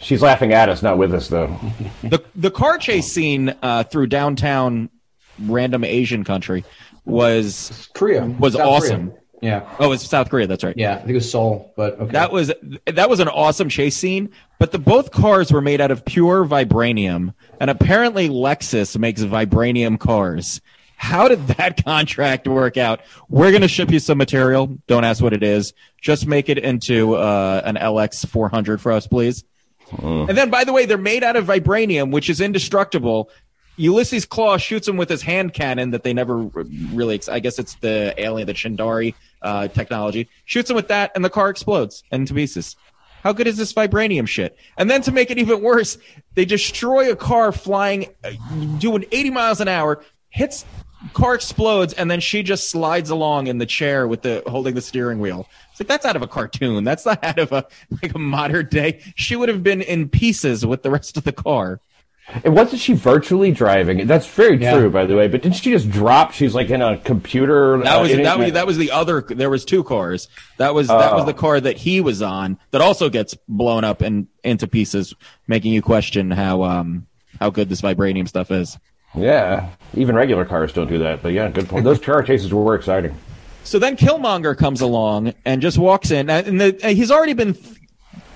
She's 0.00 0.22
laughing 0.22 0.52
at 0.52 0.68
us, 0.68 0.82
not 0.82 0.98
with 0.98 1.12
us, 1.14 1.28
though. 1.28 1.46
the 2.02 2.22
the 2.34 2.50
car 2.50 2.78
chase 2.78 3.10
scene 3.12 3.54
uh, 3.62 3.84
through 3.84 4.06
downtown 4.08 4.90
random 5.40 5.84
Asian 5.84 6.24
country 6.24 6.64
was 7.04 7.88
Korea 7.94 8.24
was 8.26 8.54
South 8.54 8.62
awesome. 8.66 9.08
Korea. 9.08 9.22
Yeah, 9.40 9.76
Oh, 9.78 9.92
it's 9.92 10.04
South 10.04 10.30
Korea. 10.30 10.48
That's 10.48 10.64
right. 10.64 10.76
yeah. 10.76 10.94
I 10.94 10.98
think 10.98 11.10
it 11.10 11.14
was 11.14 11.30
Seoul, 11.30 11.72
but 11.76 11.94
okay. 12.00 12.12
That 12.12 12.32
was 12.32 12.52
that 12.86 13.08
was 13.08 13.20
an 13.20 13.28
awesome 13.28 13.68
chase 13.68 13.96
scene, 13.96 14.30
but 14.58 14.72
the 14.72 14.80
both 14.80 15.12
cars 15.12 15.52
were 15.52 15.60
made 15.60 15.80
out 15.80 15.92
of 15.92 16.04
pure 16.04 16.44
vibranium, 16.44 17.34
and 17.60 17.70
apparently 17.70 18.28
Lexus 18.28 18.98
makes 18.98 19.22
vibranium 19.22 19.98
cars. 19.98 20.60
How 20.96 21.28
did 21.28 21.46
that 21.48 21.84
contract 21.84 22.48
work 22.48 22.76
out? 22.76 23.00
We're 23.28 23.50
going 23.50 23.62
to 23.62 23.68
ship 23.68 23.92
you 23.92 24.00
some 24.00 24.18
material. 24.18 24.76
Don't 24.88 25.04
ask 25.04 25.22
what 25.22 25.32
it 25.32 25.44
is. 25.44 25.72
Just 26.02 26.26
make 26.26 26.48
it 26.48 26.58
into 26.58 27.14
uh, 27.14 27.62
an 27.64 27.76
LX 27.76 28.26
400 28.26 28.80
for 28.80 28.90
us, 28.90 29.06
please. 29.06 29.44
And 29.92 30.36
then, 30.36 30.50
by 30.50 30.64
the 30.64 30.72
way, 30.72 30.86
they're 30.86 30.98
made 30.98 31.24
out 31.24 31.36
of 31.36 31.46
vibranium, 31.46 32.10
which 32.12 32.28
is 32.28 32.40
indestructible. 32.40 33.30
Ulysses 33.76 34.26
Klaue 34.26 34.60
shoots 34.60 34.88
him 34.88 34.96
with 34.96 35.08
his 35.08 35.22
hand 35.22 35.54
cannon 35.54 35.92
that 35.92 36.02
they 36.02 36.12
never 36.12 36.36
really. 36.36 37.20
I 37.30 37.38
guess 37.38 37.58
it's 37.58 37.74
the 37.76 38.12
alien, 38.18 38.46
the 38.46 38.54
Chitauri 38.54 39.14
uh, 39.40 39.68
technology. 39.68 40.28
Shoots 40.44 40.68
him 40.68 40.76
with 40.76 40.88
that, 40.88 41.12
and 41.14 41.24
the 41.24 41.30
car 41.30 41.48
explodes 41.48 42.02
into 42.10 42.34
pieces. 42.34 42.76
How 43.22 43.32
good 43.32 43.46
is 43.46 43.56
this 43.56 43.72
vibranium 43.72 44.28
shit? 44.28 44.56
And 44.76 44.90
then 44.90 45.02
to 45.02 45.12
make 45.12 45.30
it 45.30 45.38
even 45.38 45.62
worse, 45.62 45.98
they 46.34 46.44
destroy 46.44 47.10
a 47.10 47.16
car 47.16 47.52
flying, 47.52 48.06
uh, 48.22 48.32
doing 48.78 49.04
80 49.10 49.30
miles 49.30 49.60
an 49.60 49.68
hour, 49.68 50.04
hits, 50.30 50.64
car 51.12 51.34
explodes, 51.34 51.92
and 51.94 52.10
then 52.10 52.20
she 52.20 52.42
just 52.42 52.70
slides 52.70 53.10
along 53.10 53.46
in 53.46 53.58
the 53.58 53.66
chair 53.66 54.06
with 54.08 54.22
the 54.22 54.42
holding 54.46 54.74
the 54.74 54.80
steering 54.80 55.18
wheel. 55.20 55.48
It's 55.70 55.80
like 55.80 55.88
that's 55.88 56.04
out 56.06 56.16
of 56.16 56.22
a 56.22 56.26
cartoon. 56.28 56.84
That's 56.84 57.06
not 57.06 57.22
out 57.24 57.38
of 57.38 57.52
a 57.52 57.66
like 58.02 58.14
a 58.14 58.18
modern 58.18 58.66
day. 58.68 59.00
She 59.14 59.36
would 59.36 59.48
have 59.48 59.62
been 59.62 59.82
in 59.82 60.08
pieces 60.08 60.64
with 60.66 60.82
the 60.82 60.90
rest 60.90 61.16
of 61.16 61.24
the 61.24 61.32
car. 61.32 61.80
And 62.44 62.54
wasn't 62.54 62.82
she 62.82 62.92
virtually 62.92 63.52
driving? 63.52 64.06
That's 64.06 64.26
very 64.26 64.58
Yeah. 64.58 64.74
true, 64.74 64.90
by 64.90 65.06
the 65.06 65.16
way. 65.16 65.28
But 65.28 65.40
didn't 65.40 65.56
she 65.56 65.70
just 65.70 65.88
drop? 65.90 66.32
She's 66.32 66.54
like 66.54 66.68
in 66.68 66.82
a 66.82 66.98
computer. 66.98 67.78
That 67.78 67.96
uh, 67.96 68.02
was 68.02 68.10
in- 68.10 68.22
that 68.24 68.38
was 68.38 68.52
that 68.52 68.66
was 68.66 68.76
the 68.76 68.90
other. 68.90 69.22
There 69.22 69.48
was 69.48 69.64
two 69.64 69.82
cars. 69.82 70.28
That 70.58 70.74
was 70.74 70.88
that 70.88 71.14
was 71.14 71.24
the 71.24 71.32
car 71.32 71.58
that 71.58 71.78
he 71.78 72.00
was 72.02 72.20
on 72.20 72.58
that 72.70 72.80
also 72.82 73.08
gets 73.08 73.34
blown 73.48 73.82
up 73.84 74.02
and 74.02 74.26
into 74.44 74.66
pieces, 74.66 75.14
making 75.46 75.72
you 75.72 75.80
question 75.80 76.30
how 76.30 76.64
um 76.64 77.06
how 77.40 77.48
good 77.50 77.68
this 77.70 77.80
vibranium 77.80 78.28
stuff 78.28 78.50
is. 78.50 78.76
Yeah, 79.14 79.70
even 79.94 80.14
regular 80.14 80.44
cars 80.44 80.72
don't 80.72 80.88
do 80.88 80.98
that. 80.98 81.22
But 81.22 81.32
yeah, 81.32 81.48
good 81.48 81.68
point. 81.68 81.84
Those 81.84 82.00
car 82.00 82.22
chases 82.22 82.52
were 82.52 82.74
exciting. 82.74 83.16
So 83.64 83.78
then 83.78 83.96
Killmonger 83.96 84.56
comes 84.56 84.80
along 84.80 85.34
and 85.44 85.60
just 85.60 85.78
walks 85.78 86.10
in, 86.10 86.30
and 86.30 86.60
the, 86.60 86.78
he's 86.82 87.10
already 87.10 87.34
been 87.34 87.56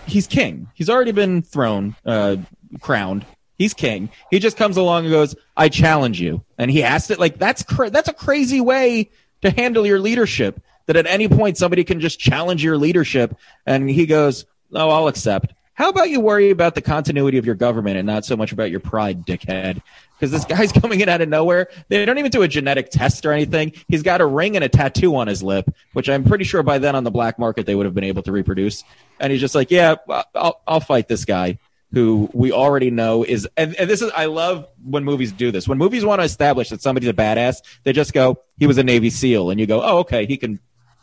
he's 0.06 0.26
king. 0.26 0.68
He's 0.74 0.90
already 0.90 1.12
been 1.12 1.42
thrown, 1.42 1.96
uh, 2.04 2.36
crowned. 2.80 3.24
He's 3.58 3.74
king. 3.74 4.10
He 4.30 4.38
just 4.38 4.56
comes 4.56 4.76
along 4.76 5.04
and 5.04 5.12
goes, 5.12 5.34
"I 5.56 5.68
challenge 5.68 6.20
you," 6.20 6.42
and 6.58 6.70
he 6.70 6.82
asked 6.82 7.10
it 7.10 7.18
like 7.18 7.38
that's 7.38 7.62
cra- 7.62 7.90
that's 7.90 8.08
a 8.08 8.12
crazy 8.12 8.60
way 8.60 9.10
to 9.42 9.50
handle 9.50 9.86
your 9.86 10.00
leadership. 10.00 10.60
That 10.86 10.96
at 10.96 11.06
any 11.06 11.28
point 11.28 11.58
somebody 11.58 11.84
can 11.84 12.00
just 12.00 12.18
challenge 12.18 12.64
your 12.64 12.76
leadership, 12.76 13.36
and 13.64 13.88
he 13.88 14.06
goes, 14.06 14.46
"Oh, 14.72 14.90
I'll 14.90 15.08
accept." 15.08 15.54
How 15.74 15.88
about 15.88 16.10
you 16.10 16.20
worry 16.20 16.50
about 16.50 16.74
the 16.74 16.82
continuity 16.82 17.38
of 17.38 17.46
your 17.46 17.54
government 17.54 17.96
and 17.96 18.06
not 18.06 18.24
so 18.24 18.36
much 18.36 18.52
about 18.52 18.70
your 18.70 18.80
pride, 18.80 19.26
dickhead? 19.26 19.80
Because 20.14 20.30
this 20.30 20.44
guy's 20.44 20.70
coming 20.80 21.00
in 21.00 21.08
out 21.08 21.22
of 21.22 21.28
nowhere. 21.28 21.68
They 21.88 22.04
don't 22.04 22.18
even 22.18 22.30
do 22.30 22.42
a 22.42 22.48
genetic 22.48 22.90
test 22.90 23.24
or 23.24 23.32
anything. 23.32 23.72
He's 23.88 24.02
got 24.02 24.20
a 24.20 24.26
ring 24.26 24.54
and 24.54 24.64
a 24.64 24.68
tattoo 24.68 25.16
on 25.16 25.28
his 25.28 25.42
lip, 25.42 25.74
which 25.94 26.08
I'm 26.08 26.24
pretty 26.24 26.44
sure 26.44 26.62
by 26.62 26.78
then 26.78 26.94
on 26.94 27.04
the 27.04 27.10
black 27.10 27.38
market 27.38 27.64
they 27.64 27.74
would 27.74 27.86
have 27.86 27.94
been 27.94 28.04
able 28.04 28.22
to 28.24 28.32
reproduce. 28.32 28.84
And 29.18 29.32
he's 29.32 29.40
just 29.40 29.54
like, 29.54 29.70
yeah, 29.70 29.96
I'll, 30.34 30.60
I'll 30.66 30.80
fight 30.80 31.08
this 31.08 31.24
guy 31.24 31.58
who 31.92 32.30
we 32.32 32.52
already 32.52 32.90
know 32.90 33.22
is. 33.22 33.48
And, 33.56 33.74
and 33.76 33.88
this 33.88 34.02
is, 34.02 34.10
I 34.12 34.26
love 34.26 34.66
when 34.84 35.04
movies 35.04 35.32
do 35.32 35.50
this. 35.50 35.68
When 35.68 35.78
movies 35.78 36.04
want 36.04 36.20
to 36.20 36.24
establish 36.24 36.70
that 36.70 36.82
somebody's 36.82 37.08
a 37.08 37.14
badass, 37.14 37.62
they 37.84 37.92
just 37.92 38.12
go, 38.12 38.40
he 38.58 38.66
was 38.66 38.78
a 38.78 38.84
Navy 38.84 39.10
SEAL. 39.10 39.50
And 39.50 39.60
you 39.60 39.66
go, 39.66 39.82
oh, 39.82 39.98
okay, 39.98 40.26
he 40.26 40.36
can, 40.36 40.58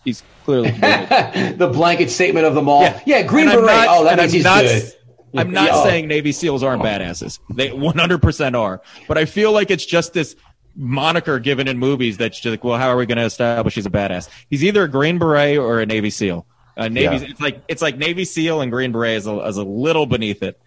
He's 0.05 0.23
clearly 0.45 0.71
the 0.71 1.69
blanket 1.73 2.09
statement 2.09 2.45
of 2.45 2.55
them 2.55 2.69
all. 2.69 2.81
Yeah, 2.83 2.99
Yeah. 3.05 3.21
Green 3.23 3.47
And 3.49 3.57
Beret. 3.59 3.65
not- 3.67 3.87
oh, 3.89 4.03
that 4.05 4.17
means 4.17 4.31
I'm 4.31 4.35
he's 4.35 4.43
not- 4.43 4.63
good. 4.63 4.93
I'm 5.37 5.51
not 5.51 5.67
Yeah. 5.69 5.83
saying 5.83 6.07
Navy 6.07 6.31
SEALs 6.31 6.63
aren't 6.63 6.81
badasses. 6.81 7.37
They 7.53 7.69
100% 7.69 8.55
are. 8.57 8.81
But 9.07 9.17
I 9.19 9.25
feel 9.25 9.51
like 9.51 9.69
it's 9.69 9.85
just 9.85 10.11
this 10.13 10.35
moniker 10.75 11.37
given 11.37 11.67
in 11.67 11.77
movies 11.77 12.17
that's 12.17 12.39
just 12.39 12.49
like, 12.51 12.63
well, 12.63 12.79
how 12.79 12.87
are 12.87 12.97
we 12.97 13.05
going 13.05 13.17
to 13.19 13.25
establish 13.25 13.75
he's 13.75 13.85
a 13.85 13.91
badass? 13.91 14.27
He's 14.49 14.63
either 14.63 14.83
a 14.83 14.87
Green 14.87 15.19
Beret 15.19 15.57
or 15.59 15.81
a 15.81 15.85
Navy 15.85 16.09
SEAL. 16.09 16.47
Uh, 16.75 16.87
Navy, 16.87 17.17
Yeah. 17.17 17.29
it's 17.31 17.41
like 17.41 17.61
it's 17.67 17.81
like 17.81 17.97
Navy 17.97 18.25
SEAL 18.25 18.61
and 18.61 18.71
Green 18.71 18.91
Beret 18.91 19.17
is 19.17 19.27
a, 19.27 19.37
is 19.45 19.57
a 19.57 19.63
little 19.63 20.05
beneath 20.07 20.41
it. 20.41 20.59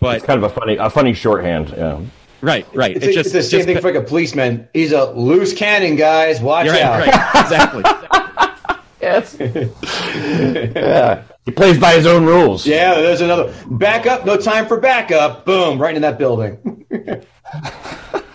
But 0.00 0.16
It's 0.16 0.24
kind 0.26 0.42
of 0.42 0.50
a 0.50 0.54
funny, 0.54 0.76
a 0.76 0.88
funny 0.90 1.12
shorthand. 1.14 1.68
Yeah. 1.76 2.00
right, 2.40 2.66
right. 2.74 2.96
It's, 2.96 3.04
It 3.04 3.08
it's 3.10 3.16
just 3.16 3.32
the 3.32 3.42
same 3.42 3.58
just- 3.58 3.66
thing 3.68 3.76
for 3.80 3.92
like 3.92 4.02
a 4.02 4.06
policeman. 4.06 4.66
He's 4.74 4.90
a 4.92 5.12
loose 5.12 5.52
cannon, 5.52 5.94
guys. 5.96 6.40
Watch 6.40 6.66
You're 6.66 6.74
out. 6.76 6.98
right, 7.00 7.14
right, 7.14 7.42
exactly. 7.42 7.84
Yes. 9.08 9.36
yeah. 10.76 11.22
He 11.44 11.52
plays 11.52 11.78
by 11.78 11.94
his 11.94 12.06
own 12.06 12.24
rules. 12.26 12.66
Yeah, 12.66 12.94
there's 12.94 13.20
another 13.22 13.54
backup. 13.70 14.26
No 14.26 14.36
time 14.36 14.66
for 14.66 14.78
backup. 14.80 15.44
Boom, 15.46 15.80
right 15.80 15.94
in 15.96 16.02
that 16.02 16.18
building. 16.18 16.84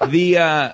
the 0.07 0.37
uh, 0.37 0.73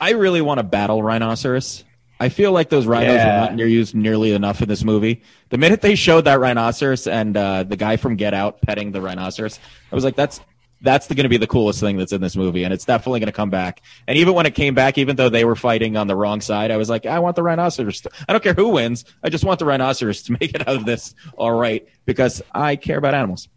I 0.00 0.10
really 0.10 0.40
want 0.42 0.58
to 0.58 0.62
battle 0.64 1.02
rhinoceros. 1.02 1.84
I 2.20 2.28
feel 2.30 2.52
like 2.52 2.68
those 2.68 2.86
rhinos 2.86 3.14
Yeah. 3.14 3.40
were 3.40 3.46
not 3.46 3.54
near 3.54 3.66
used 3.66 3.94
nearly 3.94 4.32
enough 4.32 4.60
in 4.60 4.68
this 4.68 4.82
movie. 4.84 5.22
The 5.50 5.58
minute 5.58 5.80
they 5.80 5.94
showed 5.94 6.22
that 6.22 6.40
rhinoceros 6.40 7.06
and 7.06 7.36
uh, 7.36 7.62
the 7.62 7.76
guy 7.76 7.96
from 7.96 8.16
Get 8.16 8.34
Out 8.34 8.60
petting 8.60 8.90
the 8.92 9.00
rhinoceros, 9.00 9.58
I 9.90 9.94
was 9.94 10.04
like, 10.04 10.16
that's 10.16 10.40
that's 10.80 11.08
going 11.08 11.24
to 11.24 11.28
be 11.28 11.36
the 11.38 11.46
coolest 11.46 11.80
thing 11.80 11.96
that's 11.96 12.12
in 12.12 12.20
this 12.20 12.36
movie, 12.36 12.62
and 12.64 12.72
it's 12.72 12.84
definitely 12.84 13.20
going 13.20 13.26
to 13.26 13.32
come 13.32 13.50
back. 13.50 13.82
And 14.06 14.16
even 14.18 14.34
when 14.34 14.46
it 14.46 14.54
came 14.54 14.74
back, 14.74 14.96
even 14.98 15.16
though 15.16 15.28
they 15.28 15.44
were 15.44 15.56
fighting 15.56 15.96
on 15.96 16.06
the 16.06 16.14
wrong 16.14 16.40
side, 16.40 16.70
I 16.70 16.76
was 16.76 16.88
like, 16.88 17.04
I 17.06 17.18
want 17.18 17.34
the 17.36 17.42
rhinoceros. 17.42 18.00
To, 18.02 18.10
I 18.28 18.32
don't 18.32 18.42
care 18.44 18.54
who 18.54 18.68
wins. 18.70 19.04
I 19.22 19.28
just 19.28 19.44
want 19.44 19.58
the 19.58 19.64
rhinoceros 19.66 20.22
to 20.22 20.32
make 20.40 20.54
it 20.54 20.66
out 20.68 20.76
of 20.76 20.84
this 20.84 21.14
all 21.36 21.52
right 21.52 21.86
because 22.06 22.42
I 22.54 22.76
care 22.76 22.98
about 22.98 23.14
animals. 23.14 23.48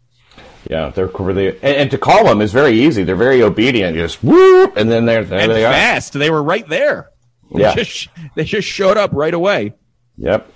Yeah, 0.70 0.90
they're 0.90 1.06
really, 1.08 1.48
and, 1.48 1.76
and 1.76 1.90
to 1.90 1.98
call 1.98 2.24
them 2.24 2.40
is 2.40 2.52
very 2.52 2.72
easy. 2.80 3.02
They're 3.04 3.16
very 3.16 3.42
obedient. 3.42 3.96
You 3.96 4.02
just 4.02 4.22
whoop, 4.22 4.76
and 4.76 4.90
then 4.90 5.06
they're 5.06 5.24
there. 5.24 5.40
and 5.40 5.50
they 5.52 5.64
are. 5.64 5.72
fast. 5.72 6.12
They 6.12 6.30
were 6.30 6.42
right 6.42 6.66
there. 6.68 7.10
They 7.52 7.62
Yeah. 7.62 7.74
just, 7.74 8.08
they 8.36 8.44
just 8.44 8.66
showed 8.68 8.96
up 8.96 9.10
right 9.12 9.34
away. 9.34 9.74
Yep. 10.18 10.50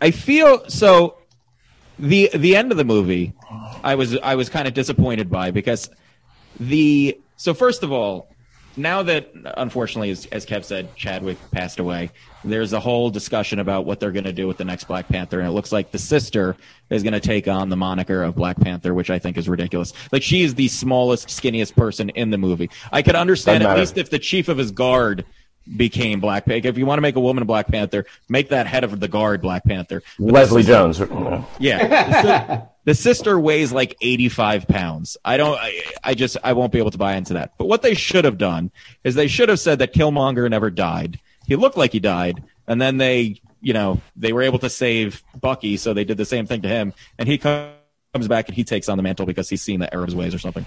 I 0.00 0.10
feel 0.10 0.68
so. 0.68 1.18
The 1.98 2.30
the 2.34 2.56
end 2.56 2.72
of 2.72 2.76
the 2.78 2.84
movie, 2.84 3.32
I 3.86 3.94
was 3.94 4.18
I 4.18 4.34
was 4.34 4.48
kind 4.48 4.66
of 4.66 4.74
disappointed 4.74 5.30
by 5.30 5.52
because 5.52 5.88
the 6.58 7.18
so 7.36 7.54
first 7.54 7.82
of 7.84 7.92
all, 7.92 8.28
now 8.76 9.02
that 9.04 9.30
unfortunately, 9.56 10.10
as, 10.10 10.26
as 10.26 10.44
Kev 10.44 10.64
said, 10.64 10.94
Chadwick 10.96 11.38
passed 11.52 11.78
away, 11.78 12.10
there's 12.44 12.72
a 12.72 12.80
whole 12.80 13.10
discussion 13.10 13.58
about 13.60 13.86
what 13.86 14.00
they're 14.00 14.10
going 14.10 14.24
to 14.24 14.32
do 14.32 14.48
with 14.48 14.56
the 14.58 14.64
next 14.64 14.84
Black 14.84 15.06
Panther, 15.08 15.38
and 15.38 15.48
it 15.48 15.52
looks 15.52 15.70
like 15.70 15.92
the 15.92 15.98
sister 15.98 16.56
is 16.90 17.02
going 17.04 17.12
to 17.12 17.20
take 17.20 17.46
on 17.46 17.68
the 17.68 17.76
moniker 17.76 18.22
of 18.24 18.34
Black 18.34 18.58
Panther, 18.58 18.92
which 18.92 19.08
I 19.08 19.18
think 19.20 19.38
is 19.38 19.48
ridiculous. 19.48 19.92
Like 20.10 20.22
she 20.24 20.42
is 20.42 20.56
the 20.56 20.68
smallest, 20.68 21.28
skinniest 21.28 21.76
person 21.76 22.10
in 22.10 22.30
the 22.30 22.38
movie. 22.38 22.70
I 22.90 23.02
could 23.02 23.14
understand 23.14 23.60
Doesn't 23.60 23.70
at 23.70 23.74
matter. 23.74 23.80
least 23.80 23.98
if 23.98 24.10
the 24.10 24.18
chief 24.18 24.48
of 24.48 24.58
his 24.58 24.72
guard 24.72 25.24
became 25.76 26.20
Black 26.20 26.44
Panther. 26.44 26.68
If 26.68 26.76
you 26.78 26.86
want 26.86 26.98
to 26.98 27.02
make 27.02 27.16
a 27.16 27.20
woman 27.20 27.44
Black 27.46 27.68
Panther, 27.68 28.04
make 28.28 28.48
that 28.50 28.66
head 28.66 28.82
of 28.84 28.98
the 29.00 29.08
guard 29.08 29.40
Black 29.42 29.64
Panther. 29.64 30.02
But 30.18 30.32
Leslie 30.32 30.62
Jones. 30.64 31.00
Yeah. 31.58 32.60
Si- 32.60 32.68
the 32.86 32.94
sister 32.94 33.38
weighs 33.38 33.72
like 33.72 33.96
85 34.00 34.68
pounds. 34.68 35.16
I 35.24 35.36
don't, 35.36 35.58
I, 35.58 35.82
I 36.04 36.14
just, 36.14 36.36
I 36.44 36.52
won't 36.52 36.72
be 36.72 36.78
able 36.78 36.92
to 36.92 36.98
buy 36.98 37.16
into 37.16 37.34
that. 37.34 37.54
But 37.58 37.66
what 37.66 37.82
they 37.82 37.94
should 37.94 38.24
have 38.24 38.38
done 38.38 38.70
is 39.02 39.16
they 39.16 39.26
should 39.26 39.48
have 39.48 39.58
said 39.58 39.80
that 39.80 39.92
Killmonger 39.92 40.48
never 40.48 40.70
died. 40.70 41.18
He 41.46 41.56
looked 41.56 41.76
like 41.76 41.92
he 41.92 41.98
died. 41.98 42.44
And 42.68 42.80
then 42.80 42.96
they, 42.96 43.40
you 43.60 43.72
know, 43.72 44.00
they 44.14 44.32
were 44.32 44.42
able 44.42 44.60
to 44.60 44.70
save 44.70 45.22
Bucky. 45.38 45.76
So 45.76 45.94
they 45.94 46.04
did 46.04 46.16
the 46.16 46.24
same 46.24 46.46
thing 46.46 46.62
to 46.62 46.68
him. 46.68 46.94
And 47.18 47.28
he 47.28 47.38
comes 47.38 47.74
back 48.28 48.46
and 48.46 48.54
he 48.54 48.62
takes 48.62 48.88
on 48.88 48.96
the 48.96 49.02
mantle 49.02 49.26
because 49.26 49.48
he's 49.50 49.62
seen 49.62 49.80
the 49.80 49.88
his 50.04 50.14
ways 50.14 50.32
or 50.32 50.38
something. 50.38 50.64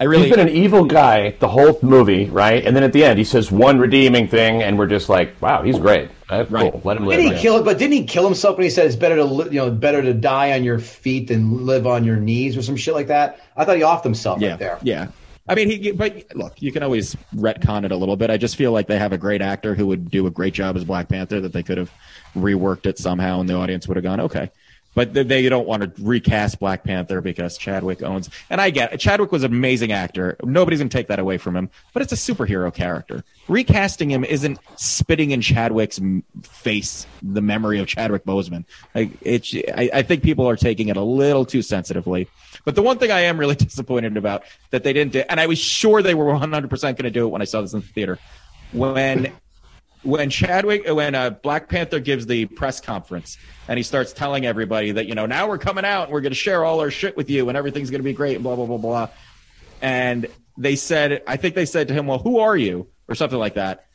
I 0.00 0.04
really, 0.04 0.26
He's 0.28 0.36
been 0.36 0.46
an 0.46 0.54
evil 0.54 0.84
guy 0.84 1.30
the 1.40 1.48
whole 1.48 1.78
movie, 1.82 2.26
right? 2.26 2.64
And 2.64 2.76
then 2.76 2.84
at 2.84 2.92
the 2.92 3.04
end, 3.04 3.18
he 3.18 3.24
says 3.24 3.50
one 3.50 3.78
redeeming 3.78 4.28
thing, 4.28 4.62
and 4.62 4.78
we're 4.78 4.86
just 4.86 5.08
like, 5.08 5.40
"Wow, 5.42 5.62
he's 5.62 5.78
great. 5.78 6.08
That's 6.30 6.48
Right. 6.50 6.70
cool. 6.70 6.80
Let 6.84 6.98
him 6.98 7.06
live." 7.06 7.16
Didn't 7.18 7.32
he 7.32 7.36
Yeah. 7.36 7.42
kill 7.42 7.56
it? 7.58 7.64
But 7.64 7.78
didn't 7.78 7.94
he 7.94 8.04
kill 8.04 8.24
himself 8.24 8.56
when 8.56 8.64
he 8.64 8.70
said 8.70 8.86
it's 8.86 8.94
better 8.96 9.16
to 9.16 9.24
li- 9.24 9.46
you 9.50 9.56
know 9.58 9.70
better 9.70 10.00
to 10.00 10.14
die 10.14 10.52
on 10.52 10.62
your 10.62 10.78
feet 10.78 11.26
than 11.28 11.66
live 11.66 11.86
on 11.86 12.04
your 12.04 12.16
knees 12.16 12.56
or 12.56 12.62
some 12.62 12.76
shit 12.76 12.94
like 12.94 13.08
that? 13.08 13.40
I 13.56 13.64
thought 13.64 13.76
he 13.76 13.82
offed 13.82 14.04
himself 14.04 14.40
yeah, 14.40 14.50
right 14.50 14.58
there. 14.60 14.78
yeah. 14.82 15.06
I 15.50 15.54
mean, 15.54 15.70
he, 15.70 15.92
but 15.92 16.24
look, 16.34 16.60
you 16.60 16.70
can 16.72 16.82
always 16.82 17.16
retcon 17.34 17.84
it 17.84 17.90
a 17.90 17.96
little 17.96 18.16
bit. 18.16 18.28
I 18.30 18.36
just 18.36 18.54
feel 18.54 18.70
like 18.70 18.86
they 18.86 18.98
have 18.98 19.14
a 19.14 19.18
great 19.18 19.40
actor 19.40 19.74
who 19.74 19.86
would 19.86 20.10
do 20.10 20.26
a 20.26 20.30
great 20.30 20.52
job 20.52 20.76
as 20.76 20.84
Black 20.84 21.08
Panther 21.08 21.40
that 21.40 21.54
they 21.54 21.62
could 21.62 21.78
have 21.78 21.90
reworked 22.36 22.84
it 22.84 22.98
somehow 22.98 23.40
and 23.40 23.48
the 23.48 23.54
audience 23.54 23.88
would 23.88 23.96
have 23.96 24.04
gone, 24.04 24.20
okay. 24.20 24.50
But 24.98 25.14
they- 25.14 25.48
don't 25.48 25.68
want 25.68 25.82
to 25.84 26.02
recast 26.02 26.58
Black 26.58 26.82
Panther 26.82 27.20
because 27.20 27.56
Chadwick 27.56 28.02
owns, 28.02 28.28
and 28.50 28.60
I 28.60 28.70
get 28.70 28.92
it. 28.92 28.98
Chadwick 28.98 29.30
was 29.30 29.44
an 29.44 29.52
amazing 29.52 29.92
actor. 29.92 30.36
Nobody's 30.42 30.80
going 30.80 30.88
to 30.88 30.96
take 30.96 31.06
that 31.06 31.20
away 31.20 31.38
from 31.38 31.54
him, 31.56 31.70
but 31.92 32.02
it's 32.02 32.12
a 32.12 32.16
superhero 32.16 32.74
character. 32.74 33.22
Recasting 33.46 34.10
him 34.10 34.24
isn't 34.24 34.58
spitting 34.74 35.30
in 35.30 35.40
Chadwick's 35.40 36.00
face 36.42 37.06
the 37.22 37.40
memory 37.40 37.78
of 37.78 37.86
Chadwick 37.86 38.24
Boseman. 38.24 38.64
Like, 38.92 39.12
it's, 39.20 39.54
I, 39.54 39.88
I 39.94 40.02
think 40.02 40.24
people 40.24 40.48
are 40.48 40.56
taking 40.56 40.88
it 40.88 40.96
a 40.96 41.02
little 41.02 41.44
too 41.44 41.62
sensitively. 41.62 42.26
But 42.64 42.74
the 42.74 42.82
one 42.82 42.98
thing 42.98 43.12
I 43.12 43.20
am 43.20 43.38
really 43.38 43.54
disappointed 43.54 44.16
about 44.16 44.42
that 44.70 44.82
they 44.82 44.92
didn't 44.92 45.12
do, 45.12 45.22
and 45.28 45.38
I 45.38 45.46
was 45.46 45.60
sure 45.60 46.02
they 46.02 46.16
were 46.16 46.24
100% 46.24 46.68
going 46.80 46.96
to 46.96 47.10
do 47.10 47.24
it 47.24 47.28
when 47.28 47.40
I 47.40 47.44
saw 47.44 47.60
this 47.60 47.72
in 47.72 47.82
the 47.82 47.86
theater, 47.86 48.18
when 48.72 49.32
when 50.02 50.30
Chadwick, 50.30 50.86
when 50.86 51.14
uh, 51.14 51.30
Black 51.30 51.68
Panther 51.68 52.00
gives 52.00 52.26
the 52.26 52.46
press 52.46 52.80
conference 52.80 53.36
and 53.66 53.76
he 53.78 53.82
starts 53.82 54.12
telling 54.12 54.46
everybody 54.46 54.92
that 54.92 55.06
you 55.06 55.14
know 55.14 55.26
now 55.26 55.48
we're 55.48 55.58
coming 55.58 55.84
out 55.84 56.04
and 56.04 56.12
we're 56.12 56.20
going 56.20 56.32
to 56.32 56.36
share 56.36 56.64
all 56.64 56.80
our 56.80 56.90
shit 56.90 57.16
with 57.16 57.28
you 57.30 57.48
and 57.48 57.56
everything's 57.58 57.90
going 57.90 58.00
to 58.00 58.04
be 58.04 58.12
great 58.12 58.34
and 58.34 58.42
blah 58.44 58.56
blah 58.56 58.66
blah 58.66 58.78
blah, 58.78 59.08
and 59.82 60.26
they 60.56 60.76
said, 60.76 61.22
I 61.26 61.36
think 61.36 61.54
they 61.54 61.66
said 61.66 61.88
to 61.88 61.94
him, 61.94 62.06
well, 62.06 62.18
who 62.18 62.38
are 62.40 62.56
you 62.56 62.88
or 63.08 63.14
something 63.14 63.38
like 63.38 63.54
that. 63.54 63.86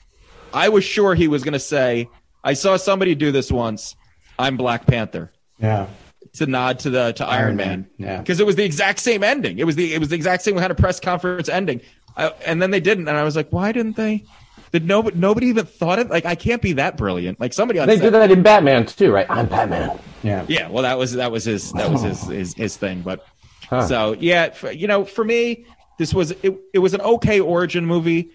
I 0.54 0.70
was 0.70 0.84
sure 0.84 1.16
he 1.16 1.28
was 1.28 1.44
going 1.44 1.54
to 1.54 1.60
say, 1.60 2.08
I 2.44 2.54
saw 2.54 2.78
somebody 2.78 3.16
do 3.16 3.32
this 3.32 3.52
once. 3.52 3.96
I'm 4.40 4.58
Black 4.58 4.86
Panther 4.86 5.32
Yeah. 5.60 5.88
to 6.34 6.46
nod 6.46 6.80
to 6.80 6.90
the 6.90 7.12
to 7.14 7.26
Iron, 7.26 7.44
Iron 7.44 7.56
Man, 7.56 7.68
Man, 7.68 7.90
yeah. 7.98 8.18
because 8.20 8.40
it 8.40 8.46
was 8.46 8.56
the 8.56 8.64
exact 8.64 9.00
same 9.00 9.24
ending. 9.24 9.60
It 9.60 9.66
was 9.66 9.76
the 9.76 9.94
it 9.94 10.00
was 10.00 10.10
the 10.10 10.16
exact 10.16 10.44
same 10.44 10.56
We 10.56 10.62
had 10.62 10.72
a 10.72 10.76
press 10.76 11.00
conference 11.00 11.50
ending, 11.50 11.82
I, 12.18 12.28
and 12.46 12.62
then 12.62 12.72
they 12.72 12.80
didn't, 12.80 13.08
and 13.08 13.18
I 13.18 13.24
was 13.24 13.36
like, 13.36 13.50
why 13.52 13.72
didn't 13.72 13.96
they? 13.96 14.26
Did 14.74 14.88
nobody 14.88 15.18
nobody 15.18 15.48
even 15.48 15.66
thought 15.66 16.00
it? 16.00 16.10
Like 16.10 16.26
I 16.26 16.34
can't 16.36 16.62
be 16.62 16.74
that 16.74 16.98
brilliant. 16.98 17.40
Like 17.40 17.54
somebody 17.54 17.80
on 17.80 17.88
They 17.88 17.96
set- 17.98 18.06
did 18.06 18.14
that 18.16 18.32
in 18.32 18.42
Batman 18.42 18.86
too, 18.88 19.12
right? 19.14 19.28
I'm 19.30 19.46
Batman. 19.46 19.98
Yeah. 20.24 20.46
yeah, 20.48 20.68
well, 20.70 20.82
that 20.84 20.98
was 20.98 21.14
that 21.14 21.32
was 21.32 21.46
his 21.46 21.72
that 21.74 21.92
was 21.92 22.02
his 22.02 22.22
his, 22.24 22.54
his 22.56 22.76
thing. 22.78 23.02
But 23.02 23.26
so 23.70 24.16
yeah, 24.20 24.50
for, 24.50 24.72
you 24.72 24.88
know, 24.88 25.06
for 25.06 25.24
me, 25.24 25.66
this 26.00 26.14
was 26.14 26.32
it. 26.32 26.60
It 26.74 26.80
was 26.80 26.94
an 26.96 27.02
okay 27.02 27.40
origin 27.40 27.86
movie. 27.86 28.32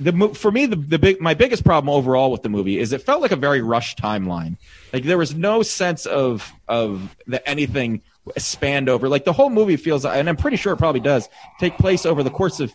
The 0.00 0.12
mo- 0.12 0.32
for 0.32 0.50
me, 0.50 0.64
the 0.64 0.76
the 0.76 0.98
big 0.98 1.20
my 1.20 1.34
biggest 1.34 1.62
problem 1.62 1.90
overall 1.94 2.32
with 2.32 2.42
the 2.42 2.48
movie 2.48 2.78
is 2.78 2.92
it 2.94 3.02
felt 3.02 3.20
like 3.20 3.30
a 3.32 3.36
very 3.36 3.60
rushed 3.60 3.98
timeline. 3.98 4.56
Like 4.94 5.04
there 5.04 5.18
was 5.18 5.34
no 5.34 5.62
sense 5.62 6.06
of 6.06 6.50
of 6.68 7.14
that 7.26 7.42
anything 7.46 8.00
spanned 8.38 8.88
over. 8.88 9.10
Like 9.10 9.24
the 9.24 9.32
whole 9.34 9.50
movie 9.50 9.76
feels, 9.76 10.06
and 10.06 10.26
I'm 10.28 10.36
pretty 10.36 10.56
sure 10.56 10.72
it 10.72 10.78
probably 10.78 11.00
does 11.02 11.28
take 11.60 11.76
place 11.76 12.06
over 12.06 12.22
the 12.22 12.30
course 12.30 12.60
of 12.60 12.72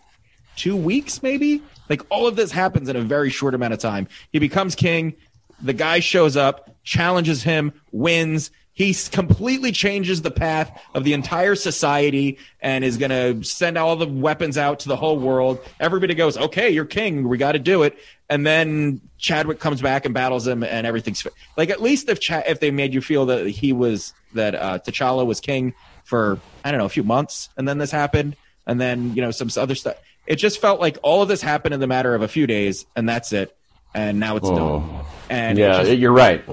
two 0.55 0.75
weeks, 0.75 1.23
maybe. 1.23 1.63
Like 1.89 2.01
all 2.09 2.27
of 2.27 2.35
this 2.35 2.51
happens 2.51 2.89
in 2.89 2.95
a 2.95 3.01
very 3.01 3.29
short 3.29 3.53
amount 3.53 3.73
of 3.73 3.79
time. 3.79 4.07
He 4.31 4.39
becomes 4.39 4.75
king. 4.75 5.15
The 5.61 5.73
guy 5.73 5.99
shows 5.99 6.37
up, 6.37 6.75
challenges 6.83 7.43
him, 7.43 7.73
wins. 7.91 8.51
He 8.73 8.93
completely 9.11 9.71
changes 9.71 10.21
the 10.21 10.29
path 10.29 10.79
of 10.93 11.03
the 11.03 11.13
entire 11.13 11.55
society 11.55 12.37
and 12.61 12.83
is 12.83 12.97
going 12.97 13.09
to 13.09 13.43
send 13.43 13.75
all 13.75 13.95
the 13.95 14.05
weapons 14.05 14.55
out 14.55 14.81
to 14.81 14.87
the 14.87 14.95
whole 14.95 15.17
world. 15.17 15.57
Everybody 15.79 16.13
goes, 16.13 16.37
okay, 16.37 16.69
you're 16.69 16.85
king. 16.85 17.27
We 17.27 17.39
got 17.39 17.53
to 17.53 17.59
do 17.59 17.81
it. 17.81 17.97
And 18.29 18.45
then 18.45 19.01
Chadwick 19.17 19.59
comes 19.59 19.81
back 19.81 20.05
and 20.05 20.13
battles 20.13 20.45
him 20.45 20.63
and 20.63 20.85
everything's 20.85 21.25
like, 21.55 21.71
at 21.71 21.81
least 21.81 22.07
if, 22.07 22.19
if 22.29 22.59
they 22.59 22.69
made 22.69 22.93
you 22.93 23.01
feel 23.01 23.25
that 23.27 23.47
he 23.47 23.73
was, 23.73 24.13
that 24.35 24.53
uh, 24.53 24.77
T'Challa 24.77 25.25
was 25.25 25.39
king 25.39 25.73
for, 26.03 26.39
I 26.63 26.69
don't 26.69 26.77
know, 26.77 26.85
a 26.85 26.89
few 26.89 27.03
months 27.03 27.49
and 27.57 27.67
then 27.67 27.79
this 27.79 27.89
happened 27.89 28.35
and 28.67 28.79
then, 28.79 29.15
you 29.15 29.23
know, 29.23 29.31
some 29.31 29.49
other 29.57 29.73
stuff. 29.73 29.95
It 30.27 30.35
just 30.35 30.59
felt 30.59 30.79
like 30.79 30.97
all 31.01 31.21
of 31.21 31.27
this 31.29 31.41
happened 31.41 31.73
in 31.73 31.79
the 31.79 31.87
matter 31.87 32.13
of 32.13 32.21
a 32.21 32.27
few 32.27 32.45
days 32.47 32.85
and 32.95 33.07
that's 33.07 33.31
it. 33.33 33.55
And 33.95 34.19
now 34.19 34.35
it's 34.35 34.47
done. 34.49 34.59
Oh. 34.59 35.07
And 35.29 35.57
Yeah, 35.57 35.83
just- 35.83 35.97
you're 35.97 36.11
right. 36.11 36.43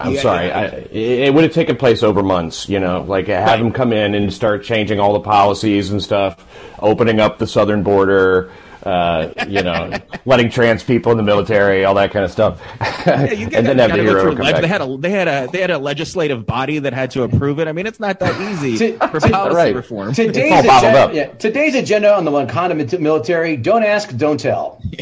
I'm 0.00 0.14
Yeah, 0.14 0.20
sorry. 0.22 0.50
I, 0.50 0.64
it 0.90 1.32
would 1.32 1.44
have 1.44 1.52
taken 1.52 1.76
place 1.76 2.02
over 2.02 2.22
months, 2.22 2.68
you 2.68 2.80
know, 2.80 3.02
like 3.06 3.28
have 3.28 3.46
Right. 3.46 3.60
him 3.60 3.70
come 3.70 3.92
in 3.92 4.14
and 4.14 4.32
start 4.32 4.64
changing 4.64 4.98
all 4.98 5.12
the 5.12 5.20
policies 5.20 5.90
and 5.90 6.02
stuff, 6.02 6.44
opening 6.80 7.20
up 7.20 7.38
the 7.38 7.46
southern 7.46 7.82
border, 7.84 8.50
uh, 8.84 9.32
you 9.48 9.62
know, 9.62 9.92
letting 10.24 10.50
trans 10.50 10.82
people 10.82 11.12
in 11.12 11.18
the 11.18 11.22
military, 11.24 11.84
all 11.84 11.94
that 11.94 12.10
kind 12.10 12.24
of 12.24 12.30
stuff, 12.30 12.60
Yeah, 13.06 13.30
you 13.32 13.48
get 13.48 13.54
and 13.66 13.66
then 13.68 13.78
have 13.78 13.90
the 13.92 13.96
you 13.98 14.02
gotta 14.04 14.14
go 14.14 14.20
hero 14.20 14.34
come 14.36 14.44
leg- 14.44 14.54
back. 14.54 14.62
They 14.62 14.68
had 14.68 14.80
a 14.82 14.96
they 14.96 15.10
had 15.10 15.28
a 15.28 15.48
they 15.52 15.60
had 15.60 15.70
a 15.70 15.78
legislative 15.78 16.44
body 16.46 16.78
that 16.80 16.92
had 16.92 17.10
to 17.12 17.22
approve 17.22 17.58
it. 17.60 17.68
I 17.68 17.72
mean, 17.72 17.86
it's 17.86 18.00
not 18.00 18.18
that 18.20 18.40
easy 18.52 18.76
To- 18.98 19.08
for 19.08 19.20
to- 19.20 19.28
policy 19.28 19.56
right. 19.56 19.74
reform. 19.74 20.12
Today's 20.14 20.52
all 20.52 20.78
agenda, 20.78 20.98
up. 21.00 21.14
yeah, 21.14 21.26
today's 21.28 21.74
agenda 21.74 22.14
on 22.14 22.24
the 22.24 22.30
Wakanda 22.30 22.76
mit- 22.76 23.00
military: 23.00 23.56
don't 23.56 23.84
ask, 23.84 24.16
don't 24.16 24.38
tell. 24.38 24.82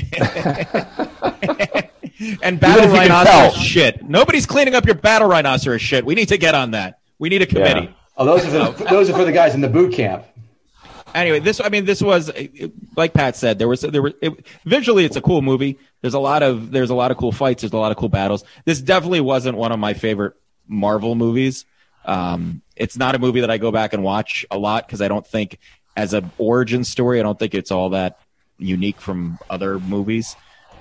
And 2.43 2.61
battle 2.61 2.85
if 2.85 2.91
you 2.93 2.99
can 2.99 3.09
rhinoceros 3.11 3.57
shit. 3.57 4.07
Nobody's 4.07 4.45
cleaning 4.45 4.75
up 4.75 4.85
your 4.85 4.95
battle 4.95 5.27
rhinoceros 5.29 5.81
shit. 5.81 6.05
We 6.05 6.15
need 6.15 6.29
to 6.29 6.37
get 6.37 6.55
on 6.55 6.73
that. 6.73 6.99
We 7.19 7.31
need 7.31 7.41
a 7.41 7.47
committee. 7.47 7.81
Yeah. 7.87 7.93
Oh, 8.19 8.27
those 8.27 8.45
are 8.55 8.73
for, 8.75 8.85
those 8.85 9.09
are 9.09 9.15
for 9.15 9.25
the 9.25 9.33
guys 9.33 9.55
in 9.55 9.63
the 9.63 9.69
boot 9.69 9.95
camp. 9.95 10.25
Anyway, 11.15 11.41
this 11.41 11.61
I 11.61 11.69
mean, 11.69 11.85
this 11.85 12.03
was 12.03 12.31
like 12.97 13.13
Pat 13.15 13.37
said. 13.37 13.59
There 13.59 13.69
was 13.69 13.81
there 13.81 14.03
were 14.03 14.13
it, 14.21 14.47
visually, 14.65 15.05
it's 15.05 15.17
a 15.17 15.21
cool 15.21 15.43
movie. 15.43 15.79
There's 16.03 16.15
a 16.15 16.21
lot 16.21 16.43
of 16.43 16.71
there's 16.71 16.91
a 16.91 16.95
lot 16.95 17.11
of 17.11 17.17
cool 17.17 17.33
fights. 17.33 17.63
There's 17.63 17.73
a 17.73 17.79
lot 17.79 17.91
of 17.93 17.99
cool 17.99 18.09
battles. 18.09 18.45
This 18.65 18.81
definitely 18.81 19.21
wasn't 19.21 19.57
one 19.57 19.73
of 19.73 19.79
my 19.79 19.95
favorite 19.95 20.35
Marvel 20.69 21.15
movies. 21.15 21.65
Um, 22.05 22.63
it's 22.77 22.97
not 22.97 23.15
a 23.15 23.19
movie 23.19 23.41
that 23.41 23.51
I 23.51 23.59
go 23.59 23.71
back 23.71 23.93
and 23.93 24.03
watch 24.03 24.47
a 24.51 24.59
lot 24.59 24.87
because 24.87 25.03
I 25.03 25.09
don't 25.09 25.27
think, 25.27 25.59
as 25.97 26.15
a 26.15 26.29
origin 26.39 26.85
story, 26.85 27.21
I 27.21 27.23
don't 27.23 27.39
think 27.39 27.55
it's 27.55 27.71
all 27.71 27.91
that 27.91 28.21
unique 28.59 29.01
from 29.01 29.39
other 29.49 29.79
movies. 29.79 30.37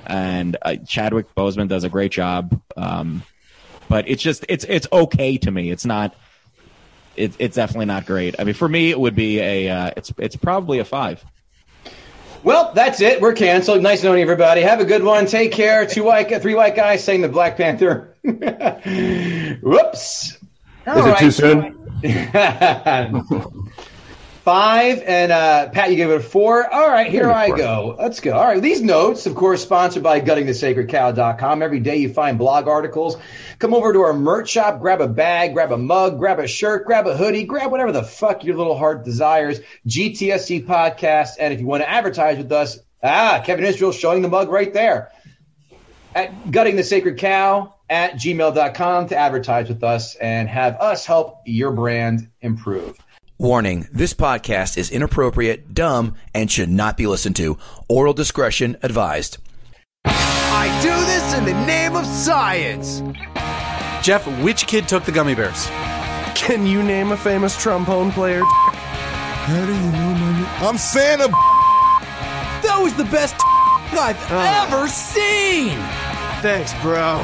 And 0.05 0.57
uh, 0.61 0.75
Chadwick 0.87 1.33
Boseman 1.35 1.67
does 1.67 1.83
a 1.83 1.89
great 1.89 2.11
job. 2.11 2.61
Um, 2.77 3.23
but 3.89 4.07
it's 4.07 4.21
just 4.21 4.45
it's 4.47 4.65
it's 4.69 4.87
okay 4.91 5.37
to 5.37 5.51
me. 5.51 5.71
It's 5.71 5.85
not. 5.85 6.15
It, 7.15 7.33
it's 7.39 7.55
definitely 7.55 7.87
not 7.87 8.05
great. 8.05 8.35
I 8.39 8.43
mean, 8.43 8.53
for 8.53 8.67
me, 8.67 8.91
it 8.91 8.99
would 8.99 9.15
be 9.15 9.39
a. 9.39 9.69
Uh, 9.69 9.91
it's 9.97 10.13
it's 10.17 10.35
probably 10.35 10.79
a 10.79 10.85
five. 10.85 11.23
Well, 12.43 12.71
that's 12.73 13.01
it. 13.01 13.19
We're 13.21 13.33
canceled. 13.33 13.83
Nice 13.83 14.03
knowing 14.03 14.21
everybody. 14.21 14.61
Have 14.61 14.79
a 14.79 14.85
good 14.85 15.03
one. 15.03 15.25
Take 15.25 15.51
care. 15.51 15.85
Two 15.85 16.03
white, 16.03 16.29
three 16.41 16.55
white 16.55 16.75
guys 16.75 17.03
saying 17.03 17.21
the 17.21 17.27
Black 17.27 17.57
Panther. 17.57 18.15
Whoops. 19.61 20.37
Is 20.87 21.05
it 21.05 21.17
too 21.17 21.31
soon? 21.31 21.75
Five 24.49 25.03
and 25.03 25.31
uh, 25.31 25.69
Pat, 25.69 25.91
you 25.91 25.95
gave 25.95 26.09
it 26.09 26.15
a 26.15 26.19
four. 26.19 26.67
All 26.73 26.89
right, 26.89 27.05
here 27.05 27.21
Give 27.21 27.29
it 27.29 27.33
a 27.33 27.37
I 27.37 27.49
go. 27.49 27.95
Let's 27.99 28.19
go. 28.19 28.33
All 28.35 28.47
right, 28.47 28.59
these 28.59 28.81
notes, 28.81 29.27
of 29.27 29.35
course, 29.35 29.61
sponsored 29.61 30.01
by 30.01 30.21
GuttingTheSacredCow.com. 30.21 31.61
Every 31.61 31.79
day 31.79 31.97
you 31.97 32.11
find 32.11 32.39
blog 32.39 32.67
articles. 32.67 33.15
Come 33.59 33.75
over 33.75 33.93
to 33.93 33.99
our 34.01 34.13
merch 34.13 34.49
shop, 34.49 34.79
grab 34.79 35.01
a 35.01 35.07
bag, 35.07 35.53
grab 35.53 35.71
a 35.71 35.77
mug, 35.77 36.17
grab 36.17 36.39
a 36.39 36.47
shirt, 36.47 36.87
grab 36.87 37.05
a 37.05 37.15
hoodie, 37.15 37.43
grab 37.43 37.69
whatever 37.69 37.91
the 37.91 38.01
fuck 38.01 38.43
your 38.43 38.57
little 38.57 38.75
heart 38.75 39.05
desires. 39.05 39.59
GTSC 39.87 40.65
podcast, 40.65 41.33
and 41.39 41.53
if 41.53 41.59
you 41.59 41.67
want 41.67 41.83
to 41.83 41.89
advertise 41.89 42.39
with 42.39 42.51
us, 42.51 42.79
ah, 43.03 43.43
Kevin 43.45 43.65
Israel 43.65 43.91
showing 43.91 44.23
the 44.23 44.29
mug 44.29 44.49
right 44.49 44.73
there 44.73 45.11
at 46.15 46.31
guttingthesacredcow 46.45 46.75
the 46.75 46.83
sacred 46.83 47.17
cow 47.19 47.75
at 47.87 48.13
gmail.com 48.13 49.09
to 49.09 49.15
advertise 49.15 49.69
with 49.69 49.83
us 49.83 50.15
and 50.15 50.49
have 50.49 50.77
us 50.77 51.05
help 51.05 51.43
your 51.45 51.71
brand 51.71 52.31
improve. 52.41 52.97
Warning 53.41 53.87
this 53.93 54.13
podcast 54.13 54.77
is 54.77 54.91
inappropriate, 54.91 55.73
dumb, 55.73 56.15
and 56.35 56.51
should 56.51 56.67
not 56.67 56.97
be 56.97 57.07
listened 57.07 57.37
to. 57.37 57.57
Oral 57.87 58.11
discretion 58.11 58.75
advised. 58.83 59.37
I 60.03 60.67
do 60.81 60.89
this 61.05 61.33
in 61.35 61.45
the 61.45 61.65
name 61.65 61.95
of 61.95 62.05
science. 62.05 63.01
Jeff, 64.05 64.27
which 64.43 64.67
kid 64.67 64.89
took 64.89 65.05
the 65.05 65.13
gummy 65.13 65.35
bears? 65.35 65.67
Can 66.35 66.67
you 66.67 66.83
name 66.83 67.13
a 67.13 67.17
famous 67.17 67.55
trombone 67.55 68.11
player? 68.11 68.41
How 68.43 69.65
do 69.65 69.71
you 69.71 69.91
know 69.93 70.13
my 70.15 70.33
name? 70.33 70.67
I'm 70.67 70.77
Santa. 70.77 71.29
That 71.29 72.77
was 72.81 72.93
the 72.95 73.05
best 73.05 73.35
I've 73.39 74.17
oh. 74.29 74.67
ever 74.67 74.89
seen. 74.89 75.77
Thanks, 76.41 76.73
bro. 76.81 77.19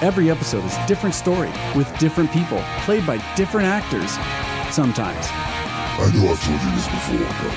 Every 0.00 0.30
episode 0.30 0.64
is 0.64 0.74
a 0.74 0.86
different 0.86 1.14
story 1.14 1.50
with 1.76 1.94
different 1.98 2.32
people, 2.32 2.62
played 2.86 3.06
by 3.06 3.18
different 3.36 3.66
actors. 3.66 4.16
Sometimes. 4.72 5.26
I 5.28 6.10
know 6.14 6.32
I've 6.32 6.42
told 6.42 6.58
you 6.62 6.70
this 6.72 6.88
before, 6.88 7.18
but 7.42 7.52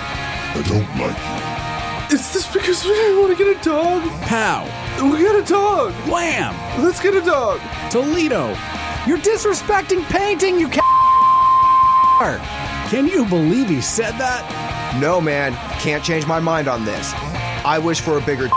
I 0.54 0.62
don't 0.68 1.00
like 1.00 2.12
you. 2.12 2.16
Is 2.18 2.34
this 2.34 2.52
because 2.52 2.84
we 2.84 3.18
want 3.18 3.36
to 3.36 3.42
get 3.42 3.56
a 3.56 3.64
dog? 3.64 4.04
Pow! 4.24 4.66
We 5.02 5.24
got 5.24 5.42
a 5.42 5.46
dog. 5.46 5.94
Wham! 6.10 6.54
Let's 6.84 7.02
get 7.02 7.16
a 7.16 7.22
dog. 7.22 7.62
Toledo! 7.90 8.50
You're 9.08 9.18
disrespecting 9.20 10.04
painting, 10.10 10.60
you 10.60 10.68
ca- 10.68 10.82
Can 12.90 13.08
you 13.08 13.26
believe 13.26 13.70
he 13.70 13.80
said 13.80 14.12
that? 14.18 14.98
No, 15.02 15.22
man. 15.22 15.54
Can't 15.80 16.04
change 16.04 16.28
my 16.28 16.42
mind 16.42 16.68
on 16.68 16.84
this. 16.84 17.14
I 17.64 17.80
wish 17.80 18.02
for 18.02 18.18
a 18.18 18.22
bigger. 18.22 18.50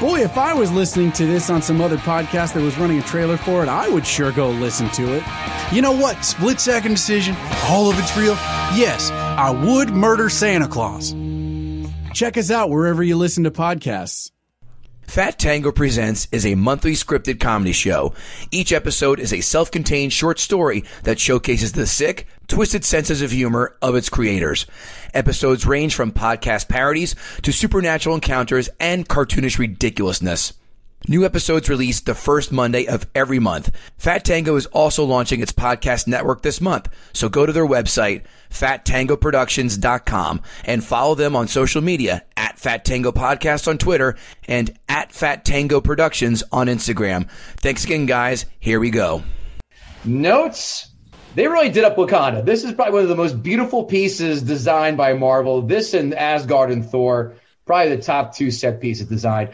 Boy, 0.00 0.20
if 0.20 0.36
I 0.36 0.52
was 0.52 0.70
listening 0.70 1.10
to 1.12 1.24
this 1.24 1.48
on 1.48 1.62
some 1.62 1.80
other 1.80 1.96
podcast 1.96 2.52
that 2.52 2.62
was 2.62 2.76
running 2.76 2.98
a 2.98 3.02
trailer 3.02 3.38
for 3.38 3.62
it, 3.62 3.68
I 3.70 3.88
would 3.88 4.06
sure 4.06 4.30
go 4.30 4.50
listen 4.50 4.90
to 4.90 5.14
it. 5.14 5.22
You 5.72 5.80
know 5.80 5.92
what? 5.92 6.22
Split 6.22 6.60
second 6.60 6.92
decision, 6.92 7.34
all 7.64 7.88
of 7.90 7.98
it's 7.98 8.14
real. 8.14 8.34
Yes, 8.76 9.10
I 9.10 9.48
would 9.50 9.88
murder 9.90 10.28
Santa 10.28 10.68
Claus. 10.68 11.14
Check 12.12 12.36
us 12.36 12.50
out 12.50 12.68
wherever 12.68 13.02
you 13.02 13.16
listen 13.16 13.44
to 13.44 13.50
podcasts. 13.50 14.32
Fat 15.06 15.38
Tango 15.38 15.72
Presents 15.72 16.28
is 16.30 16.44
a 16.44 16.56
monthly 16.56 16.92
scripted 16.92 17.40
comedy 17.40 17.72
show. 17.72 18.12
Each 18.50 18.72
episode 18.72 19.18
is 19.18 19.32
a 19.32 19.40
self 19.40 19.70
contained 19.70 20.12
short 20.12 20.38
story 20.38 20.84
that 21.04 21.18
showcases 21.20 21.72
the 21.72 21.86
sick, 21.86 22.26
twisted 22.48 22.84
senses 22.84 23.22
of 23.22 23.30
humor 23.30 23.76
of 23.80 23.94
its 23.94 24.08
creators. 24.08 24.66
Episodes 25.14 25.64
range 25.64 25.94
from 25.94 26.12
podcast 26.12 26.68
parodies 26.68 27.14
to 27.42 27.52
supernatural 27.52 28.16
encounters 28.16 28.68
and 28.78 29.08
cartoonish 29.08 29.58
ridiculousness. 29.58 30.52
New 31.08 31.24
episodes 31.24 31.68
released 31.68 32.06
the 32.06 32.14
first 32.14 32.50
Monday 32.50 32.86
of 32.86 33.06
every 33.14 33.38
month. 33.38 33.70
Fat 33.96 34.24
Tango 34.24 34.56
is 34.56 34.66
also 34.66 35.04
launching 35.04 35.40
its 35.40 35.52
podcast 35.52 36.08
network 36.08 36.42
this 36.42 36.60
month, 36.60 36.88
so 37.12 37.28
go 37.28 37.46
to 37.46 37.52
their 37.52 37.66
website, 37.66 38.24
fattangoproductions.com, 38.50 40.42
and 40.64 40.82
follow 40.82 41.14
them 41.14 41.36
on 41.36 41.46
social 41.46 41.80
media 41.80 42.24
at 42.36 42.58
Fat 42.58 42.84
Tango 42.84 43.12
Podcast 43.12 43.68
on 43.68 43.78
Twitter 43.78 44.16
and 44.48 44.76
at 44.88 45.12
Fat 45.12 45.44
Tango 45.44 45.80
Productions 45.80 46.42
on 46.50 46.66
Instagram. 46.66 47.30
Thanks 47.58 47.84
again, 47.84 48.06
guys. 48.06 48.46
Here 48.58 48.80
we 48.80 48.90
go. 48.90 49.22
Notes. 50.04 50.88
They 51.36 51.46
really 51.46 51.68
did 51.68 51.84
up 51.84 51.96
Wakanda. 51.96 52.44
This 52.44 52.64
is 52.64 52.72
probably 52.72 52.94
one 52.94 53.02
of 53.02 53.10
the 53.10 53.14
most 53.14 53.42
beautiful 53.42 53.84
pieces 53.84 54.40
designed 54.42 54.96
by 54.96 55.12
Marvel. 55.12 55.60
This 55.60 55.92
and 55.92 56.14
Asgard 56.14 56.70
and 56.70 56.84
Thor, 56.84 57.34
probably 57.66 57.94
the 57.94 58.02
top 58.02 58.34
two 58.34 58.50
set 58.50 58.80
pieces 58.80 59.06
designed. 59.06 59.50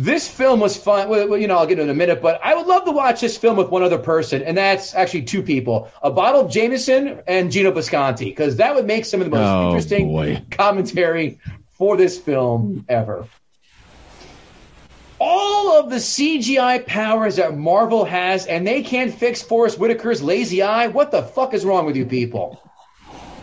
This 0.00 0.28
film 0.28 0.60
was 0.60 0.76
fun. 0.76 1.08
Well, 1.08 1.36
you 1.36 1.48
know, 1.48 1.58
I'll 1.58 1.66
get 1.66 1.80
it 1.80 1.82
in 1.82 1.90
a 1.90 1.94
minute, 1.94 2.22
but 2.22 2.40
I 2.40 2.54
would 2.54 2.68
love 2.68 2.84
to 2.84 2.92
watch 2.92 3.20
this 3.20 3.36
film 3.36 3.56
with 3.56 3.68
one 3.68 3.82
other 3.82 3.98
person, 3.98 4.42
and 4.44 4.56
that's 4.56 4.94
actually 4.94 5.22
two 5.22 5.42
people: 5.42 5.90
a 6.00 6.10
bottle 6.12 6.42
of 6.42 6.52
Jameson 6.52 7.20
and 7.26 7.50
Gino 7.50 7.72
Bisconti, 7.72 8.26
because 8.26 8.56
that 8.58 8.76
would 8.76 8.86
make 8.86 9.04
some 9.04 9.20
of 9.20 9.24
the 9.28 9.30
most 9.36 9.44
Oh, 9.48 9.66
interesting 9.70 10.06
boy. 10.06 10.44
commentary 10.52 11.40
for 11.76 11.96
this 11.96 12.16
film 12.16 12.84
ever. 12.88 13.26
All 15.20 15.80
of 15.80 15.90
the 15.90 15.96
CGI 15.96 16.86
powers 16.86 17.36
that 17.36 17.56
Marvel 17.56 18.04
has, 18.04 18.46
and 18.46 18.64
they 18.64 18.82
can't 18.84 19.12
fix 19.12 19.42
Forest 19.42 19.78
Whitaker's 19.78 20.22
lazy 20.22 20.62
eye. 20.62 20.86
What 20.86 21.10
the 21.10 21.22
fuck 21.24 21.54
is 21.54 21.64
wrong 21.64 21.86
with 21.86 21.96
you 21.96 22.06
people? 22.06 22.62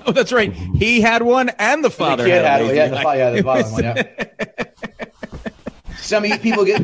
Oh, 0.06 0.14
that's 0.14 0.32
right. 0.32 0.54
He 0.54 1.02
had 1.02 1.22
one, 1.22 1.50
and 1.50 1.84
the 1.84 1.90
father 1.90 2.24
the 2.24 2.30
kid 2.30 2.46
had, 2.46 2.46
had 2.46 2.62
lazy 2.62 2.76
Yeah, 2.78 2.88
the, 2.88 2.96
yeah, 3.18 3.30
the 3.32 3.42
was- 3.44 3.72
one. 3.74 3.84
Yeah. 3.84 4.04
Some 6.06 6.24
of 6.24 6.30
you 6.30 6.38
people 6.38 6.66
get 6.66 6.82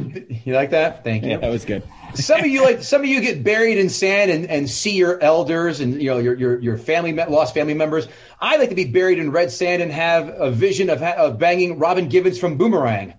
you 0.48 0.56
like 0.56 0.72
that. 0.72 1.04
Thank 1.04 1.24
you. 1.24 1.32
Yeah, 1.32 1.38
that 1.38 1.52
was 1.52 1.64
good. 1.64 1.84
some 2.16 2.40
of 2.40 2.48
you 2.48 2.64
like 2.64 2.82
some 2.82 3.02
of 3.02 3.08
you 3.08 3.22
get 3.22 3.44
buried 3.44 3.78
in 3.78 3.90
sand 3.90 4.32
and, 4.32 4.48
and 4.48 4.68
see 4.68 4.96
your 4.96 5.22
elders 5.22 5.80
and 5.80 6.02
you 6.02 6.10
know 6.10 6.18
your 6.18 6.34
your 6.34 6.60
your 6.60 6.78
family 6.80 7.14
lost 7.14 7.54
family 7.54 7.76
members. 7.76 8.08
I 8.40 8.58
like 8.58 8.70
to 8.70 8.76
be 8.76 8.86
buried 8.86 9.20
in 9.20 9.32
red 9.32 9.52
sand 9.52 9.84
and 9.84 9.92
have 9.92 10.28
a 10.30 10.50
vision 10.50 10.90
of, 10.90 11.04
of 11.04 11.38
banging 11.38 11.78
Robin 11.78 12.10
Givens 12.10 12.40
from 12.40 12.58
Boomerang. 12.58 13.14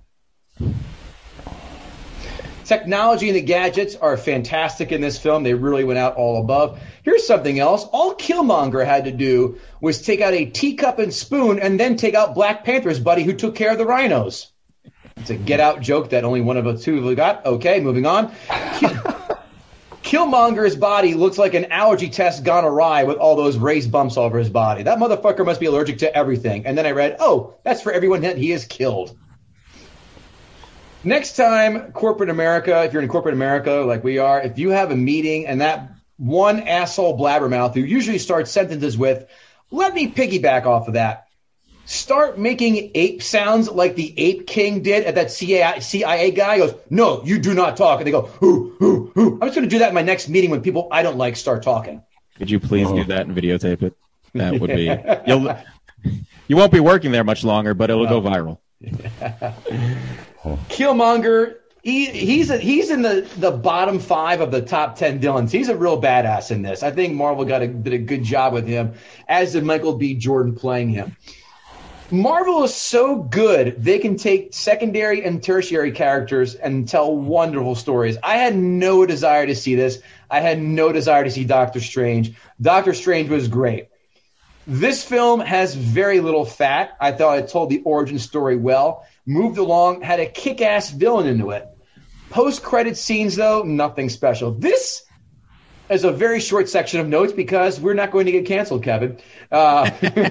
Technology 2.64 3.28
and 3.28 3.36
the 3.36 3.42
gadgets 3.42 3.94
are 3.94 4.16
fantastic 4.16 4.90
in 4.90 5.00
this 5.00 5.18
film. 5.18 5.44
They 5.44 5.54
really 5.54 5.84
went 5.84 5.98
out 5.98 6.16
all 6.16 6.40
above. 6.40 6.80
Here's 7.04 7.26
something 7.26 7.58
else. 7.60 7.84
All 7.92 8.14
Killmonger 8.16 8.84
had 8.84 9.04
to 9.04 9.12
do 9.12 9.58
was 9.80 10.02
take 10.02 10.20
out 10.20 10.32
a 10.32 10.46
teacup 10.46 10.98
and 10.98 11.12
spoon 11.12 11.60
and 11.60 11.78
then 11.78 11.96
take 11.96 12.14
out 12.14 12.34
Black 12.34 12.64
Panther's 12.64 12.98
buddy 12.98 13.22
who 13.22 13.34
took 13.34 13.54
care 13.54 13.70
of 13.70 13.78
the 13.78 13.86
rhinos. 13.86 14.51
It's 15.22 15.30
a 15.30 15.36
get 15.36 15.60
out 15.60 15.80
joke 15.80 16.10
that 16.10 16.24
only 16.24 16.40
one 16.40 16.56
of 16.56 16.64
the 16.64 16.76
two 16.76 17.14
got. 17.14 17.46
Okay, 17.46 17.78
moving 17.78 18.06
on. 18.06 18.32
Killmonger's 20.02 20.74
body 20.74 21.14
looks 21.14 21.38
like 21.38 21.54
an 21.54 21.66
allergy 21.66 22.08
test 22.08 22.42
gone 22.42 22.64
awry 22.64 23.04
with 23.04 23.18
all 23.18 23.36
those 23.36 23.56
raised 23.56 23.92
bumps 23.92 24.16
all 24.16 24.24
over 24.24 24.40
his 24.40 24.50
body. 24.50 24.82
That 24.82 24.98
motherfucker 24.98 25.46
must 25.46 25.60
be 25.60 25.66
allergic 25.66 25.98
to 25.98 26.12
everything. 26.12 26.66
And 26.66 26.76
then 26.76 26.86
I 26.86 26.90
read, 26.90 27.18
oh, 27.20 27.54
that's 27.62 27.82
for 27.82 27.92
everyone 27.92 28.22
that 28.22 28.36
he 28.36 28.50
has 28.50 28.64
killed. 28.64 29.16
Next 31.04 31.36
time, 31.36 31.92
corporate 31.92 32.28
America, 32.28 32.82
if 32.82 32.92
you're 32.92 33.02
in 33.02 33.08
corporate 33.08 33.34
America 33.34 33.84
like 33.86 34.02
we 34.02 34.18
are, 34.18 34.42
if 34.42 34.58
you 34.58 34.70
have 34.70 34.90
a 34.90 34.96
meeting 34.96 35.46
and 35.46 35.60
that 35.60 35.92
one 36.16 36.66
asshole 36.66 37.16
blabbermouth 37.16 37.74
who 37.74 37.80
usually 37.80 38.18
starts 38.18 38.50
sentences 38.50 38.98
with, 38.98 39.28
let 39.70 39.94
me 39.94 40.10
piggyback 40.10 40.66
off 40.66 40.88
of 40.88 40.94
that. 40.94 41.28
Start 41.84 42.38
making 42.38 42.92
ape 42.94 43.22
sounds 43.22 43.68
like 43.68 43.96
the 43.96 44.14
Ape 44.16 44.46
King 44.46 44.82
did 44.82 45.04
at 45.04 45.16
that 45.16 45.30
CIA, 45.30 45.80
CIA 45.80 46.30
guy. 46.30 46.54
He 46.54 46.60
goes, 46.60 46.74
no, 46.88 47.22
you 47.24 47.38
do 47.38 47.54
not 47.54 47.76
talk. 47.76 47.98
And 47.98 48.06
they 48.06 48.12
go, 48.12 48.22
who, 48.22 48.74
who, 48.78 49.10
who. 49.14 49.34
I'm 49.34 49.48
just 49.48 49.56
going 49.56 49.68
to 49.68 49.74
do 49.74 49.80
that 49.80 49.88
in 49.88 49.94
my 49.94 50.02
next 50.02 50.28
meeting 50.28 50.50
when 50.50 50.62
people 50.62 50.88
I 50.92 51.02
don't 51.02 51.18
like 51.18 51.36
start 51.36 51.62
talking. 51.62 52.02
Could 52.38 52.50
you 52.50 52.60
please 52.60 52.88
do 52.88 53.00
oh. 53.00 53.04
that 53.04 53.26
and 53.26 53.36
videotape 53.36 53.82
it? 53.82 53.96
That 54.34 54.60
would 54.60 54.70
be. 54.70 54.84
You'll. 55.26 55.56
You 56.48 56.56
won't 56.56 56.72
be 56.72 56.80
working 56.80 57.12
there 57.12 57.24
much 57.24 57.44
longer, 57.44 57.74
but 57.74 57.90
it'll 57.90 58.06
go 58.06 58.16
oh. 58.16 58.22
viral. 58.22 58.58
Killmonger 60.68 61.56
He, 61.82 62.06
he's 62.06 62.50
a, 62.50 62.58
he's 62.58 62.90
in 62.90 63.02
the, 63.02 63.28
the 63.36 63.52
bottom 63.52 64.00
five 64.00 64.40
of 64.40 64.50
the 64.50 64.62
top 64.62 64.96
ten 64.96 65.20
Dylans. 65.20 65.50
He's 65.50 65.68
a 65.68 65.76
real 65.76 66.00
badass 66.00 66.50
in 66.50 66.62
this. 66.62 66.82
I 66.82 66.90
think 66.90 67.14
Marvel 67.14 67.44
got 67.44 67.62
a, 67.62 67.68
did 67.68 67.92
a 67.92 67.98
good 67.98 68.24
job 68.24 68.52
with 68.52 68.66
him, 68.66 68.94
as 69.28 69.52
did 69.52 69.64
Michael 69.64 69.96
B. 69.96 70.14
Jordan 70.14 70.54
playing 70.54 70.90
him. 70.90 71.16
Marvel 72.12 72.62
is 72.64 72.74
so 72.74 73.16
good 73.16 73.82
they 73.82 73.98
can 73.98 74.16
take 74.16 74.52
secondary 74.52 75.24
and 75.24 75.42
tertiary 75.42 75.92
characters 75.92 76.54
and 76.54 76.86
tell 76.86 77.16
wonderful 77.16 77.74
stories. 77.74 78.18
I 78.22 78.36
had 78.36 78.54
no 78.54 79.06
desire 79.06 79.46
to 79.46 79.54
see 79.54 79.76
this. 79.76 79.98
I 80.30 80.40
had 80.40 80.60
no 80.60 80.92
desire 80.92 81.24
to 81.24 81.30
see 81.30 81.44
Doctor 81.44 81.80
Strange. 81.80 82.34
Doctor 82.60 82.92
Strange 82.92 83.30
was 83.30 83.48
great. 83.48 83.88
This 84.66 85.02
film 85.02 85.40
has 85.40 85.74
very 85.74 86.20
little 86.20 86.44
fat. 86.44 86.90
I 87.00 87.12
thought 87.12 87.38
it 87.38 87.48
told 87.48 87.70
the 87.70 87.80
origin 87.82 88.18
story 88.18 88.56
well, 88.56 89.06
moved 89.24 89.56
along, 89.56 90.02
had 90.02 90.20
a 90.20 90.26
kick 90.26 90.60
ass 90.60 90.90
villain 90.90 91.26
into 91.26 91.52
it. 91.52 91.66
Post 92.28 92.62
credit 92.62 92.98
scenes, 92.98 93.36
though, 93.36 93.62
nothing 93.62 94.10
special. 94.10 94.50
This 94.50 95.02
is 95.88 96.04
a 96.04 96.12
very 96.12 96.40
short 96.40 96.68
section 96.68 97.00
of 97.00 97.08
notes 97.08 97.32
because 97.32 97.80
we're 97.80 97.94
not 97.94 98.10
going 98.10 98.26
to 98.26 98.32
get 98.32 98.44
canceled, 98.44 98.82
Kevin. 98.82 99.18
Uh, 99.50 99.90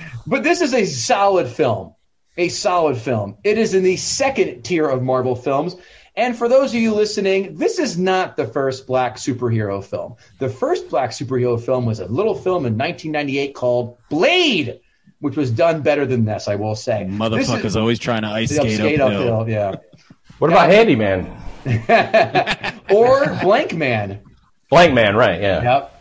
but 0.32 0.42
this 0.42 0.62
is 0.62 0.72
a 0.72 0.86
solid 0.86 1.46
film. 1.46 1.94
A 2.38 2.48
solid 2.48 2.96
film. 2.96 3.36
It 3.44 3.58
is 3.58 3.74
in 3.74 3.82
the 3.82 3.98
second 3.98 4.62
tier 4.62 4.88
of 4.88 5.02
Marvel 5.02 5.36
films. 5.36 5.76
And 6.16 6.34
for 6.34 6.48
those 6.48 6.70
of 6.70 6.80
you 6.80 6.94
listening, 6.94 7.56
this 7.56 7.78
is 7.78 7.98
not 7.98 8.38
the 8.38 8.46
first 8.46 8.86
black 8.86 9.16
superhero 9.16 9.84
film. 9.84 10.16
The 10.38 10.48
first 10.48 10.88
black 10.88 11.10
superhero 11.10 11.62
film 11.62 11.84
was 11.84 12.00
a 12.00 12.06
little 12.06 12.34
film 12.34 12.64
in 12.64 12.78
1998 12.78 13.54
called 13.54 13.98
Blade, 14.08 14.80
which 15.20 15.36
was 15.36 15.50
done 15.50 15.82
better 15.82 16.06
than 16.06 16.24
this, 16.24 16.48
I 16.48 16.56
will 16.56 16.76
say. 16.76 17.06
Motherfucker's 17.06 17.64
is- 17.64 17.76
always 17.76 17.98
trying 17.98 18.22
to 18.22 18.28
ice 18.28 18.56
skate, 18.56 18.78
skate 18.78 19.00
uphill. 19.02 19.40
uphill, 19.40 19.48
yeah. 19.50 19.76
What 20.38 20.50
about 20.50 20.70
Handyman? 20.70 21.26
or 22.90 23.26
Blank 23.42 23.74
Man. 23.74 24.22
Blank 24.70 24.94
Man, 24.94 25.14
right? 25.14 25.40
Yeah. 25.42 25.62
Yep. 25.62 25.91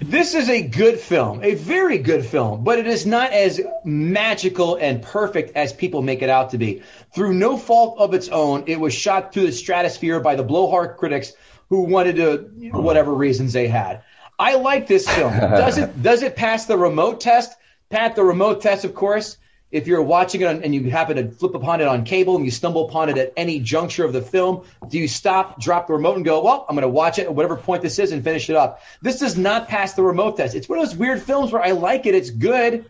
This 0.00 0.34
is 0.34 0.48
a 0.48 0.62
good 0.62 0.98
film, 0.98 1.42
a 1.42 1.54
very 1.54 1.98
good 1.98 2.24
film, 2.24 2.64
but 2.64 2.78
it 2.78 2.86
is 2.86 3.06
not 3.06 3.32
as 3.32 3.60
magical 3.84 4.76
and 4.76 5.02
perfect 5.02 5.56
as 5.56 5.72
people 5.72 6.02
make 6.02 6.22
it 6.22 6.30
out 6.30 6.50
to 6.50 6.58
be. 6.58 6.82
Through 7.14 7.34
no 7.34 7.56
fault 7.56 7.98
of 7.98 8.14
its 8.14 8.28
own, 8.28 8.64
it 8.66 8.80
was 8.80 8.94
shot 8.94 9.32
to 9.32 9.40
the 9.40 9.52
stratosphere 9.52 10.20
by 10.20 10.36
the 10.36 10.42
blowhard 10.42 10.96
critics 10.96 11.32
who 11.68 11.82
wanted 11.82 12.16
to, 12.16 12.70
whatever 12.72 13.12
reasons 13.12 13.52
they 13.52 13.68
had. 13.68 14.02
I 14.38 14.56
like 14.56 14.86
this 14.86 15.08
film. 15.08 15.32
Does 15.38 15.78
it 15.78 16.02
does 16.02 16.22
it 16.22 16.36
pass 16.36 16.66
the 16.66 16.76
remote 16.76 17.20
test? 17.20 17.56
Pat, 17.90 18.16
the 18.16 18.24
remote 18.24 18.60
test, 18.60 18.84
of 18.84 18.94
course. 18.94 19.36
If 19.74 19.88
you're 19.88 20.02
watching 20.02 20.40
it 20.40 20.44
on, 20.44 20.62
and 20.62 20.72
you 20.72 20.88
happen 20.88 21.16
to 21.16 21.28
flip 21.32 21.56
upon 21.56 21.80
it 21.80 21.88
on 21.88 22.04
cable 22.04 22.36
and 22.36 22.44
you 22.44 22.52
stumble 22.52 22.88
upon 22.88 23.08
it 23.08 23.18
at 23.18 23.32
any 23.36 23.58
juncture 23.58 24.04
of 24.04 24.12
the 24.12 24.22
film, 24.22 24.62
do 24.86 25.00
you 25.00 25.08
stop, 25.08 25.60
drop 25.60 25.88
the 25.88 25.94
remote, 25.94 26.14
and 26.14 26.24
go, 26.24 26.44
"Well, 26.44 26.64
I'm 26.68 26.76
going 26.76 26.82
to 26.82 26.88
watch 26.88 27.18
it 27.18 27.22
at 27.22 27.34
whatever 27.34 27.56
point 27.56 27.82
this 27.82 27.98
is 27.98 28.12
and 28.12 28.22
finish 28.22 28.48
it 28.48 28.54
up"? 28.54 28.82
This 29.02 29.18
does 29.18 29.36
not 29.36 29.66
pass 29.66 29.94
the 29.94 30.04
remote 30.04 30.36
test. 30.36 30.54
It's 30.54 30.68
one 30.68 30.78
of 30.78 30.86
those 30.86 30.96
weird 30.96 31.20
films 31.20 31.50
where 31.50 31.60
I 31.60 31.72
like 31.72 32.06
it, 32.06 32.14
it's 32.14 32.30
good, 32.30 32.84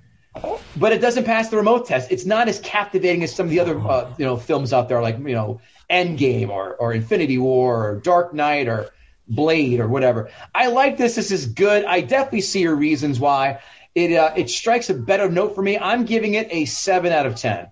but 0.76 0.92
it 0.92 1.00
doesn't 1.00 1.24
pass 1.24 1.48
the 1.48 1.56
remote 1.56 1.86
test. 1.86 2.12
It's 2.12 2.26
not 2.26 2.48
as 2.48 2.60
captivating 2.60 3.22
as 3.22 3.34
some 3.34 3.46
of 3.46 3.50
the 3.50 3.60
other, 3.60 3.78
uh, 3.80 4.12
you 4.18 4.26
know, 4.26 4.36
films 4.36 4.74
out 4.74 4.90
there, 4.90 5.00
like 5.00 5.16
you 5.18 5.34
know, 5.34 5.62
Endgame 5.88 6.50
or 6.50 6.74
or 6.74 6.92
Infinity 6.92 7.38
War 7.38 7.88
or 7.88 8.00
Dark 8.00 8.34
Knight 8.34 8.68
or 8.68 8.90
Blade 9.26 9.80
or 9.80 9.88
whatever. 9.88 10.30
I 10.54 10.66
like 10.66 10.98
this. 10.98 11.14
This 11.14 11.30
is 11.30 11.46
good. 11.46 11.86
I 11.86 12.02
definitely 12.02 12.42
see 12.42 12.60
your 12.60 12.74
reasons 12.74 13.18
why. 13.18 13.60
It 13.94 14.12
uh, 14.16 14.32
it 14.36 14.50
strikes 14.50 14.90
a 14.90 14.94
better 14.94 15.30
note 15.30 15.54
for 15.54 15.62
me. 15.62 15.78
I'm 15.78 16.04
giving 16.04 16.34
it 16.34 16.48
a 16.50 16.64
seven 16.64 17.12
out 17.12 17.26
of 17.26 17.36
ten. 17.36 17.68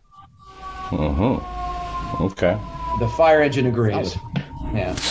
Mm-hmm. 0.91 2.25
Okay. 2.25 2.57
The 3.01 3.09
fire 3.09 3.43
engine 3.43 3.67
agrees. 3.67 4.17
Yeah, 4.73 4.95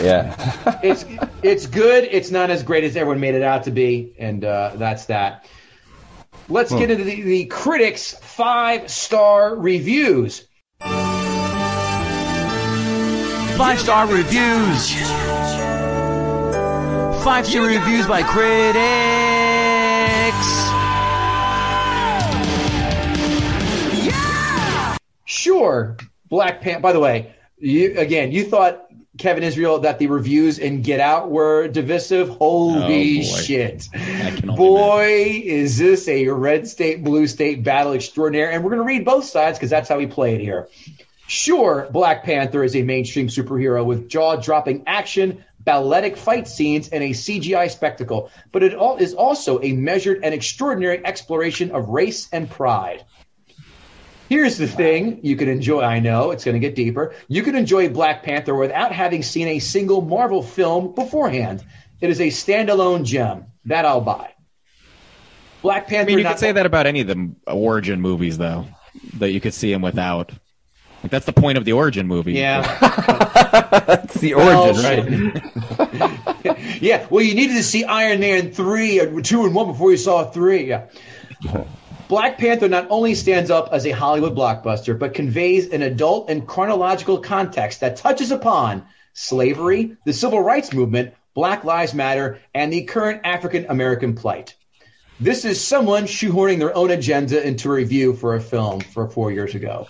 yeah. 0.00 0.80
it's 0.82 1.04
it's 1.42 1.66
good. 1.66 2.04
It's 2.04 2.30
not 2.30 2.50
as 2.50 2.62
great 2.62 2.84
as 2.84 2.96
everyone 2.96 3.20
made 3.20 3.34
it 3.34 3.42
out 3.42 3.64
to 3.64 3.70
be, 3.70 4.14
and 4.18 4.44
uh, 4.44 4.72
that's 4.74 5.06
that. 5.06 5.46
Let's 6.48 6.72
get 6.72 6.90
into 6.90 7.04
the, 7.04 7.22
the 7.22 7.44
critics' 7.46 8.12
five 8.12 8.90
star 8.90 9.54
reviews. 9.54 10.48
Five 13.56 13.78
star 13.78 14.06
reviews. 14.08 15.00
Five 17.22 17.46
star 17.46 17.66
reviews 17.66 18.06
by 18.06 18.22
critics. 18.24 19.19
Sure, 25.24 25.96
Black 26.28 26.60
Panther. 26.60 26.80
By 26.80 26.92
the 26.92 27.00
way, 27.00 27.34
you 27.58 27.94
again, 27.98 28.32
you 28.32 28.44
thought 28.44 28.86
Kevin 29.16 29.44
Israel 29.44 29.80
that 29.80 29.98
the 29.98 30.06
reviews 30.08 30.58
in 30.58 30.82
Get 30.82 30.98
Out 31.00 31.30
were 31.30 31.68
divisive. 31.68 32.28
Holy 32.30 33.20
Oh, 33.20 33.22
boy. 33.22 33.22
shit! 33.22 33.88
can 33.92 34.50
only 34.50 34.56
Boy, 34.56 35.42
is 35.44 35.78
this 35.78 36.08
a 36.08 36.28
red 36.28 36.66
state 36.66 37.04
blue 37.04 37.26
state 37.26 37.62
battle 37.62 37.92
extraordinaire? 37.92 38.50
And 38.50 38.64
we're 38.64 38.70
going 38.70 38.80
to 38.82 38.86
read 38.86 39.04
both 39.04 39.24
sides 39.24 39.58
because 39.58 39.70
that's 39.70 39.88
how 39.88 39.98
we 39.98 40.06
play 40.06 40.34
it 40.34 40.40
here. 40.40 40.68
Sure, 41.26 41.88
Black 41.92 42.24
Panther 42.24 42.64
is 42.64 42.74
a 42.74 42.82
mainstream 42.82 43.28
superhero 43.28 43.84
with 43.84 44.08
jaw-dropping 44.08 44.82
action, 44.88 45.44
balletic 45.64 46.16
fight 46.16 46.48
scenes, 46.48 46.88
and 46.88 47.02
a 47.04 47.10
CGI 47.10 47.70
spectacle, 47.70 48.30
but 48.52 48.62
it 48.62 48.74
all 48.74 48.96
is 48.96 49.14
also 49.14 49.62
a 49.62 49.72
measured 49.72 50.20
and 50.24 50.34
extraordinary 50.34 51.04
exploration 51.04 51.70
of 51.70 51.88
race 51.88 52.28
and 52.32 52.50
pride. 52.50 53.04
Here's 54.28 54.58
the 54.58 54.68
thing 54.68 55.20
you 55.22 55.34
can 55.34 55.48
enjoy. 55.48 55.82
I 55.82 55.98
know 55.98 56.30
it's 56.30 56.44
going 56.44 56.54
to 56.54 56.60
get 56.60 56.76
deeper. 56.76 57.14
You 57.26 57.42
can 57.42 57.56
enjoy 57.56 57.88
Black 57.88 58.22
Panther 58.22 58.54
without 58.54 58.92
having 58.92 59.24
seen 59.24 59.48
a 59.48 59.58
single 59.58 60.02
Marvel 60.02 60.42
film 60.42 60.94
beforehand. 60.94 61.64
It 62.00 62.10
is 62.10 62.20
a 62.20 62.28
standalone 62.28 63.04
gem 63.04 63.46
that 63.64 63.84
I'll 63.84 64.00
buy. 64.00 64.32
Black 65.62 65.88
Panther. 65.88 66.12
I 66.12 66.14
mean, 66.14 66.18
you 66.18 66.24
could 66.24 66.38
say 66.38 66.52
that 66.52 66.64
about 66.64 66.86
any 66.86 67.00
of 67.00 67.08
the 67.08 67.34
origin 67.46 68.00
movies, 68.00 68.38
though, 68.38 68.66
that 69.14 69.32
you 69.32 69.40
could 69.40 69.52
see 69.52 69.72
them 69.72 69.82
without. 69.82 70.32
Like, 71.02 71.10
that's 71.10 71.26
the 71.26 71.32
point 71.32 71.56
of 71.58 71.64
the 71.64 71.72
origin 71.72 72.06
movie. 72.06 72.34
Yeah. 72.34 72.60
That's 73.86 74.14
the 74.14 74.34
Well, 74.34 74.66
origin, 74.66 75.32
right? 75.32 76.78
yeah. 76.82 77.06
Well, 77.08 77.24
you 77.24 77.34
needed 77.34 77.54
to 77.54 77.62
see 77.62 77.84
Iron 77.84 78.20
Man 78.20 78.52
three 78.52 79.00
or 79.00 79.20
two 79.22 79.44
and 79.44 79.54
one 79.54 79.66
before 79.66 79.90
you 79.90 79.96
saw 79.96 80.24
three. 80.30 80.68
Yeah. 80.68 80.88
Black 82.08 82.38
Panther 82.38 82.68
not 82.68 82.88
only 82.90 83.14
stands 83.14 83.50
up 83.50 83.68
as 83.72 83.86
a 83.86 83.92
Hollywood 83.92 84.36
blockbuster, 84.36 84.98
but 84.98 85.14
conveys 85.14 85.68
an 85.70 85.82
adult 85.82 86.28
and 86.28 86.46
chronological 86.46 87.18
context 87.18 87.80
that 87.80 87.96
touches 87.96 88.30
upon 88.30 88.84
slavery, 89.12 89.96
the 90.04 90.12
civil 90.12 90.42
rights 90.42 90.72
movement, 90.72 91.14
Black 91.34 91.64
Lives 91.64 91.94
Matter, 91.94 92.40
and 92.54 92.72
the 92.72 92.82
current 92.84 93.22
African 93.24 93.66
American 93.68 94.14
plight. 94.14 94.54
This 95.20 95.44
is 95.44 95.64
someone 95.64 96.04
shoehorning 96.04 96.58
their 96.58 96.76
own 96.76 96.90
agenda 96.90 97.46
into 97.46 97.68
a 97.68 97.74
review 97.74 98.14
for 98.14 98.34
a 98.34 98.40
film 98.40 98.80
for 98.80 99.08
four 99.08 99.30
years 99.30 99.54
ago. 99.54 99.86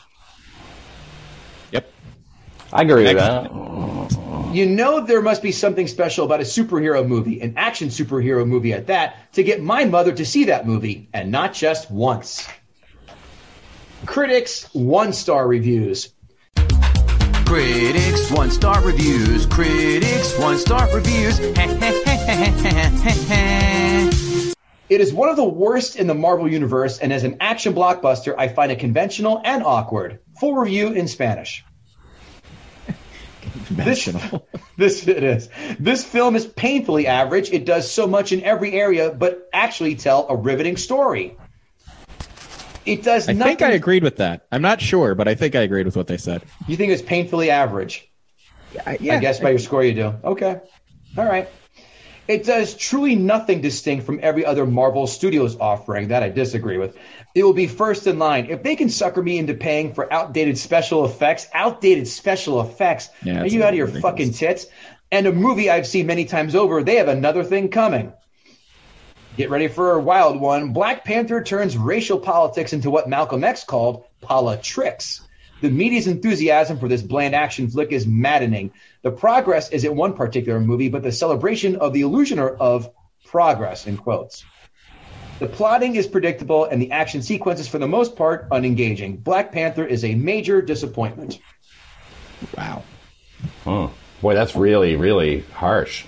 Yep. 2.72 2.78
I 2.78 2.82
agree 2.82 3.04
with 3.04 3.16
that. 3.16 4.54
You 4.54 4.66
know 4.66 5.00
there 5.00 5.22
must 5.22 5.42
be 5.42 5.52
something 5.52 5.86
special 5.86 6.24
about 6.24 6.40
a 6.40 6.44
superhero 6.44 7.06
movie, 7.06 7.40
an 7.40 7.54
action 7.56 7.88
superhero 7.88 8.46
movie 8.46 8.72
at 8.72 8.88
that, 8.88 9.32
to 9.34 9.44
get 9.44 9.62
my 9.62 9.84
mother 9.84 10.12
to 10.12 10.24
see 10.24 10.46
that 10.46 10.66
movie, 10.66 11.08
and 11.12 11.30
not 11.30 11.54
just 11.54 11.90
once. 11.90 12.48
Critics 14.06 14.68
one 14.72 15.12
star 15.12 15.46
reviews. 15.46 16.12
Critics 17.44 18.30
one 18.30 18.50
star 18.50 18.82
reviews. 18.82 19.46
Critics 19.46 20.38
one 20.38 20.58
star 20.58 20.92
reviews. 20.94 21.40
It 24.90 25.00
is 25.00 25.14
one 25.14 25.28
of 25.28 25.36
the 25.36 25.44
worst 25.44 25.94
in 25.94 26.08
the 26.08 26.14
Marvel 26.14 26.50
universe, 26.50 26.98
and 26.98 27.12
as 27.12 27.22
an 27.22 27.36
action 27.38 27.74
blockbuster, 27.74 28.34
I 28.36 28.48
find 28.48 28.72
it 28.72 28.80
conventional 28.80 29.40
and 29.44 29.62
awkward. 29.62 30.18
Full 30.40 30.56
review 30.56 30.88
in 30.88 31.06
Spanish. 31.06 31.64
This, 33.70 34.04
this 34.76 35.06
it 35.06 35.22
is. 35.22 35.48
This 35.78 36.04
film 36.04 36.36
is 36.36 36.46
painfully 36.46 37.06
average. 37.06 37.50
It 37.50 37.64
does 37.64 37.90
so 37.90 38.06
much 38.06 38.32
in 38.32 38.42
every 38.42 38.72
area, 38.72 39.10
but 39.10 39.48
actually 39.52 39.94
tell 39.94 40.26
a 40.28 40.36
riveting 40.36 40.76
story. 40.76 41.36
It 42.86 43.02
does 43.02 43.28
I 43.28 43.32
nothing. 43.32 43.56
think 43.56 43.70
I 43.70 43.74
agreed 43.74 44.02
with 44.02 44.16
that. 44.16 44.46
I'm 44.50 44.62
not 44.62 44.80
sure, 44.80 45.14
but 45.14 45.28
I 45.28 45.34
think 45.34 45.54
I 45.54 45.60
agreed 45.60 45.86
with 45.86 45.96
what 45.96 46.06
they 46.06 46.16
said. 46.16 46.42
You 46.66 46.76
think 46.76 46.92
it's 46.92 47.02
painfully 47.02 47.50
average? 47.50 48.08
Yeah, 48.72 49.14
I 49.14 49.18
guess 49.18 49.40
by 49.40 49.50
your 49.50 49.58
score 49.58 49.84
you 49.84 49.94
do. 49.94 50.14
Okay. 50.24 50.60
All 51.16 51.24
right. 51.24 51.48
It 52.28 52.44
does 52.44 52.74
truly 52.74 53.16
nothing 53.16 53.60
distinct 53.60 54.06
from 54.06 54.20
every 54.22 54.44
other 54.46 54.64
Marvel 54.64 55.06
Studios 55.08 55.58
offering. 55.58 56.08
That 56.08 56.22
I 56.22 56.28
disagree 56.28 56.78
with. 56.78 56.96
It 57.34 57.44
will 57.44 57.52
be 57.52 57.66
first 57.68 58.06
in 58.06 58.18
line. 58.18 58.46
If 58.50 58.62
they 58.62 58.74
can 58.76 58.88
sucker 58.88 59.22
me 59.22 59.38
into 59.38 59.54
paying 59.54 59.94
for 59.94 60.12
outdated 60.12 60.58
special 60.58 61.04
effects, 61.04 61.46
outdated 61.54 62.08
special 62.08 62.60
effects, 62.60 63.08
Yeah, 63.22 63.42
are 63.42 63.46
you 63.46 63.62
out 63.62 63.70
of 63.70 63.76
your 63.76 63.86
ridiculous. 63.86 64.02
fucking 64.02 64.32
tits? 64.32 64.66
And 65.12 65.26
a 65.26 65.32
movie 65.32 65.70
I've 65.70 65.86
seen 65.86 66.06
many 66.06 66.24
times 66.24 66.54
over, 66.54 66.82
they 66.82 66.96
have 66.96 67.08
another 67.08 67.44
thing 67.44 67.68
coming. 67.68 68.12
Get 69.36 69.50
ready 69.50 69.68
for 69.68 69.92
a 69.92 70.00
wild 70.00 70.40
one. 70.40 70.72
Black 70.72 71.04
Panther 71.04 71.42
turns 71.42 71.76
racial 71.76 72.18
politics 72.18 72.72
into 72.72 72.90
what 72.90 73.08
Malcolm 73.08 73.44
X 73.44 73.64
called 73.64 74.04
politics. 74.20 75.20
The 75.60 75.70
media's 75.70 76.06
enthusiasm 76.06 76.78
for 76.78 76.88
this 76.88 77.02
bland 77.02 77.34
action 77.34 77.68
flick 77.70 77.92
is 77.92 78.06
maddening. 78.06 78.72
The 79.02 79.10
progress 79.12 79.70
isn't 79.70 79.94
one 79.94 80.14
particular 80.14 80.58
movie, 80.58 80.88
but 80.88 81.02
the 81.02 81.12
celebration 81.12 81.76
of 81.76 81.92
the 81.92 82.00
illusion 82.00 82.38
of 82.38 82.90
progress, 83.26 83.86
in 83.86 83.96
quotes. 83.96 84.44
The 85.40 85.46
plotting 85.46 85.96
is 85.96 86.06
predictable 86.06 86.66
and 86.66 86.80
the 86.82 86.92
action 86.92 87.22
sequences, 87.22 87.66
for 87.66 87.78
the 87.78 87.88
most 87.88 88.14
part, 88.14 88.46
unengaging. 88.50 89.16
Black 89.16 89.52
Panther 89.52 89.86
is 89.86 90.04
a 90.04 90.14
major 90.14 90.60
disappointment. 90.60 91.40
Wow. 92.58 92.82
Oh, 93.64 93.90
boy, 94.20 94.34
that's 94.34 94.54
really, 94.54 94.96
really 94.96 95.40
harsh. 95.54 96.04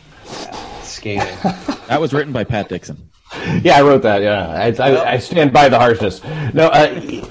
Scathing. 0.82 1.36
That 1.88 2.00
was 2.00 2.14
written 2.14 2.32
by 2.32 2.44
Pat 2.44 2.70
Dixon. 2.70 3.10
Yeah, 3.62 3.76
I 3.76 3.82
wrote 3.82 4.00
that. 4.02 4.22
Yeah, 4.22 4.48
I, 4.48 4.72
I, 4.82 5.12
I 5.12 5.18
stand 5.18 5.52
by 5.52 5.68
the 5.68 5.78
harshness. 5.78 6.22
No, 6.54 6.68
uh, 6.68 7.26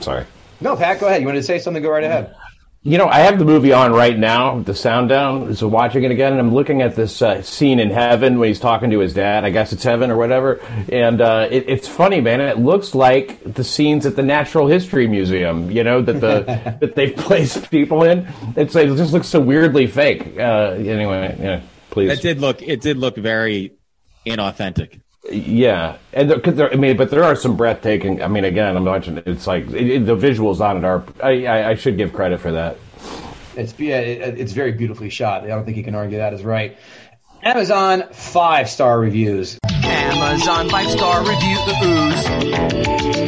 sorry. 0.00 0.26
no, 0.60 0.76
Pat, 0.76 1.00
go 1.00 1.06
ahead. 1.06 1.22
You 1.22 1.26
wanted 1.26 1.38
to 1.40 1.46
say 1.46 1.58
something? 1.58 1.82
Go 1.82 1.88
right 1.88 2.04
ahead. 2.04 2.34
You 2.86 2.98
know, 2.98 3.08
I 3.08 3.18
have 3.18 3.40
the 3.40 3.44
movie 3.44 3.72
on 3.72 3.92
right 3.92 4.16
now, 4.16 4.60
the 4.60 4.72
sound 4.72 5.08
down, 5.08 5.56
so 5.56 5.66
watching 5.66 6.04
it 6.04 6.12
again, 6.12 6.30
and 6.30 6.40
I'm 6.40 6.54
looking 6.54 6.82
at 6.82 6.94
this 6.94 7.20
uh, 7.20 7.42
scene 7.42 7.80
in 7.80 7.90
heaven 7.90 8.38
when 8.38 8.46
he's 8.46 8.60
talking 8.60 8.90
to 8.90 9.00
his 9.00 9.12
dad. 9.12 9.44
I 9.44 9.50
guess 9.50 9.72
it's 9.72 9.82
heaven 9.82 10.08
or 10.08 10.16
whatever. 10.16 10.60
And 10.88 11.20
uh, 11.20 11.48
it, 11.50 11.64
it's 11.66 11.88
funny, 11.88 12.20
man. 12.20 12.40
It 12.40 12.58
looks 12.58 12.94
like 12.94 13.42
the 13.42 13.64
scenes 13.64 14.06
at 14.06 14.14
the 14.14 14.22
Natural 14.22 14.68
History 14.68 15.08
Museum. 15.08 15.68
You 15.68 15.82
know 15.82 16.00
that 16.00 16.20
the 16.20 16.76
that 16.80 16.94
they've 16.94 17.16
placed 17.16 17.72
people 17.72 18.04
in. 18.04 18.24
It's 18.54 18.76
it 18.76 18.86
just 18.96 19.12
looks 19.12 19.26
so 19.26 19.40
weirdly 19.40 19.88
fake. 19.88 20.38
Uh, 20.38 20.76
anyway, 20.78 21.36
yeah. 21.40 21.62
Please. 21.90 22.12
It 22.12 22.22
did 22.22 22.40
look. 22.40 22.62
It 22.62 22.82
did 22.82 22.98
look 22.98 23.16
very 23.16 23.72
inauthentic. 24.24 25.00
Yeah, 25.30 25.96
and 26.12 26.30
there, 26.30 26.38
'cause 26.40 26.54
there, 26.54 26.72
I 26.72 26.76
mean, 26.76 26.96
but 26.96 27.10
there 27.10 27.24
are 27.24 27.34
some 27.34 27.56
breathtaking. 27.56 28.22
I 28.22 28.28
mean, 28.28 28.44
again, 28.44 28.76
I'm 28.76 28.84
watching. 28.84 29.20
It's 29.26 29.46
like 29.46 29.66
it, 29.70 29.88
it- 29.90 30.06
the 30.06 30.16
visuals 30.16 30.60
on 30.60 30.76
it 30.78 30.84
are. 30.84 31.04
I, 31.22 31.46
I, 31.46 31.68
I 31.70 31.74
should 31.74 31.96
give 31.96 32.12
credit 32.12 32.40
for 32.40 32.52
that. 32.52 32.76
It's 33.56 33.74
yeah, 33.78 33.98
it, 33.98 34.38
it's 34.38 34.52
very 34.52 34.72
beautifully 34.72 35.10
shot. 35.10 35.42
I 35.44 35.48
don't 35.48 35.64
think 35.64 35.76
you 35.76 35.82
can 35.84 35.94
argue 35.94 36.18
that 36.18 36.32
is 36.34 36.44
right. 36.44 36.76
Amazon 37.42 38.04
five 38.12 38.68
star 38.68 39.00
reviews. 39.00 39.58
Amazon 39.84 40.68
five 40.68 40.90
star 40.90 41.20
reviews. 41.20 41.64
The 41.64 41.74
ooze. 41.84 43.26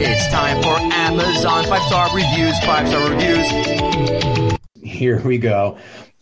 It's 0.00 0.28
time 0.32 0.62
for 0.62 0.76
Amazon 0.94 1.64
five 1.64 1.82
star 1.82 2.14
reviews. 2.14 2.58
Five 2.60 2.88
star 2.88 3.10
reviews. 3.10 4.58
Here 4.82 5.20
we 5.20 5.38
go. 5.38 5.78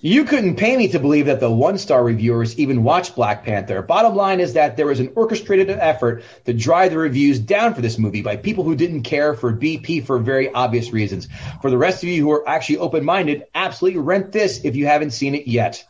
You 0.06 0.22
couldn't 0.22 0.54
pay 0.54 0.76
me 0.76 0.86
to 0.92 1.00
believe 1.00 1.26
that 1.26 1.40
the 1.40 1.50
one 1.50 1.78
star 1.78 2.04
reviewers 2.04 2.56
even 2.60 2.84
watched 2.84 3.16
Black 3.16 3.44
Panther. 3.44 3.82
Bottom 3.82 4.14
line 4.14 4.38
is 4.38 4.52
that 4.52 4.76
there 4.76 4.86
was 4.86 5.00
an 5.00 5.10
orchestrated 5.16 5.68
effort 5.68 6.22
to 6.44 6.54
drive 6.54 6.92
the 6.92 6.98
reviews 6.98 7.40
down 7.40 7.74
for 7.74 7.80
this 7.80 7.98
movie 7.98 8.22
by 8.22 8.36
people 8.36 8.62
who 8.62 8.76
didn't 8.76 9.02
care 9.02 9.34
for 9.34 9.52
BP 9.52 10.06
for 10.06 10.20
very 10.20 10.48
obvious 10.52 10.92
reasons. 10.92 11.26
For 11.60 11.70
the 11.70 11.76
rest 11.76 12.04
of 12.04 12.08
you 12.08 12.22
who 12.22 12.30
are 12.30 12.48
actually 12.48 12.78
open 12.78 13.04
minded, 13.04 13.46
absolutely 13.52 13.98
rent 13.98 14.30
this 14.30 14.64
if 14.64 14.76
you 14.76 14.86
haven't 14.86 15.10
seen 15.10 15.34
it 15.34 15.48
yet. 15.48 15.84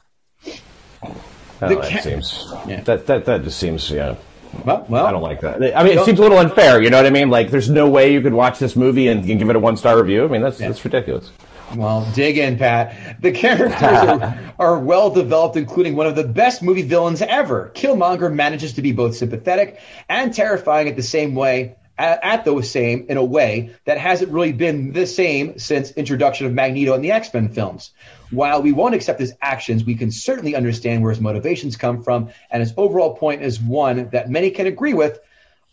Oh, 1.02 1.14
The 1.60 1.66
that 1.74 1.90
ca- 1.90 2.00
seems 2.00 2.54
Yeah. 2.66 2.80
that 2.84 3.06
that 3.08 3.26
that 3.26 3.44
just 3.44 3.58
seems 3.58 3.90
yeah. 3.90 4.14
Well, 4.64 4.86
well 4.88 5.04
I 5.04 5.10
don't 5.10 5.20
like 5.20 5.42
that. 5.42 5.76
I 5.76 5.84
mean, 5.84 5.98
it 5.98 6.06
seems 6.06 6.18
a 6.18 6.22
little 6.22 6.38
unfair. 6.38 6.80
You 6.80 6.88
know 6.88 6.96
what 6.96 7.04
I 7.04 7.10
mean? 7.10 7.28
Like, 7.28 7.50
there's 7.50 7.68
no 7.68 7.86
way 7.86 8.14
you 8.14 8.22
could 8.22 8.32
watch 8.32 8.58
this 8.58 8.76
movie 8.76 9.08
and, 9.08 9.28
and 9.28 9.38
give 9.38 9.50
it 9.50 9.56
a 9.56 9.60
one 9.60 9.76
star 9.76 9.98
review. 10.00 10.24
I 10.24 10.28
mean, 10.28 10.40
that's 10.40 10.56
that's 10.56 10.82
ridiculous. 10.82 11.30
Well, 11.74 12.06
dig 12.14 12.38
in, 12.38 12.58
Pat. 12.58 13.20
The 13.20 13.32
characters 13.32 13.82
are, 13.82 14.52
are 14.58 14.78
well 14.78 15.10
developed, 15.10 15.56
including 15.56 15.96
one 15.96 16.06
of 16.06 16.14
the 16.14 16.24
best 16.24 16.62
movie 16.62 16.82
villains 16.82 17.22
ever. 17.22 17.72
Killmonger 17.74 18.32
manages 18.32 18.74
to 18.74 18.82
be 18.82 18.92
both 18.92 19.16
sympathetic 19.16 19.80
and 20.08 20.32
terrifying 20.32 20.88
at 20.88 20.96
the 20.96 21.02
same 21.02 21.34
way, 21.34 21.76
at, 21.98 22.20
at 22.22 22.44
the 22.44 22.62
same 22.62 23.06
in 23.08 23.16
a 23.16 23.24
way 23.24 23.74
that 23.84 23.98
hasn't 23.98 24.30
really 24.30 24.52
been 24.52 24.92
the 24.92 25.06
same 25.06 25.58
since 25.58 25.90
introduction 25.92 26.46
of 26.46 26.52
Magneto 26.52 26.94
in 26.94 27.02
the 27.02 27.12
X 27.12 27.32
Men 27.34 27.48
films. 27.48 27.90
While 28.30 28.62
we 28.62 28.72
won't 28.72 28.94
accept 28.94 29.20
his 29.20 29.34
actions, 29.40 29.84
we 29.84 29.94
can 29.94 30.10
certainly 30.10 30.54
understand 30.54 31.02
where 31.02 31.12
his 31.12 31.20
motivations 31.20 31.76
come 31.76 32.02
from, 32.02 32.30
and 32.50 32.60
his 32.60 32.74
overall 32.76 33.16
point 33.16 33.42
is 33.42 33.60
one 33.60 34.10
that 34.10 34.30
many 34.30 34.50
can 34.50 34.66
agree 34.66 34.94
with 34.94 35.20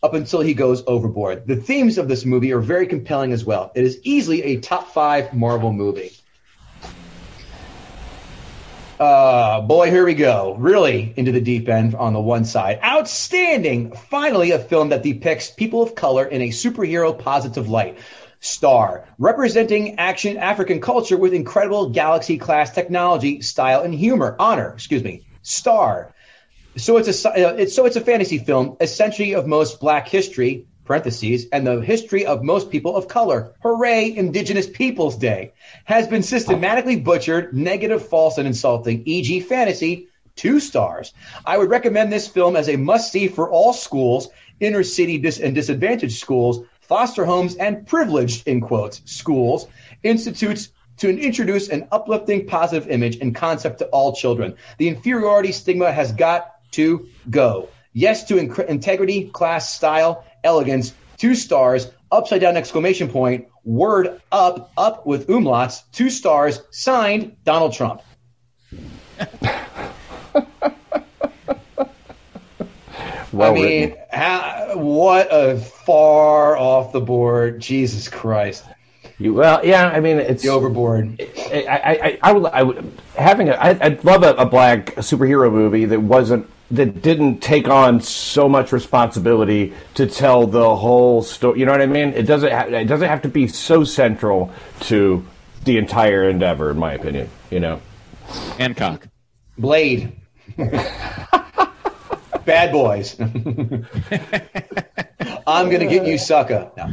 up 0.04 0.12
until 0.12 0.42
he 0.42 0.52
goes 0.52 0.84
overboard. 0.86 1.46
The 1.46 1.56
themes 1.56 1.96
of 1.96 2.08
this 2.08 2.26
movie 2.26 2.52
are 2.52 2.60
very 2.60 2.86
compelling 2.86 3.32
as 3.32 3.42
well. 3.42 3.72
It 3.74 3.84
is 3.84 4.00
easily 4.02 4.42
a 4.42 4.60
top 4.60 4.92
five 4.92 5.32
Marvel 5.32 5.72
movie. 5.72 6.12
Uh, 9.00 9.62
boy, 9.62 9.90
here 9.90 10.04
we 10.04 10.14
go. 10.14 10.56
Really 10.58 11.14
into 11.16 11.32
the 11.32 11.40
deep 11.40 11.70
end 11.70 11.94
on 11.94 12.12
the 12.12 12.20
one 12.20 12.44
side. 12.44 12.80
Outstanding. 12.84 13.92
Finally, 13.92 14.50
a 14.50 14.58
film 14.58 14.90
that 14.90 15.02
depicts 15.02 15.50
people 15.50 15.82
of 15.82 15.94
color 15.94 16.26
in 16.26 16.42
a 16.42 16.50
superhero 16.50 17.18
positive 17.18 17.70
light. 17.70 17.96
Star, 18.40 19.08
representing 19.18 19.98
action 19.98 20.36
African 20.36 20.82
culture 20.82 21.16
with 21.16 21.32
incredible 21.32 21.88
galaxy 21.88 22.36
class 22.36 22.74
technology, 22.74 23.40
style, 23.40 23.80
and 23.80 23.94
humor. 23.94 24.36
Honor, 24.38 24.74
excuse 24.74 25.02
me. 25.02 25.26
Star, 25.40 26.13
so 26.76 26.96
it's 26.96 27.24
a 27.24 27.30
uh, 27.30 27.54
it's 27.54 27.74
so 27.74 27.86
it's 27.86 27.96
a 27.96 28.00
fantasy 28.00 28.38
film, 28.38 28.76
essentially 28.80 29.34
of 29.34 29.46
most 29.46 29.80
Black 29.80 30.08
history 30.08 30.66
(parentheses) 30.84 31.46
and 31.52 31.66
the 31.66 31.80
history 31.80 32.26
of 32.26 32.42
most 32.42 32.70
people 32.70 32.96
of 32.96 33.08
color. 33.08 33.54
Hooray, 33.62 34.14
Indigenous 34.16 34.66
Peoples 34.66 35.16
Day 35.16 35.52
has 35.84 36.08
been 36.08 36.22
systematically 36.22 36.96
butchered, 36.96 37.54
negative, 37.54 38.08
false, 38.08 38.38
and 38.38 38.46
insulting. 38.46 39.02
E.g., 39.06 39.40
fantasy. 39.40 40.08
Two 40.36 40.58
stars. 40.58 41.12
I 41.46 41.56
would 41.56 41.70
recommend 41.70 42.12
this 42.12 42.26
film 42.26 42.56
as 42.56 42.68
a 42.68 42.74
must 42.74 43.12
see 43.12 43.28
for 43.28 43.48
all 43.48 43.72
schools, 43.72 44.30
inner 44.58 44.82
city 44.82 45.18
dis- 45.18 45.38
and 45.38 45.54
disadvantaged 45.54 46.18
schools, 46.18 46.64
foster 46.80 47.24
homes, 47.24 47.54
and 47.54 47.86
privileged, 47.86 48.48
in 48.48 48.60
quotes, 48.60 49.00
schools, 49.04 49.68
institutes, 50.02 50.70
to 50.96 51.08
introduce 51.08 51.68
an 51.68 51.86
uplifting 51.92 52.46
positive 52.46 52.90
image 52.90 53.18
and 53.20 53.34
concept 53.34 53.78
to 53.78 53.86
all 53.86 54.12
children. 54.12 54.56
The 54.78 54.88
inferiority 54.88 55.52
stigma 55.52 55.92
has 55.92 56.10
got 56.10 56.53
to 56.74 57.08
go. 57.30 57.68
Yes 57.92 58.24
to 58.24 58.38
integrity, 58.38 59.28
class, 59.30 59.74
style, 59.74 60.24
elegance. 60.42 60.94
Two 61.16 61.34
stars, 61.34 61.90
upside 62.10 62.40
down 62.40 62.56
exclamation 62.56 63.08
point, 63.08 63.46
word 63.64 64.20
up, 64.32 64.72
up 64.76 65.06
with 65.06 65.28
umlauts, 65.28 65.82
two 65.92 66.10
stars, 66.10 66.60
signed 66.70 67.36
Donald 67.44 67.72
Trump. 67.72 68.02
Well 73.34 73.50
I 73.50 73.54
mean, 73.54 73.96
how, 74.12 74.76
what 74.76 75.26
a 75.32 75.58
far 75.58 76.56
off 76.56 76.92
the 76.92 77.00
board. 77.00 77.60
Jesus 77.60 78.08
Christ. 78.08 78.64
You, 79.18 79.34
well, 79.34 79.60
yeah. 79.64 79.88
I 79.88 79.98
mean, 79.98 80.18
it's 80.18 80.44
The 80.44 80.50
overboard. 80.50 81.20
I, 81.20 81.66
I, 81.68 81.90
I, 81.90 82.18
I 82.22 82.32
would, 82.32 82.52
I 82.52 82.62
would 82.62 82.92
having 83.16 83.48
a, 83.48 83.52
I, 83.52 83.70
I'd 83.70 84.04
love 84.04 84.22
a, 84.22 84.34
a 84.34 84.46
black 84.46 84.94
superhero 84.96 85.50
movie 85.50 85.84
that 85.84 86.00
wasn't 86.00 86.48
that 86.76 87.02
didn't 87.02 87.40
take 87.40 87.68
on 87.68 88.00
so 88.00 88.48
much 88.48 88.72
responsibility 88.72 89.74
to 89.94 90.06
tell 90.06 90.46
the 90.46 90.76
whole 90.76 91.22
story. 91.22 91.60
You 91.60 91.66
know 91.66 91.72
what 91.72 91.82
I 91.82 91.86
mean? 91.86 92.08
It 92.10 92.22
doesn't. 92.22 92.50
Ha- 92.50 92.66
it 92.66 92.84
doesn't 92.86 93.08
have 93.08 93.22
to 93.22 93.28
be 93.28 93.48
so 93.48 93.84
central 93.84 94.52
to 94.80 95.24
the 95.64 95.78
entire 95.78 96.28
endeavor, 96.28 96.70
in 96.70 96.78
my 96.78 96.92
opinion. 96.92 97.30
You 97.50 97.60
know. 97.60 97.80
Hancock. 98.58 99.08
Blade. 99.58 100.12
Bad 102.44 102.72
boys. 102.72 103.16
I'm 105.46 105.70
gonna 105.70 105.86
get 105.86 106.06
you, 106.06 106.18
sucker. 106.18 106.70
No. 106.76 106.88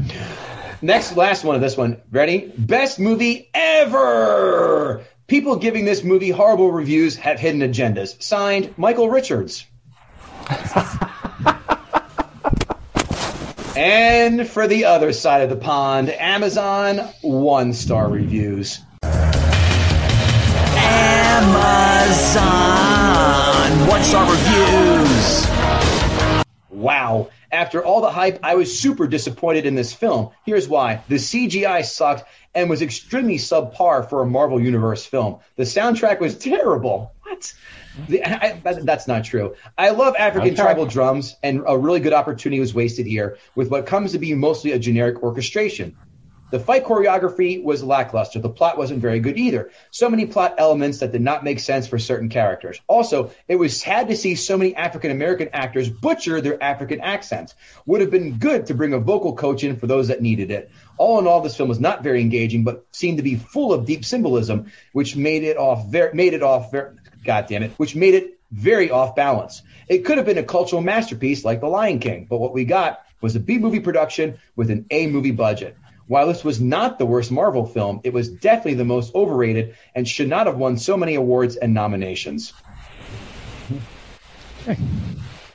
Next, 0.82 1.16
last 1.16 1.44
one 1.44 1.56
of 1.56 1.62
this 1.62 1.78
one. 1.78 2.02
Ready? 2.12 2.52
Best 2.58 3.00
movie 3.00 3.50
ever. 3.54 5.04
People 5.28 5.56
giving 5.58 5.86
this 5.86 6.04
movie 6.04 6.30
horrible 6.30 6.72
reviews 6.72 7.16
have 7.18 7.40
hidden 7.40 7.62
agendas. 7.62 8.22
Signed, 8.22 8.74
Michael 8.78 9.10
Richards. 9.10 9.66
and 13.76 14.48
for 14.48 14.68
the 14.68 14.86
other 14.86 15.12
side 15.14 15.42
of 15.42 15.50
the 15.50 15.56
pond, 15.56 16.10
Amazon 16.10 16.98
one 17.22 17.74
star 17.74 18.10
reviews. 18.10 18.80
Amazon 21.44 22.42
one 23.88 24.04
star 24.04 24.30
reviews. 24.30 25.48
Wow. 26.70 27.30
After 27.52 27.84
all 27.84 28.02
the 28.02 28.12
hype, 28.12 28.40
I 28.44 28.56
was 28.56 28.80
super 28.80 29.08
disappointed 29.08 29.66
in 29.66 29.76
this 29.76 29.94
film. 29.94 30.30
Here's 30.46 30.70
why. 30.70 31.04
The 31.10 31.16
CGI 31.16 31.84
sucked 31.84 32.24
and 32.56 32.70
was 32.70 32.82
extremely 32.82 33.38
subpar 33.38 34.10
for 34.10 34.22
a 34.22 34.26
Marvel 34.26 34.60
Universe 34.60 35.06
film. 35.06 35.40
The 35.58 35.64
soundtrack 35.64 36.20
was 36.20 36.38
terrible. 36.38 37.14
What? 37.24 37.54
The, 38.08 38.24
I, 38.24 38.60
that- 38.64 38.86
that's 38.86 39.08
not 39.08 39.24
true. 39.24 39.56
I 39.78 39.90
love 39.90 40.16
African 40.18 40.52
Okay. 40.52 40.56
tribal 40.62 40.86
drums, 40.86 41.36
and 41.44 41.64
a 41.68 41.78
really 41.78 42.00
good 42.00 42.14
opportunity 42.14 42.60
was 42.60 42.74
wasted 42.74 43.06
here 43.06 43.38
with 43.56 43.70
what 43.70 43.86
comes 43.86 44.12
to 44.14 44.20
be 44.20 44.34
mostly 44.34 44.72
a 44.72 44.80
generic 44.80 45.22
orchestration. 45.24 45.96
The 46.52 46.60
fight 46.60 46.84
choreography 46.84 47.64
was 47.64 47.82
lackluster. 47.84 48.40
The 48.40 48.50
plot 48.50 48.78
wasn't 48.78 49.00
very 49.00 49.20
good 49.20 49.38
either. 49.38 49.72
So 49.90 50.10
many 50.10 50.26
plot 50.26 50.56
elements 50.58 51.00
that 51.00 51.14
did 51.14 51.22
not 51.22 51.44
make 51.46 51.60
sense 51.60 51.88
for 51.88 51.98
certain 51.98 52.28
characters. 52.28 52.80
Also, 52.88 53.32
it 53.48 53.56
was 53.56 53.80
sad 53.80 54.10
to 54.10 54.18
see 54.18 54.36
so 54.36 54.58
many 54.58 54.76
African 54.76 55.12
American 55.12 55.50
actors 55.54 55.90
butcher 55.90 56.42
their 56.42 56.62
African 56.62 57.00
accents. 57.00 57.56
Would 57.86 58.02
have 58.02 58.12
been 58.12 58.38
good 58.38 58.68
to 58.68 58.74
bring 58.74 58.94
a 58.94 59.00
vocal 59.00 59.36
coach 59.36 59.64
in 59.64 59.78
for 59.78 59.88
those 59.88 60.10
that 60.10 60.22
needed 60.22 60.52
it. 60.52 60.72
All 60.98 61.20
in 61.20 61.26
all, 61.26 61.42
this 61.42 61.56
film 61.56 61.70
was 61.70 61.80
not 61.80 62.04
very 62.04 62.22
engaging, 62.22 62.64
but 62.66 62.86
seemed 62.92 63.18
to 63.18 63.24
be 63.24 63.36
full 63.36 63.74
of 63.74 63.86
deep 63.86 64.04
symbolism, 64.04 64.72
which 64.92 65.16
made 65.16 65.44
it 65.44 65.58
off 65.58 65.88
very, 65.88 66.14
made 66.14 66.34
it 66.34 66.44
off 66.44 66.72
very, 66.72 66.96
God 67.24 67.48
damn 67.48 67.64
it, 67.64 67.72
which 67.78 67.96
made 67.96 68.14
it 68.14 68.40
very 68.52 68.92
off 68.92 69.16
balance. 69.16 69.62
It 69.88 70.00
could 70.00 70.18
have 70.18 70.26
been 70.26 70.38
a 70.38 70.44
cultural 70.44 70.82
masterpiece 70.82 71.46
like 71.46 71.62
The 71.62 71.68
Lion 71.68 72.00
King, 72.00 72.28
but 72.30 72.40
what 72.40 72.54
we 72.54 72.66
got 72.66 73.00
was 73.22 73.36
a 73.36 73.40
B 73.40 73.58
movie 73.58 73.80
production 73.80 74.40
with 74.56 74.70
an 74.70 74.86
A 74.92 75.08
movie 75.08 75.32
budget. 75.32 75.78
While 76.08 76.28
this 76.28 76.44
was 76.44 76.60
not 76.60 77.00
the 77.00 77.06
worst 77.06 77.32
Marvel 77.32 77.66
film, 77.66 78.02
it 78.04 78.14
was 78.14 78.30
definitely 78.30 78.76
the 78.76 78.86
most 78.86 79.16
overrated 79.16 79.76
and 79.96 80.08
should 80.08 80.28
not 80.28 80.48
have 80.48 80.58
won 80.58 80.78
so 80.78 80.98
many 80.98 81.16
awards 81.16 81.56
and 81.56 81.74
nominations. 81.74 82.54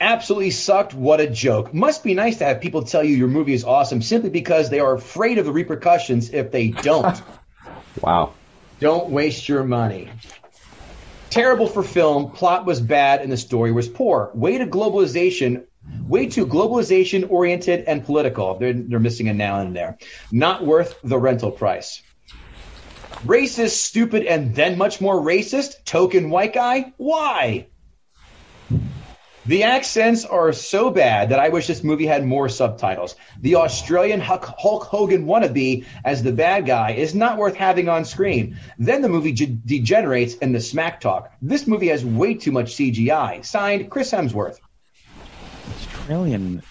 Absolutely 0.00 0.50
sucked. 0.50 0.94
What 0.94 1.20
a 1.20 1.28
joke. 1.28 1.72
Must 1.72 2.04
be 2.04 2.14
nice 2.14 2.38
to 2.38 2.44
have 2.44 2.60
people 2.60 2.82
tell 2.82 3.02
you 3.02 3.16
your 3.16 3.28
movie 3.28 3.54
is 3.54 3.64
awesome 3.64 4.02
simply 4.02 4.30
because 4.30 4.70
they 4.70 4.80
are 4.80 4.94
afraid 4.94 5.38
of 5.38 5.44
the 5.44 5.52
repercussions 5.52 6.30
if 6.30 6.50
they 6.50 6.68
don't. 6.68 7.20
Wow. 8.02 8.34
Don't 8.78 9.08
waste 9.08 9.48
your 9.48 9.64
money. 9.64 10.10
Terrible 11.30 11.66
for 11.66 11.82
film. 11.82 12.32
Plot 12.32 12.66
was 12.66 12.78
bad 12.78 13.22
and 13.22 13.32
the 13.32 13.38
story 13.38 13.72
was 13.72 13.88
poor. 13.88 14.30
Way 14.34 14.58
to 14.58 14.66
globalization. 14.66 15.64
Way 16.06 16.26
too 16.26 16.46
globalization 16.46 17.30
oriented 17.30 17.84
and 17.86 18.04
political. 18.04 18.58
They're, 18.58 18.72
they're 18.72 19.00
missing 19.00 19.28
a 19.28 19.34
noun 19.34 19.68
in 19.68 19.72
there. 19.72 19.98
Not 20.30 20.64
worth 20.64 20.98
the 21.02 21.18
rental 21.18 21.50
price. 21.50 22.02
Racist, 23.24 23.70
stupid, 23.70 24.24
and 24.24 24.54
then 24.54 24.78
much 24.78 25.00
more 25.00 25.16
racist. 25.20 25.84
Token 25.84 26.30
white 26.30 26.52
guy. 26.52 26.92
Why? 26.96 27.66
The 29.46 29.62
accents 29.62 30.24
are 30.24 30.52
so 30.52 30.90
bad 30.90 31.28
that 31.28 31.38
I 31.38 31.50
wish 31.50 31.68
this 31.68 31.84
movie 31.84 32.06
had 32.06 32.26
more 32.26 32.48
subtitles. 32.48 33.14
The 33.40 33.54
Australian 33.54 34.20
Hulk 34.20 34.82
Hogan 34.82 35.24
wannabe 35.24 35.86
as 36.04 36.24
the 36.24 36.32
bad 36.32 36.66
guy 36.66 36.92
is 36.92 37.14
not 37.14 37.38
worth 37.38 37.54
having 37.54 37.88
on 37.88 38.04
screen. 38.04 38.58
Then 38.76 39.02
the 39.02 39.08
movie 39.08 39.32
ge- 39.32 39.64
degenerates 39.64 40.34
in 40.34 40.50
the 40.50 40.60
smack 40.60 41.00
talk. 41.00 41.32
This 41.40 41.68
movie 41.68 41.88
has 41.88 42.04
way 42.04 42.34
too 42.34 42.50
much 42.50 42.74
CGI. 42.74 43.44
Signed, 43.44 43.88
Chris 43.88 44.10
Hemsworth. 44.10 44.58
Australian 46.06 46.62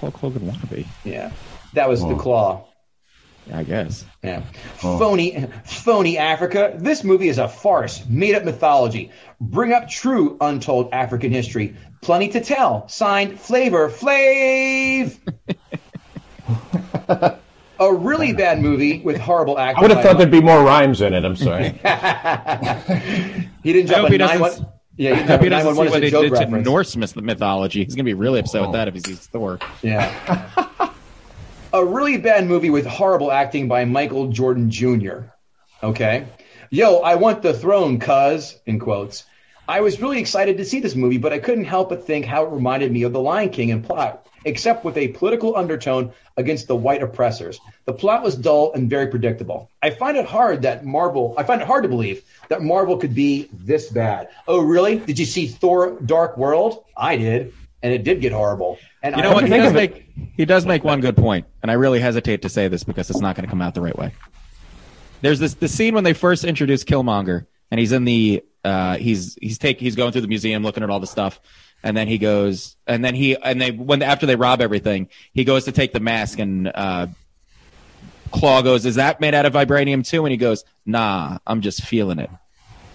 Hulk 0.00 0.16
Hogan 0.16 0.42
wannabe. 0.42 0.86
Yeah, 1.02 1.32
that 1.74 1.88
was 1.88 2.00
the 2.00 2.14
claw. 2.14 2.68
I 3.52 3.64
guess. 3.64 4.04
Yeah. 4.22 4.42
Phony, 4.76 5.48
phony 5.64 6.16
Africa. 6.16 6.74
This 6.76 7.02
movie 7.02 7.28
is 7.28 7.38
a 7.38 7.48
farce, 7.48 8.06
made 8.06 8.36
up 8.36 8.44
mythology. 8.44 9.10
Bring 9.40 9.72
up 9.72 9.88
true, 9.88 10.36
untold 10.40 10.90
African 10.92 11.32
history. 11.32 11.74
Plenty 12.02 12.28
to 12.28 12.40
tell. 12.40 12.86
Signed, 12.86 13.40
Flavor 13.40 13.90
Flav. 13.90 15.18
a 17.80 17.92
really 17.92 18.32
bad 18.32 18.60
movie 18.60 19.00
with 19.00 19.18
horrible 19.18 19.58
acting. 19.58 19.78
I 19.78 19.82
would 19.88 19.90
have 19.90 20.04
thought 20.04 20.18
there'd 20.18 20.30
be 20.30 20.40
more 20.40 20.62
rhymes 20.62 21.00
in 21.00 21.14
it. 21.14 21.24
I'm 21.24 21.34
sorry. 21.34 21.64
he 23.64 23.72
didn't 23.72 23.90
I 23.90 23.94
jump 23.94 24.02
hope 24.02 24.10
a 24.10 24.12
he 24.12 24.18
nine 24.18 24.38
one. 24.38 24.68
Yeah, 24.98 25.14
he 25.14 25.22
I 25.22 25.26
hope 25.26 25.42
he 25.42 25.48
nine 25.48 25.64
doesn't 25.64 25.74
see 25.76 25.90
what 25.90 26.00
they 26.00 26.10
did 26.10 26.34
to. 26.34 26.60
Norse 26.60 26.96
myth- 26.96 27.16
mythology. 27.16 27.84
He's 27.84 27.94
gonna 27.94 28.02
be 28.04 28.14
really 28.14 28.40
upset 28.40 28.62
with 28.62 28.72
that 28.72 28.88
if 28.88 28.94
he 28.94 29.00
sees 29.00 29.26
Thor. 29.28 29.60
Yeah. 29.80 30.90
a 31.72 31.84
really 31.84 32.18
bad 32.18 32.46
movie 32.46 32.70
with 32.70 32.84
horrible 32.84 33.30
acting 33.30 33.68
by 33.68 33.84
Michael 33.84 34.28
Jordan 34.28 34.70
Jr. 34.70 35.30
Okay. 35.82 36.26
Yo, 36.70 36.96
I 36.96 37.14
want 37.14 37.42
the 37.42 37.54
throne, 37.54 38.00
cuz, 38.00 38.58
in 38.66 38.80
quotes. 38.80 39.24
I 39.68 39.82
was 39.82 40.00
really 40.00 40.18
excited 40.18 40.56
to 40.56 40.64
see 40.64 40.80
this 40.80 40.94
movie, 40.94 41.18
but 41.18 41.34
I 41.34 41.38
couldn't 41.38 41.66
help 41.66 41.90
but 41.90 42.06
think 42.06 42.24
how 42.24 42.46
it 42.46 42.50
reminded 42.50 42.90
me 42.90 43.02
of 43.02 43.12
The 43.12 43.20
Lion 43.20 43.50
King 43.50 43.68
in 43.68 43.82
plot, 43.82 44.26
except 44.46 44.82
with 44.82 44.96
a 44.96 45.08
political 45.08 45.54
undertone 45.56 46.10
against 46.38 46.68
the 46.68 46.74
white 46.74 47.02
oppressors. 47.02 47.60
The 47.84 47.92
plot 47.92 48.22
was 48.22 48.34
dull 48.34 48.72
and 48.72 48.88
very 48.88 49.08
predictable. 49.08 49.70
I 49.82 49.90
find 49.90 50.16
it 50.16 50.24
hard 50.24 50.62
that 50.62 50.86
Marvel, 50.86 51.34
I 51.36 51.42
find 51.42 51.60
it 51.60 51.66
hard 51.66 51.82
to 51.82 51.88
believe 51.90 52.24
that 52.48 52.62
Marvel 52.62 52.96
could 52.96 53.14
be 53.14 53.50
this 53.52 53.90
bad. 53.90 54.30
Oh, 54.46 54.60
really? 54.60 55.00
Did 55.00 55.18
you 55.18 55.26
see 55.26 55.46
Thor 55.46 56.00
Dark 56.00 56.38
World? 56.38 56.82
I 56.96 57.16
did, 57.16 57.52
and 57.82 57.92
it 57.92 58.04
did 58.04 58.22
get 58.22 58.32
horrible. 58.32 58.78
And 59.02 59.14
You 59.14 59.20
I 59.20 59.24
know 59.24 59.34
what? 59.34 59.44
He 59.44 59.50
does 59.50 59.74
make 59.74 60.06
he 60.34 60.46
does 60.46 60.64
make 60.64 60.82
one 60.82 61.02
good 61.02 61.16
point, 61.16 61.46
and 61.62 61.70
I 61.70 61.74
really 61.74 62.00
hesitate 62.00 62.40
to 62.42 62.48
say 62.48 62.68
this 62.68 62.84
because 62.84 63.10
it's 63.10 63.20
not 63.20 63.36
going 63.36 63.44
to 63.44 63.50
come 63.50 63.60
out 63.60 63.74
the 63.74 63.82
right 63.82 63.96
way. 63.96 64.14
There's 65.20 65.38
this 65.40 65.54
the 65.54 65.68
scene 65.68 65.94
when 65.94 66.04
they 66.04 66.14
first 66.14 66.44
introduce 66.44 66.84
Killmonger, 66.84 67.46
and 67.70 67.78
he's 67.78 67.92
in 67.92 68.04
the 68.04 68.42
uh, 68.68 68.96
he's 68.96 69.36
he's 69.40 69.58
take 69.58 69.80
he's 69.80 69.96
going 69.96 70.12
through 70.12 70.20
the 70.20 70.28
museum 70.28 70.62
looking 70.62 70.82
at 70.82 70.90
all 70.90 71.00
the 71.00 71.06
stuff, 71.06 71.40
and 71.82 71.96
then 71.96 72.08
he 72.08 72.18
goes 72.18 72.76
and 72.86 73.04
then 73.04 73.14
he 73.14 73.36
and 73.36 73.60
they 73.60 73.70
when 73.70 74.02
after 74.02 74.26
they 74.26 74.36
rob 74.36 74.60
everything, 74.60 75.08
he 75.32 75.44
goes 75.44 75.64
to 75.64 75.72
take 75.72 75.92
the 75.92 76.00
mask 76.00 76.38
and 76.38 76.70
uh, 76.74 77.06
Claw 78.30 78.62
goes, 78.62 78.84
"Is 78.86 78.96
that 78.96 79.20
made 79.20 79.34
out 79.34 79.46
of 79.46 79.52
vibranium 79.52 80.06
too?" 80.06 80.24
And 80.24 80.30
he 80.30 80.36
goes, 80.36 80.64
"Nah, 80.86 81.38
I'm 81.46 81.60
just 81.60 81.82
feeling 81.82 82.18
it." 82.18 82.30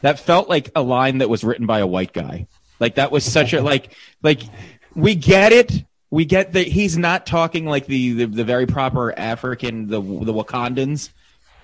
That 0.01 0.19
felt 0.19 0.49
like 0.49 0.69
a 0.75 0.81
line 0.81 1.19
that 1.19 1.29
was 1.29 1.43
written 1.43 1.65
by 1.65 1.79
a 1.79 1.87
white 1.87 2.13
guy. 2.13 2.47
Like 2.79 2.95
that 2.95 3.11
was 3.11 3.23
such 3.23 3.53
a 3.53 3.61
like 3.71 3.93
like 4.21 4.41
we 4.95 5.15
get 5.15 5.51
it. 5.51 5.71
We 6.09 6.25
get 6.25 6.53
that 6.53 6.67
he's 6.67 6.97
not 6.97 7.25
talking 7.25 7.65
like 7.65 7.87
the 7.87 8.13
the, 8.13 8.25
the 8.25 8.43
very 8.43 8.67
proper 8.67 9.17
African 9.17 9.87
the 9.87 10.01
the 10.01 10.33
Wakandans, 10.33 11.09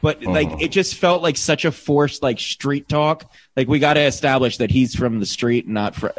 but 0.02 0.24
like 0.24 0.50
oh. 0.50 0.58
it 0.60 0.70
just 0.70 0.95
felt 0.95 1.22
like 1.22 1.38
such 1.38 1.66
a 1.66 1.72
forced 1.72 2.24
like 2.24 2.39
street 2.39 2.88
talk. 2.88 3.30
Like 3.56 3.68
we 3.68 3.80
got 3.80 3.93
to 3.93 4.02
establish 4.02 4.58
that 4.58 4.72
he's 4.72 4.95
from 4.95 5.20
the 5.20 5.26
street, 5.26 5.68
not 5.68 5.95
from. 5.95 6.12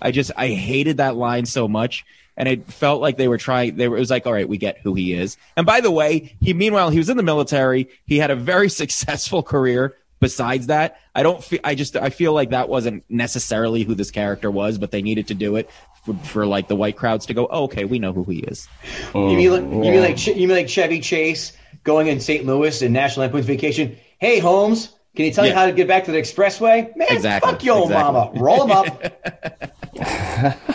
I 0.00 0.10
just 0.10 0.30
I 0.36 0.48
hated 0.48 0.98
that 0.98 1.16
line 1.16 1.46
so 1.46 1.66
much, 1.66 2.04
and 2.36 2.48
it 2.48 2.70
felt 2.72 3.00
like 3.00 3.16
they 3.16 3.28
were 3.28 3.38
trying. 3.38 3.76
They 3.76 3.88
were. 3.88 3.96
It 3.96 4.00
was 4.00 4.10
like, 4.10 4.26
all 4.26 4.32
right, 4.32 4.48
we 4.48 4.58
get 4.58 4.78
who 4.78 4.94
he 4.94 5.14
is. 5.14 5.36
And 5.56 5.66
by 5.66 5.80
the 5.80 5.90
way, 5.90 6.36
he 6.40 6.54
meanwhile 6.54 6.90
he 6.90 6.98
was 6.98 7.08
in 7.08 7.16
the 7.16 7.22
military. 7.22 7.88
He 8.06 8.18
had 8.18 8.30
a 8.30 8.36
very 8.36 8.68
successful 8.82 9.42
career. 9.42 9.96
Besides 10.20 10.68
that, 10.68 11.00
I 11.14 11.22
don't 11.22 11.44
feel. 11.44 11.58
I 11.64 11.74
just 11.74 11.96
I 11.96 12.08
feel 12.08 12.32
like 12.32 12.50
that 12.50 12.68
wasn't 12.68 13.04
necessarily 13.10 13.82
who 13.82 13.94
this 13.94 14.10
character 14.10 14.50
was, 14.50 14.78
but 14.78 14.90
they 14.90 15.02
needed 15.02 15.26
to 15.28 15.34
do 15.34 15.56
it 15.56 15.68
for, 16.04 16.14
for 16.14 16.46
like 16.46 16.68
the 16.68 16.76
white 16.76 16.96
crowds 16.96 17.26
to 17.26 17.34
go. 17.34 17.46
Oh, 17.50 17.64
okay, 17.64 17.84
we 17.84 17.98
know 17.98 18.12
who 18.12 18.24
he 18.24 18.38
is. 18.38 18.66
Oh, 19.14 19.30
you 19.30 19.36
mean 19.36 19.50
like, 19.50 19.84
you 19.84 19.92
mean 19.92 20.00
like 20.00 20.26
you 20.26 20.48
mean 20.48 20.56
like 20.56 20.68
Chevy 20.68 21.00
Chase 21.00 21.52
going 21.84 22.08
in 22.08 22.20
St. 22.20 22.44
Louis 22.44 22.82
and 22.82 22.92
National 22.92 23.26
Lampoon's 23.26 23.46
Vacation? 23.46 23.96
Hey 24.18 24.40
Holmes, 24.40 24.88
can 25.14 25.26
you 25.26 25.32
tell 25.32 25.44
me 25.44 25.50
how 25.50 25.66
to 25.66 25.72
get 25.72 25.86
back 25.86 26.04
to 26.04 26.12
the 26.12 26.18
expressway? 26.18 26.94
Man, 26.96 27.08
Exactly, 27.10 27.52
fuck 27.52 27.62
your 27.62 27.76
old 27.76 27.90
exactly. 27.90 28.12
mama. 28.12 28.32
Roll 28.40 28.66
him 28.66 28.70
up. 28.72 30.64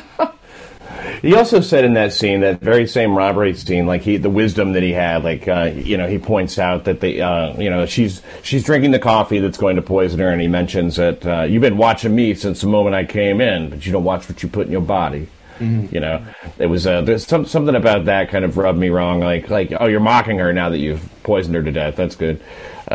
He 1.22 1.36
also 1.36 1.60
said 1.60 1.84
in 1.84 1.96
that 1.96 2.14
scene, 2.14 2.42
that 2.42 2.62
very 2.62 2.88
same 2.88 3.16
robbery 3.16 3.54
scene, 3.54 3.86
like 3.86 4.02
he, 4.04 4.18
the 4.18 4.30
wisdom 4.30 4.74
that 4.74 4.84
he 4.84 4.94
had, 4.94 5.24
like 5.24 5.48
uh, 5.48 5.72
you 5.76 5.98
know, 5.98 6.08
he 6.08 6.18
points 6.18 6.58
out 6.58 6.86
that 6.86 7.02
the, 7.02 7.22
uh, 7.22 7.60
you 7.60 7.70
know, 7.70 7.86
she's 7.86 8.22
she's 8.42 8.64
drinking 8.64 8.92
the 8.92 9.00
coffee 9.00 9.40
that's 9.40 9.58
going 9.58 9.76
to 9.76 9.82
poison 9.82 10.20
her, 10.20 10.30
and 10.30 10.42
he 10.42 10.48
mentions 10.48 10.96
that 10.96 11.26
uh, 11.26 11.42
you've 11.42 11.62
been 11.62 11.78
watching 11.78 12.16
me 12.16 12.36
since 12.36 12.62
the 12.62 12.68
moment 12.68 12.96
I 12.96 13.04
came 13.04 13.42
in, 13.42 13.70
but 13.70 13.86
you 13.86 13.92
don't 13.92 14.04
watch 14.04 14.30
what 14.30 14.42
you 14.42 14.50
put 14.50 14.68
in 14.68 14.72
your 14.72 14.82
body. 14.82 15.28
You 15.60 16.00
know, 16.00 16.26
it 16.58 16.68
was 16.68 16.88
uh, 16.88 17.02
there's 17.02 17.28
some, 17.28 17.46
something 17.46 17.76
about 17.76 18.06
that 18.06 18.30
kind 18.30 18.46
of 18.46 18.58
rubbed 18.58 18.80
me 18.80 18.90
wrong. 18.90 19.20
Like 19.20 19.50
like 19.50 19.74
oh, 19.80 19.88
you're 19.88 20.00
mocking 20.00 20.40
her 20.40 20.54
now 20.54 20.70
that 20.70 20.80
you've 20.80 21.08
poisoned 21.24 21.56
her 21.56 21.64
to 21.64 21.72
death. 21.72 21.96
That's 21.96 22.16
good, 22.16 22.42
uh, 22.90 22.94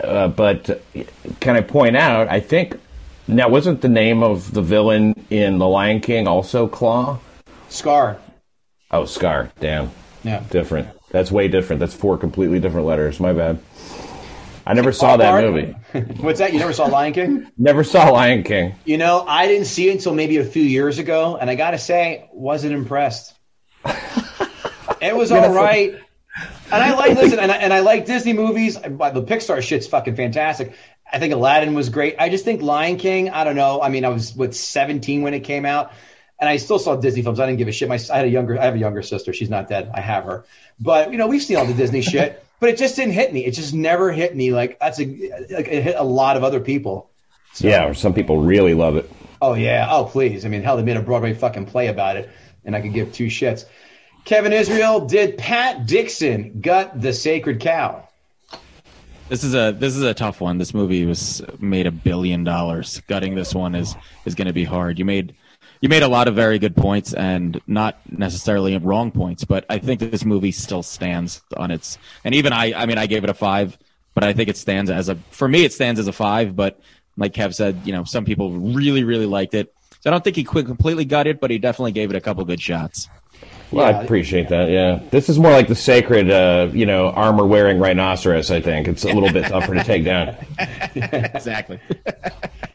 uh, 0.00 0.28
but 0.28 0.82
can 1.40 1.56
I 1.56 1.60
point 1.60 1.96
out? 1.96 2.28
I 2.28 2.40
think 2.40 2.78
now 3.28 3.48
wasn't 3.48 3.80
the 3.80 3.88
name 3.88 4.22
of 4.22 4.52
the 4.52 4.62
villain 4.62 5.26
in 5.30 5.58
The 5.58 5.66
Lion 5.66 6.00
King 6.00 6.26
also 6.28 6.68
Claw? 6.68 7.18
Scar. 7.68 8.18
Oh, 8.90 9.04
Scar. 9.04 9.50
Damn. 9.60 9.90
Yeah. 10.22 10.42
Different. 10.50 10.88
That's 11.10 11.30
way 11.32 11.48
different. 11.48 11.80
That's 11.80 11.94
four 11.94 12.18
completely 12.18 12.60
different 12.60 12.86
letters. 12.86 13.20
My 13.20 13.32
bad. 13.32 13.58
I 14.66 14.74
never 14.74 14.90
saw 14.90 15.16
that 15.16 15.44
movie. 15.44 15.76
What's 16.20 16.40
that? 16.40 16.52
You 16.52 16.58
never 16.58 16.72
saw 16.72 16.86
Lion 16.86 17.12
King? 17.12 17.46
Never 17.56 17.84
saw 17.84 18.10
Lion 18.10 18.42
King. 18.42 18.74
You 18.84 18.98
know, 18.98 19.24
I 19.26 19.46
didn't 19.46 19.66
see 19.66 19.88
it 19.88 19.92
until 19.92 20.12
maybe 20.12 20.38
a 20.38 20.44
few 20.44 20.62
years 20.62 20.98
ago, 20.98 21.36
and 21.36 21.48
I 21.48 21.54
gotta 21.54 21.78
say, 21.78 22.28
wasn't 22.32 22.74
impressed. 22.74 23.32
it 25.00 25.14
was 25.14 25.30
all 25.32 25.52
right. 25.52 26.00
And 26.72 26.82
I 26.82 26.94
like 26.94 27.16
listen, 27.16 27.38
and 27.38 27.52
I, 27.52 27.56
and 27.56 27.72
I 27.72 27.80
like 27.80 28.06
Disney 28.06 28.32
movies. 28.32 28.74
The 28.74 29.24
Pixar 29.26 29.62
shit's 29.62 29.86
fucking 29.86 30.16
fantastic. 30.16 30.74
I 31.10 31.20
think 31.20 31.32
Aladdin 31.32 31.74
was 31.74 31.88
great. 31.88 32.16
I 32.18 32.28
just 32.28 32.44
think 32.44 32.60
Lion 32.60 32.96
King. 32.96 33.30
I 33.30 33.44
don't 33.44 33.54
know. 33.54 33.80
I 33.80 33.88
mean, 33.88 34.04
I 34.04 34.08
was 34.08 34.34
what 34.34 34.52
17 34.52 35.22
when 35.22 35.32
it 35.32 35.40
came 35.40 35.64
out, 35.64 35.92
and 36.40 36.48
I 36.48 36.56
still 36.56 36.80
saw 36.80 36.96
Disney 36.96 37.22
films. 37.22 37.38
I 37.38 37.46
didn't 37.46 37.58
give 37.58 37.68
a 37.68 37.72
shit. 37.72 37.88
My 37.88 38.00
I 38.12 38.16
had 38.16 38.24
a 38.26 38.28
younger. 38.28 38.58
I 38.58 38.64
have 38.64 38.74
a 38.74 38.78
younger 38.78 39.02
sister. 39.02 39.32
She's 39.32 39.48
not 39.48 39.68
dead. 39.68 39.92
I 39.94 40.00
have 40.00 40.24
her. 40.24 40.44
But 40.80 41.12
you 41.12 41.18
know, 41.18 41.28
we've 41.28 41.42
seen 41.42 41.56
all 41.56 41.66
the 41.66 41.74
Disney 41.74 42.02
shit. 42.02 42.44
But 42.58 42.70
it 42.70 42.78
just 42.78 42.96
didn't 42.96 43.12
hit 43.12 43.32
me. 43.32 43.44
It 43.44 43.52
just 43.52 43.74
never 43.74 44.12
hit 44.12 44.34
me. 44.34 44.52
Like 44.52 44.78
that's 44.80 44.98
a 44.98 45.04
like 45.04 45.68
it 45.68 45.82
hit 45.82 45.96
a 45.96 46.02
lot 46.02 46.36
of 46.36 46.44
other 46.44 46.60
people. 46.60 47.10
Yeah, 47.58 47.86
or 47.86 47.94
some 47.94 48.14
people 48.14 48.42
really 48.42 48.74
love 48.74 48.96
it. 48.96 49.10
Oh 49.40 49.54
yeah. 49.54 49.88
Oh 49.90 50.04
please. 50.04 50.44
I 50.44 50.48
mean, 50.48 50.62
hell, 50.62 50.76
they 50.76 50.82
made 50.82 50.96
a 50.96 51.02
Broadway 51.02 51.34
fucking 51.34 51.66
play 51.66 51.88
about 51.88 52.16
it, 52.16 52.30
and 52.64 52.74
I 52.74 52.80
could 52.80 52.92
give 52.92 53.12
two 53.12 53.26
shits. 53.26 53.66
Kevin 54.24 54.52
Israel 54.52 55.06
did 55.06 55.38
Pat 55.38 55.86
Dixon 55.86 56.60
gut 56.60 57.00
the 57.00 57.12
sacred 57.12 57.60
cow? 57.60 58.08
This 59.28 59.42
is 59.44 59.54
a 59.54 59.72
this 59.72 59.96
is 59.96 60.02
a 60.02 60.14
tough 60.14 60.40
one. 60.40 60.58
This 60.58 60.72
movie 60.72 61.04
was 61.04 61.42
made 61.58 61.86
a 61.86 61.90
billion 61.90 62.44
dollars. 62.44 63.00
Gutting 63.08 63.34
this 63.34 63.54
one 63.54 63.74
is 63.74 63.94
is 64.24 64.34
going 64.34 64.46
to 64.46 64.52
be 64.52 64.64
hard. 64.64 64.98
You 64.98 65.04
made 65.04 65.34
you 65.80 65.88
made 65.88 66.02
a 66.02 66.08
lot 66.08 66.28
of 66.28 66.34
very 66.34 66.58
good 66.58 66.76
points 66.76 67.12
and 67.12 67.60
not 67.66 67.98
necessarily 68.10 68.76
wrong 68.78 69.10
points, 69.10 69.44
but 69.44 69.64
I 69.68 69.78
think 69.78 70.00
this 70.00 70.24
movie 70.24 70.52
still 70.52 70.82
stands 70.82 71.42
on 71.56 71.70
its. 71.70 71.98
And 72.24 72.34
even 72.34 72.52
I, 72.52 72.72
I 72.72 72.86
mean, 72.86 72.98
I 72.98 73.06
gave 73.06 73.24
it 73.24 73.30
a 73.30 73.34
five, 73.34 73.76
but 74.14 74.24
I 74.24 74.32
think 74.32 74.48
it 74.48 74.56
stands 74.56 74.90
as 74.90 75.08
a. 75.08 75.16
For 75.30 75.48
me, 75.48 75.64
it 75.64 75.72
stands 75.72 76.00
as 76.00 76.08
a 76.08 76.12
five. 76.12 76.56
But 76.56 76.80
like 77.16 77.32
Kev 77.32 77.54
said, 77.54 77.80
you 77.84 77.92
know, 77.92 78.04
some 78.04 78.24
people 78.24 78.50
really 78.52 79.04
really 79.04 79.26
liked 79.26 79.54
it. 79.54 79.72
So 80.00 80.10
I 80.10 80.12
don't 80.12 80.22
think 80.22 80.36
he 80.36 80.44
completely 80.44 81.04
got 81.04 81.26
it, 81.26 81.40
but 81.40 81.50
he 81.50 81.58
definitely 81.58 81.92
gave 81.92 82.10
it 82.10 82.16
a 82.16 82.20
couple 82.20 82.44
good 82.44 82.60
shots. 82.60 83.08
Well, 83.76 83.86
I 83.86 84.02
appreciate 84.02 84.48
that. 84.48 84.70
Yeah, 84.70 85.00
this 85.10 85.28
is 85.28 85.38
more 85.38 85.52
like 85.52 85.68
the 85.68 85.74
sacred, 85.74 86.30
uh, 86.30 86.70
you 86.72 86.86
know, 86.86 87.10
armor-wearing 87.10 87.78
rhinoceros. 87.78 88.50
I 88.50 88.60
think 88.60 88.88
it's 88.88 89.04
a 89.04 89.08
little 89.08 89.32
bit 89.32 89.46
tougher 89.46 89.74
to 89.74 89.84
take 89.84 90.04
down. 90.04 90.36
exactly. 90.94 91.80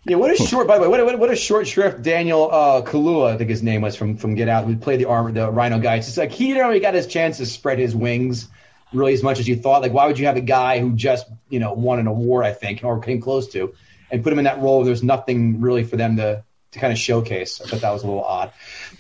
Yeah, 0.04 0.16
what 0.16 0.32
a 0.32 0.36
short. 0.36 0.68
By 0.68 0.80
the 0.80 0.90
way, 0.90 1.04
what 1.04 1.14
a, 1.14 1.18
what 1.18 1.32
a, 1.32 1.36
short 1.36 1.68
shrift 1.68 2.02
Daniel 2.02 2.50
uh, 2.52 2.82
Kaluuya, 2.82 3.34
I 3.34 3.38
think 3.38 3.52
his 3.52 3.62
name 3.62 3.82
was 3.82 3.96
from 3.96 4.18
from 4.18 4.34
Get 4.34 4.50
Out, 4.50 4.66
who 4.66 4.76
played 4.76 5.00
the 5.00 5.06
armor, 5.06 5.32
the 5.32 5.52
Rhino 5.52 5.78
guy. 5.78 5.98
It's 5.98 6.08
just 6.08 6.18
like 6.18 6.32
he 6.32 6.54
never 6.54 6.70
really 6.70 6.80
got 6.80 6.96
his 6.96 7.06
chance 7.06 7.38
to 7.38 7.46
spread 7.46 7.78
his 7.78 7.96
wings 7.96 8.50
really 8.94 9.14
as 9.14 9.24
much 9.24 9.40
as 9.40 9.48
you 9.48 9.56
thought. 9.56 9.84
Like, 9.84 9.94
why 9.94 10.08
would 10.08 10.18
you 10.18 10.26
have 10.26 10.38
a 10.38 10.42
guy 10.42 10.80
who 10.80 10.94
just 10.94 11.28
you 11.50 11.60
know 11.60 11.74
won 11.74 12.00
an 12.00 12.08
award, 12.08 12.46
I 12.46 12.52
think, 12.52 12.84
or 12.84 13.00
came 13.00 13.22
close 13.22 13.48
to, 13.50 13.76
and 14.10 14.24
put 14.24 14.34
him 14.34 14.40
in 14.40 14.46
that 14.46 14.60
role? 14.60 14.84
There's 14.84 15.04
nothing 15.04 15.62
really 15.62 15.84
for 15.84 15.98
them 15.98 16.18
to 16.18 16.44
to 16.72 16.80
kind 16.80 16.92
of 16.92 16.98
showcase. 16.98 17.62
I 17.62 17.68
thought 17.68 17.82
that 17.82 17.92
was 17.92 18.04
a 18.04 18.08
little 18.08 18.24
odd. 18.24 18.52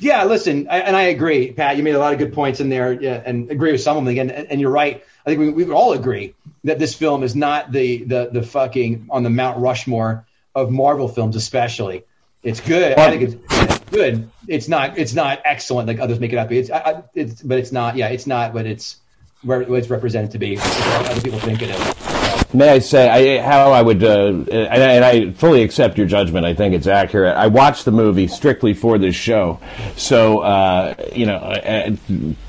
Yeah, 0.01 0.23
listen, 0.23 0.67
I, 0.67 0.79
and 0.79 0.95
I 0.95 1.03
agree, 1.03 1.51
Pat. 1.51 1.77
You 1.77 1.83
made 1.83 1.93
a 1.93 1.99
lot 1.99 2.11
of 2.11 2.17
good 2.17 2.33
points 2.33 2.59
in 2.59 2.69
there, 2.69 2.91
yeah, 2.91 3.21
and 3.23 3.51
agree 3.51 3.71
with 3.71 3.81
some 3.81 3.97
of 3.97 4.05
them. 4.05 4.17
And, 4.17 4.31
and 4.31 4.59
you're 4.59 4.71
right. 4.71 5.03
I 5.23 5.29
think 5.29 5.39
we, 5.39 5.63
we 5.63 5.71
all 5.71 5.93
agree 5.93 6.33
that 6.63 6.79
this 6.79 6.95
film 6.95 7.21
is 7.21 7.35
not 7.35 7.71
the 7.71 8.03
the 8.03 8.29
the 8.33 8.41
fucking 8.41 9.07
on 9.11 9.21
the 9.21 9.29
Mount 9.29 9.59
Rushmore 9.59 10.25
of 10.55 10.71
Marvel 10.71 11.07
films, 11.07 11.35
especially. 11.35 12.03
It's 12.41 12.59
good. 12.59 12.97
I 12.97 13.11
think 13.11 13.21
it's, 13.21 13.35
it's 13.51 13.79
good. 13.91 14.27
It's 14.47 14.67
not. 14.67 14.97
It's 14.97 15.13
not 15.13 15.43
excellent 15.45 15.87
like 15.87 15.99
others 15.99 16.19
make 16.19 16.33
it 16.33 16.37
up. 16.37 16.51
It's. 16.51 16.71
I, 16.71 16.77
I, 16.79 17.03
it's. 17.13 17.43
But 17.43 17.59
it's 17.59 17.71
not. 17.71 17.95
Yeah, 17.95 18.07
it's 18.07 18.25
not. 18.25 18.55
But 18.55 18.65
it's 18.65 18.97
where 19.43 19.61
it's 19.61 19.91
represented 19.91 20.31
to 20.31 20.39
be. 20.39 20.57
Other 20.59 21.21
people 21.21 21.39
think 21.39 21.61
it 21.61 21.69
is. 21.69 22.10
May 22.53 22.69
I 22.69 22.79
say 22.79 23.37
I, 23.37 23.41
how 23.41 23.71
I 23.71 23.81
would, 23.81 24.03
uh, 24.03 24.43
and, 24.51 25.05
I, 25.05 25.31
fully 25.31 25.63
accept 25.63 25.97
your 25.97 26.07
judgment. 26.07 26.45
I 26.45 26.53
think 26.53 26.75
it's 26.75 26.87
accurate. 26.87 27.35
I 27.37 27.47
watched 27.47 27.85
the 27.85 27.91
movie 27.91 28.27
strictly 28.27 28.73
for 28.73 28.97
this 28.97 29.15
show, 29.15 29.59
so 29.95 30.39
uh, 30.39 30.95
you 31.13 31.25
know, 31.25 31.35
uh, 31.35 31.95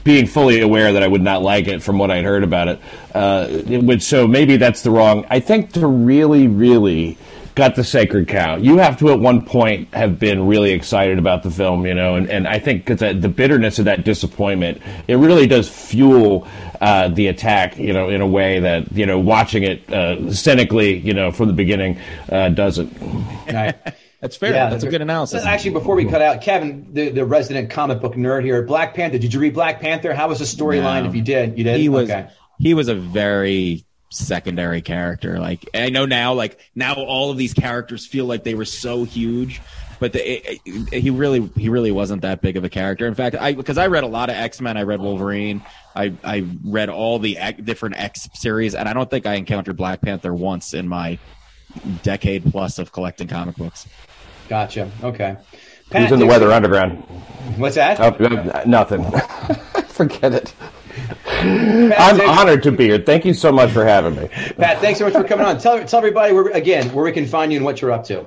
being 0.02 0.26
fully 0.26 0.60
aware 0.60 0.92
that 0.92 1.02
I 1.02 1.06
would 1.06 1.22
not 1.22 1.42
like 1.42 1.68
it 1.68 1.82
from 1.82 1.98
what 1.98 2.10
I'd 2.10 2.24
heard 2.24 2.42
about 2.42 2.68
it, 2.68 2.80
uh, 3.14 3.46
it 3.48 3.82
would, 3.84 4.02
so 4.02 4.26
maybe 4.26 4.56
that's 4.56 4.82
the 4.82 4.90
wrong. 4.90 5.24
I 5.30 5.38
think 5.38 5.72
to 5.74 5.86
really, 5.86 6.48
really 6.48 7.16
got 7.54 7.74
the 7.74 7.84
sacred 7.84 8.28
cow. 8.28 8.56
You 8.56 8.78
have 8.78 8.98
to 9.00 9.10
at 9.10 9.18
one 9.18 9.44
point 9.44 9.92
have 9.94 10.18
been 10.18 10.46
really 10.46 10.72
excited 10.72 11.18
about 11.18 11.42
the 11.42 11.50
film, 11.50 11.86
you 11.86 11.94
know, 11.94 12.16
and, 12.16 12.30
and 12.30 12.48
I 12.48 12.58
think 12.58 12.84
because 12.86 13.00
the 13.00 13.28
bitterness 13.28 13.78
of 13.78 13.86
that 13.86 14.04
disappointment, 14.04 14.80
it 15.08 15.16
really 15.16 15.46
does 15.46 15.68
fuel 15.68 16.46
uh, 16.80 17.08
the 17.08 17.28
attack, 17.28 17.78
you 17.78 17.92
know, 17.92 18.08
in 18.08 18.20
a 18.20 18.26
way 18.26 18.60
that 18.60 18.92
you 18.92 19.06
know 19.06 19.18
watching 19.18 19.62
it 19.62 19.92
uh, 19.92 20.32
cynically, 20.32 20.98
you 20.98 21.14
know, 21.14 21.30
from 21.30 21.48
the 21.48 21.54
beginning 21.54 21.98
uh, 22.30 22.48
doesn't. 22.48 22.92
That's 23.46 24.36
fair. 24.36 24.52
Yeah, 24.52 24.70
that's 24.70 24.84
a 24.84 24.88
good 24.88 25.02
analysis. 25.02 25.44
Actually, 25.44 25.72
before 25.72 25.96
we 25.96 26.04
cut 26.04 26.22
out, 26.22 26.42
Kevin, 26.42 26.94
the, 26.94 27.08
the 27.08 27.24
resident 27.24 27.70
comic 27.70 28.00
book 28.00 28.14
nerd 28.14 28.44
here, 28.44 28.62
Black 28.62 28.94
Panther. 28.94 29.18
Did 29.18 29.34
you 29.34 29.40
read 29.40 29.52
Black 29.52 29.80
Panther? 29.80 30.14
How 30.14 30.28
was 30.28 30.38
the 30.38 30.44
storyline? 30.44 31.02
No. 31.02 31.08
If 31.08 31.16
you 31.16 31.22
did, 31.22 31.58
you 31.58 31.64
did. 31.64 31.80
He 31.80 31.88
was 31.88 32.08
okay. 32.08 32.28
he 32.60 32.72
was 32.72 32.86
a 32.86 32.94
very 32.94 33.84
secondary 34.12 34.82
character. 34.82 35.38
Like 35.38 35.68
I 35.74 35.90
know 35.90 36.06
now, 36.06 36.34
like 36.34 36.58
now 36.74 36.94
all 36.94 37.30
of 37.30 37.36
these 37.36 37.54
characters 37.54 38.06
feel 38.06 38.26
like 38.26 38.44
they 38.44 38.54
were 38.54 38.64
so 38.64 39.04
huge, 39.04 39.60
but 39.98 40.12
the, 40.12 40.48
it, 40.48 40.60
it, 40.64 41.02
he 41.02 41.10
really 41.10 41.50
he 41.56 41.68
really 41.68 41.92
wasn't 41.92 42.22
that 42.22 42.42
big 42.42 42.56
of 42.56 42.64
a 42.64 42.68
character. 42.68 43.06
In 43.06 43.14
fact, 43.14 43.36
I 43.36 43.52
because 43.52 43.78
I 43.78 43.86
read 43.86 44.04
a 44.04 44.08
lot 44.08 44.30
of 44.30 44.36
X 44.36 44.60
Men, 44.60 44.76
I 44.76 44.82
read 44.82 45.00
Wolverine, 45.00 45.62
I 45.96 46.14
I 46.24 46.46
read 46.64 46.88
all 46.88 47.18
the 47.18 47.38
X, 47.38 47.60
different 47.62 47.96
X 47.98 48.28
series, 48.34 48.74
and 48.74 48.88
I 48.88 48.92
don't 48.92 49.10
think 49.10 49.26
I 49.26 49.34
encountered 49.34 49.76
Black 49.76 50.00
Panther 50.00 50.34
once 50.34 50.74
in 50.74 50.88
my 50.88 51.18
decade 52.02 52.44
plus 52.50 52.78
of 52.78 52.92
collecting 52.92 53.28
comic 53.28 53.56
books. 53.56 53.86
Gotcha. 54.48 54.90
Okay. 55.02 55.36
He 55.92 56.02
was 56.02 56.12
in 56.12 56.18
the 56.18 56.26
Weather 56.26 56.50
Underground. 56.52 56.98
What's 57.56 57.74
that? 57.74 58.00
Oh, 58.00 58.08
uh, 58.08 58.64
nothing. 58.66 59.04
Forget 59.88 60.32
it. 60.32 60.54
I'm 61.26 62.20
honored 62.20 62.62
to 62.64 62.72
be 62.72 62.84
here. 62.84 62.98
Thank 62.98 63.24
you 63.24 63.34
so 63.34 63.52
much 63.52 63.70
for 63.70 63.84
having 63.84 64.14
me. 64.16 64.28
Pat, 64.28 64.78
thanks 64.80 64.98
so 64.98 65.06
much 65.06 65.14
for 65.14 65.24
coming 65.24 65.44
on. 65.44 65.58
Tell, 65.58 65.84
tell 65.84 65.98
everybody 65.98 66.32
where, 66.32 66.48
again 66.48 66.92
where 66.92 67.04
we 67.04 67.12
can 67.12 67.26
find 67.26 67.52
you 67.52 67.56
and 67.56 67.64
what 67.64 67.80
you're 67.80 67.92
up 67.92 68.04
to. 68.04 68.26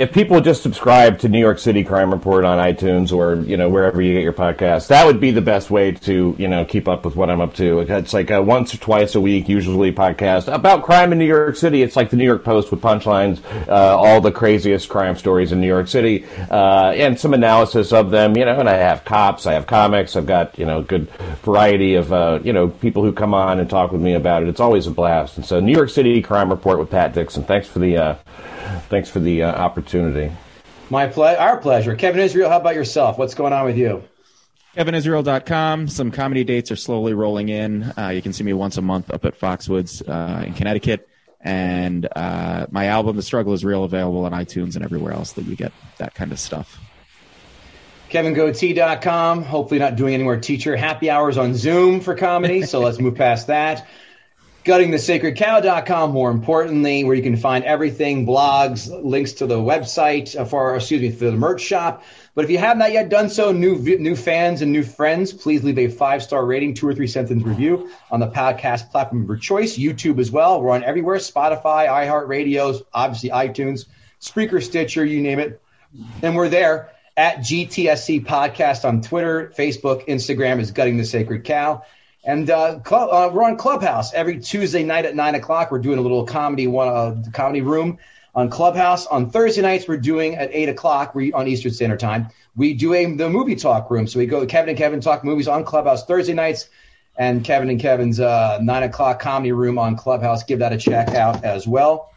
If 0.00 0.12
people 0.12 0.40
just 0.40 0.62
subscribe 0.62 1.20
to 1.20 1.28
New 1.28 1.38
York 1.38 1.60
City 1.60 1.84
Crime 1.84 2.10
Report 2.10 2.44
on 2.44 2.58
iTunes 2.58 3.12
or 3.12 3.36
you 3.44 3.56
know 3.56 3.68
wherever 3.68 4.02
you 4.02 4.14
get 4.14 4.24
your 4.24 4.32
podcast, 4.32 4.88
that 4.88 5.06
would 5.06 5.20
be 5.20 5.30
the 5.30 5.40
best 5.40 5.70
way 5.70 5.92
to 5.92 6.34
you 6.38 6.48
know 6.48 6.64
keep 6.64 6.88
up 6.88 7.04
with 7.04 7.14
what 7.14 7.30
I'm 7.30 7.40
up 7.40 7.54
to. 7.54 7.80
It's 7.80 8.12
like 8.12 8.30
a 8.30 8.42
once 8.42 8.74
or 8.74 8.78
twice 8.78 9.14
a 9.14 9.20
week, 9.20 9.48
usually 9.48 9.92
podcast 9.92 10.52
about 10.52 10.82
crime 10.82 11.12
in 11.12 11.18
New 11.18 11.26
York 11.26 11.54
City. 11.54 11.82
It's 11.82 11.94
like 11.94 12.10
the 12.10 12.16
New 12.16 12.24
York 12.24 12.42
Post 12.42 12.72
with 12.72 12.80
punchlines, 12.80 13.40
uh, 13.68 13.96
all 13.96 14.20
the 14.20 14.32
craziest 14.32 14.88
crime 14.88 15.16
stories 15.16 15.52
in 15.52 15.60
New 15.60 15.68
York 15.68 15.86
City, 15.86 16.24
uh, 16.50 16.90
and 16.96 17.18
some 17.20 17.32
analysis 17.32 17.92
of 17.92 18.10
them. 18.10 18.36
You 18.36 18.46
know, 18.46 18.58
and 18.58 18.68
I 18.68 18.74
have 18.74 19.04
cops, 19.04 19.46
I 19.46 19.52
have 19.52 19.68
comics, 19.68 20.16
I've 20.16 20.26
got 20.26 20.58
you 20.58 20.66
know 20.66 20.82
good 20.82 21.08
variety 21.44 21.94
of 21.94 22.12
uh, 22.12 22.40
you 22.42 22.52
know 22.52 22.68
people 22.68 23.04
who 23.04 23.12
come 23.12 23.34
on 23.34 23.60
and 23.60 23.70
talk 23.70 23.92
with 23.92 24.00
me 24.00 24.14
about 24.14 24.42
it. 24.42 24.48
It's 24.48 24.60
always 24.60 24.88
a 24.88 24.90
blast. 24.90 25.36
And 25.36 25.46
so, 25.46 25.60
New 25.60 25.72
York 25.72 25.90
City 25.90 26.20
Crime 26.22 26.50
Report 26.50 26.80
with 26.80 26.90
Pat 26.90 27.12
Dixon. 27.12 27.44
Thanks 27.44 27.68
for 27.68 27.78
the 27.78 27.96
uh, 27.98 28.14
thanks 28.88 29.08
for 29.08 29.20
the 29.20 29.42
uh, 29.44 29.59
opportunity. 29.60 30.34
My 30.90 31.06
ple- 31.06 31.24
our 31.24 31.58
pleasure. 31.58 31.94
Kevin 31.94 32.20
Israel, 32.20 32.50
how 32.50 32.58
about 32.58 32.74
yourself? 32.74 33.16
What's 33.18 33.34
going 33.34 33.52
on 33.52 33.64
with 33.64 33.76
you? 33.76 34.02
KevinIsrael.com. 34.76 35.88
Some 35.88 36.10
comedy 36.10 36.44
dates 36.44 36.70
are 36.70 36.76
slowly 36.76 37.12
rolling 37.14 37.48
in. 37.48 37.92
Uh, 37.96 38.08
you 38.08 38.22
can 38.22 38.32
see 38.32 38.44
me 38.44 38.52
once 38.52 38.76
a 38.76 38.82
month 38.82 39.10
up 39.10 39.24
at 39.24 39.38
Foxwoods 39.38 40.02
uh, 40.08 40.44
in 40.44 40.54
Connecticut. 40.54 41.08
And 41.40 42.06
uh, 42.14 42.66
my 42.70 42.86
album, 42.86 43.16
The 43.16 43.22
Struggle 43.22 43.52
is 43.52 43.64
Real, 43.64 43.84
available 43.84 44.24
on 44.24 44.32
iTunes 44.32 44.76
and 44.76 44.84
everywhere 44.84 45.12
else 45.12 45.32
that 45.32 45.46
you 45.46 45.56
get 45.56 45.72
that 45.98 46.14
kind 46.14 46.32
of 46.32 46.38
stuff. 46.38 46.78
KevinGoatee.com. 48.10 49.44
Hopefully, 49.44 49.80
not 49.80 49.96
doing 49.96 50.14
any 50.14 50.24
more 50.24 50.36
teacher 50.36 50.76
happy 50.76 51.10
hours 51.10 51.38
on 51.38 51.54
Zoom 51.54 52.00
for 52.00 52.14
comedy. 52.14 52.62
So 52.62 52.80
let's 52.80 52.98
move 52.98 53.14
past 53.14 53.46
that. 53.46 53.88
GuttingTheSacredCow.com, 54.70 56.12
more 56.12 56.30
importantly, 56.30 57.02
where 57.02 57.16
you 57.16 57.24
can 57.24 57.36
find 57.36 57.64
everything, 57.64 58.24
blogs, 58.24 58.88
links 59.02 59.32
to 59.32 59.46
the 59.46 59.56
website 59.56 60.38
uh, 60.38 60.44
for, 60.44 60.76
excuse 60.76 61.00
me, 61.00 61.10
for 61.10 61.24
the 61.24 61.32
merch 61.32 61.60
shop. 61.60 62.04
But 62.36 62.44
if 62.44 62.52
you 62.52 62.58
have 62.58 62.76
not 62.76 62.92
yet 62.92 63.08
done 63.08 63.30
so, 63.30 63.50
new 63.50 63.78
new 63.98 64.14
fans 64.14 64.62
and 64.62 64.70
new 64.70 64.84
friends, 64.84 65.32
please 65.32 65.64
leave 65.64 65.76
a 65.76 65.88
five 65.88 66.22
star 66.22 66.46
rating, 66.46 66.74
two 66.74 66.86
or 66.86 66.94
three 66.94 67.08
sentence 67.08 67.42
review 67.42 67.90
on 68.12 68.20
the 68.20 68.28
podcast 68.28 68.92
platform 68.92 69.22
of 69.22 69.28
your 69.28 69.38
choice, 69.38 69.76
YouTube 69.76 70.20
as 70.20 70.30
well. 70.30 70.62
We're 70.62 70.70
on 70.70 70.84
everywhere: 70.84 71.16
Spotify, 71.16 71.88
iHeartRadios, 71.88 72.82
obviously 72.94 73.30
iTunes, 73.30 73.86
Spreaker, 74.20 74.62
Stitcher, 74.62 75.04
you 75.04 75.20
name 75.20 75.40
it, 75.40 75.60
and 76.22 76.36
we're 76.36 76.48
there 76.48 76.92
at 77.16 77.38
GTSC 77.38 78.24
Podcast 78.24 78.84
on 78.84 79.02
Twitter, 79.02 79.52
Facebook, 79.58 80.06
Instagram 80.06 80.60
is 80.60 80.70
Gutting 80.70 80.96
the 80.96 81.04
Sacred 81.04 81.42
Cow. 81.42 81.82
And 82.22 82.50
uh, 82.50 82.80
club, 82.80 83.08
uh, 83.10 83.32
we're 83.32 83.44
on 83.44 83.56
Clubhouse 83.56 84.12
every 84.12 84.40
Tuesday 84.40 84.84
night 84.84 85.06
at 85.06 85.16
nine 85.16 85.34
o'clock. 85.34 85.70
We're 85.70 85.78
doing 85.78 85.98
a 85.98 86.02
little 86.02 86.26
comedy 86.26 86.66
one 86.66 86.88
uh, 86.88 87.30
comedy 87.32 87.62
room 87.62 87.98
on 88.34 88.50
Clubhouse. 88.50 89.06
On 89.06 89.30
Thursday 89.30 89.62
nights, 89.62 89.88
we're 89.88 89.96
doing 89.96 90.36
at 90.36 90.50
eight 90.52 90.68
o'clock 90.68 91.14
we, 91.14 91.32
on 91.32 91.48
Eastern 91.48 91.72
Standard 91.72 92.00
Time. 92.00 92.28
We 92.54 92.74
do 92.74 92.92
a 92.92 93.14
the 93.14 93.30
movie 93.30 93.56
talk 93.56 93.90
room. 93.90 94.06
So 94.06 94.18
we 94.18 94.26
go 94.26 94.44
Kevin 94.44 94.68
and 94.68 94.78
Kevin 94.78 95.00
talk 95.00 95.24
movies 95.24 95.48
on 95.48 95.64
Clubhouse 95.64 96.04
Thursday 96.04 96.34
nights, 96.34 96.68
and 97.16 97.42
Kevin 97.42 97.70
and 97.70 97.80
Kevin's 97.80 98.20
uh, 98.20 98.58
nine 98.60 98.82
o'clock 98.82 99.20
comedy 99.20 99.52
room 99.52 99.78
on 99.78 99.96
Clubhouse. 99.96 100.44
Give 100.44 100.58
that 100.58 100.74
a 100.74 100.78
check 100.78 101.08
out 101.14 101.42
as 101.42 101.66
well. 101.66 102.10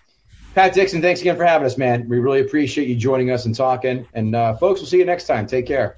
Pat 0.53 0.73
Dixon, 0.73 1.01
thanks 1.01 1.21
again 1.21 1.37
for 1.37 1.45
having 1.45 1.65
us, 1.65 1.77
man. 1.77 2.07
We 2.09 2.19
really 2.19 2.41
appreciate 2.41 2.87
you 2.87 2.95
joining 2.95 3.31
us 3.31 3.45
and 3.45 3.55
talking. 3.55 4.05
And 4.13 4.35
uh, 4.35 4.55
folks, 4.57 4.81
we'll 4.81 4.87
see 4.87 4.99
you 4.99 5.05
next 5.05 5.25
time. 5.25 5.47
Take 5.47 5.65
care. 5.65 5.97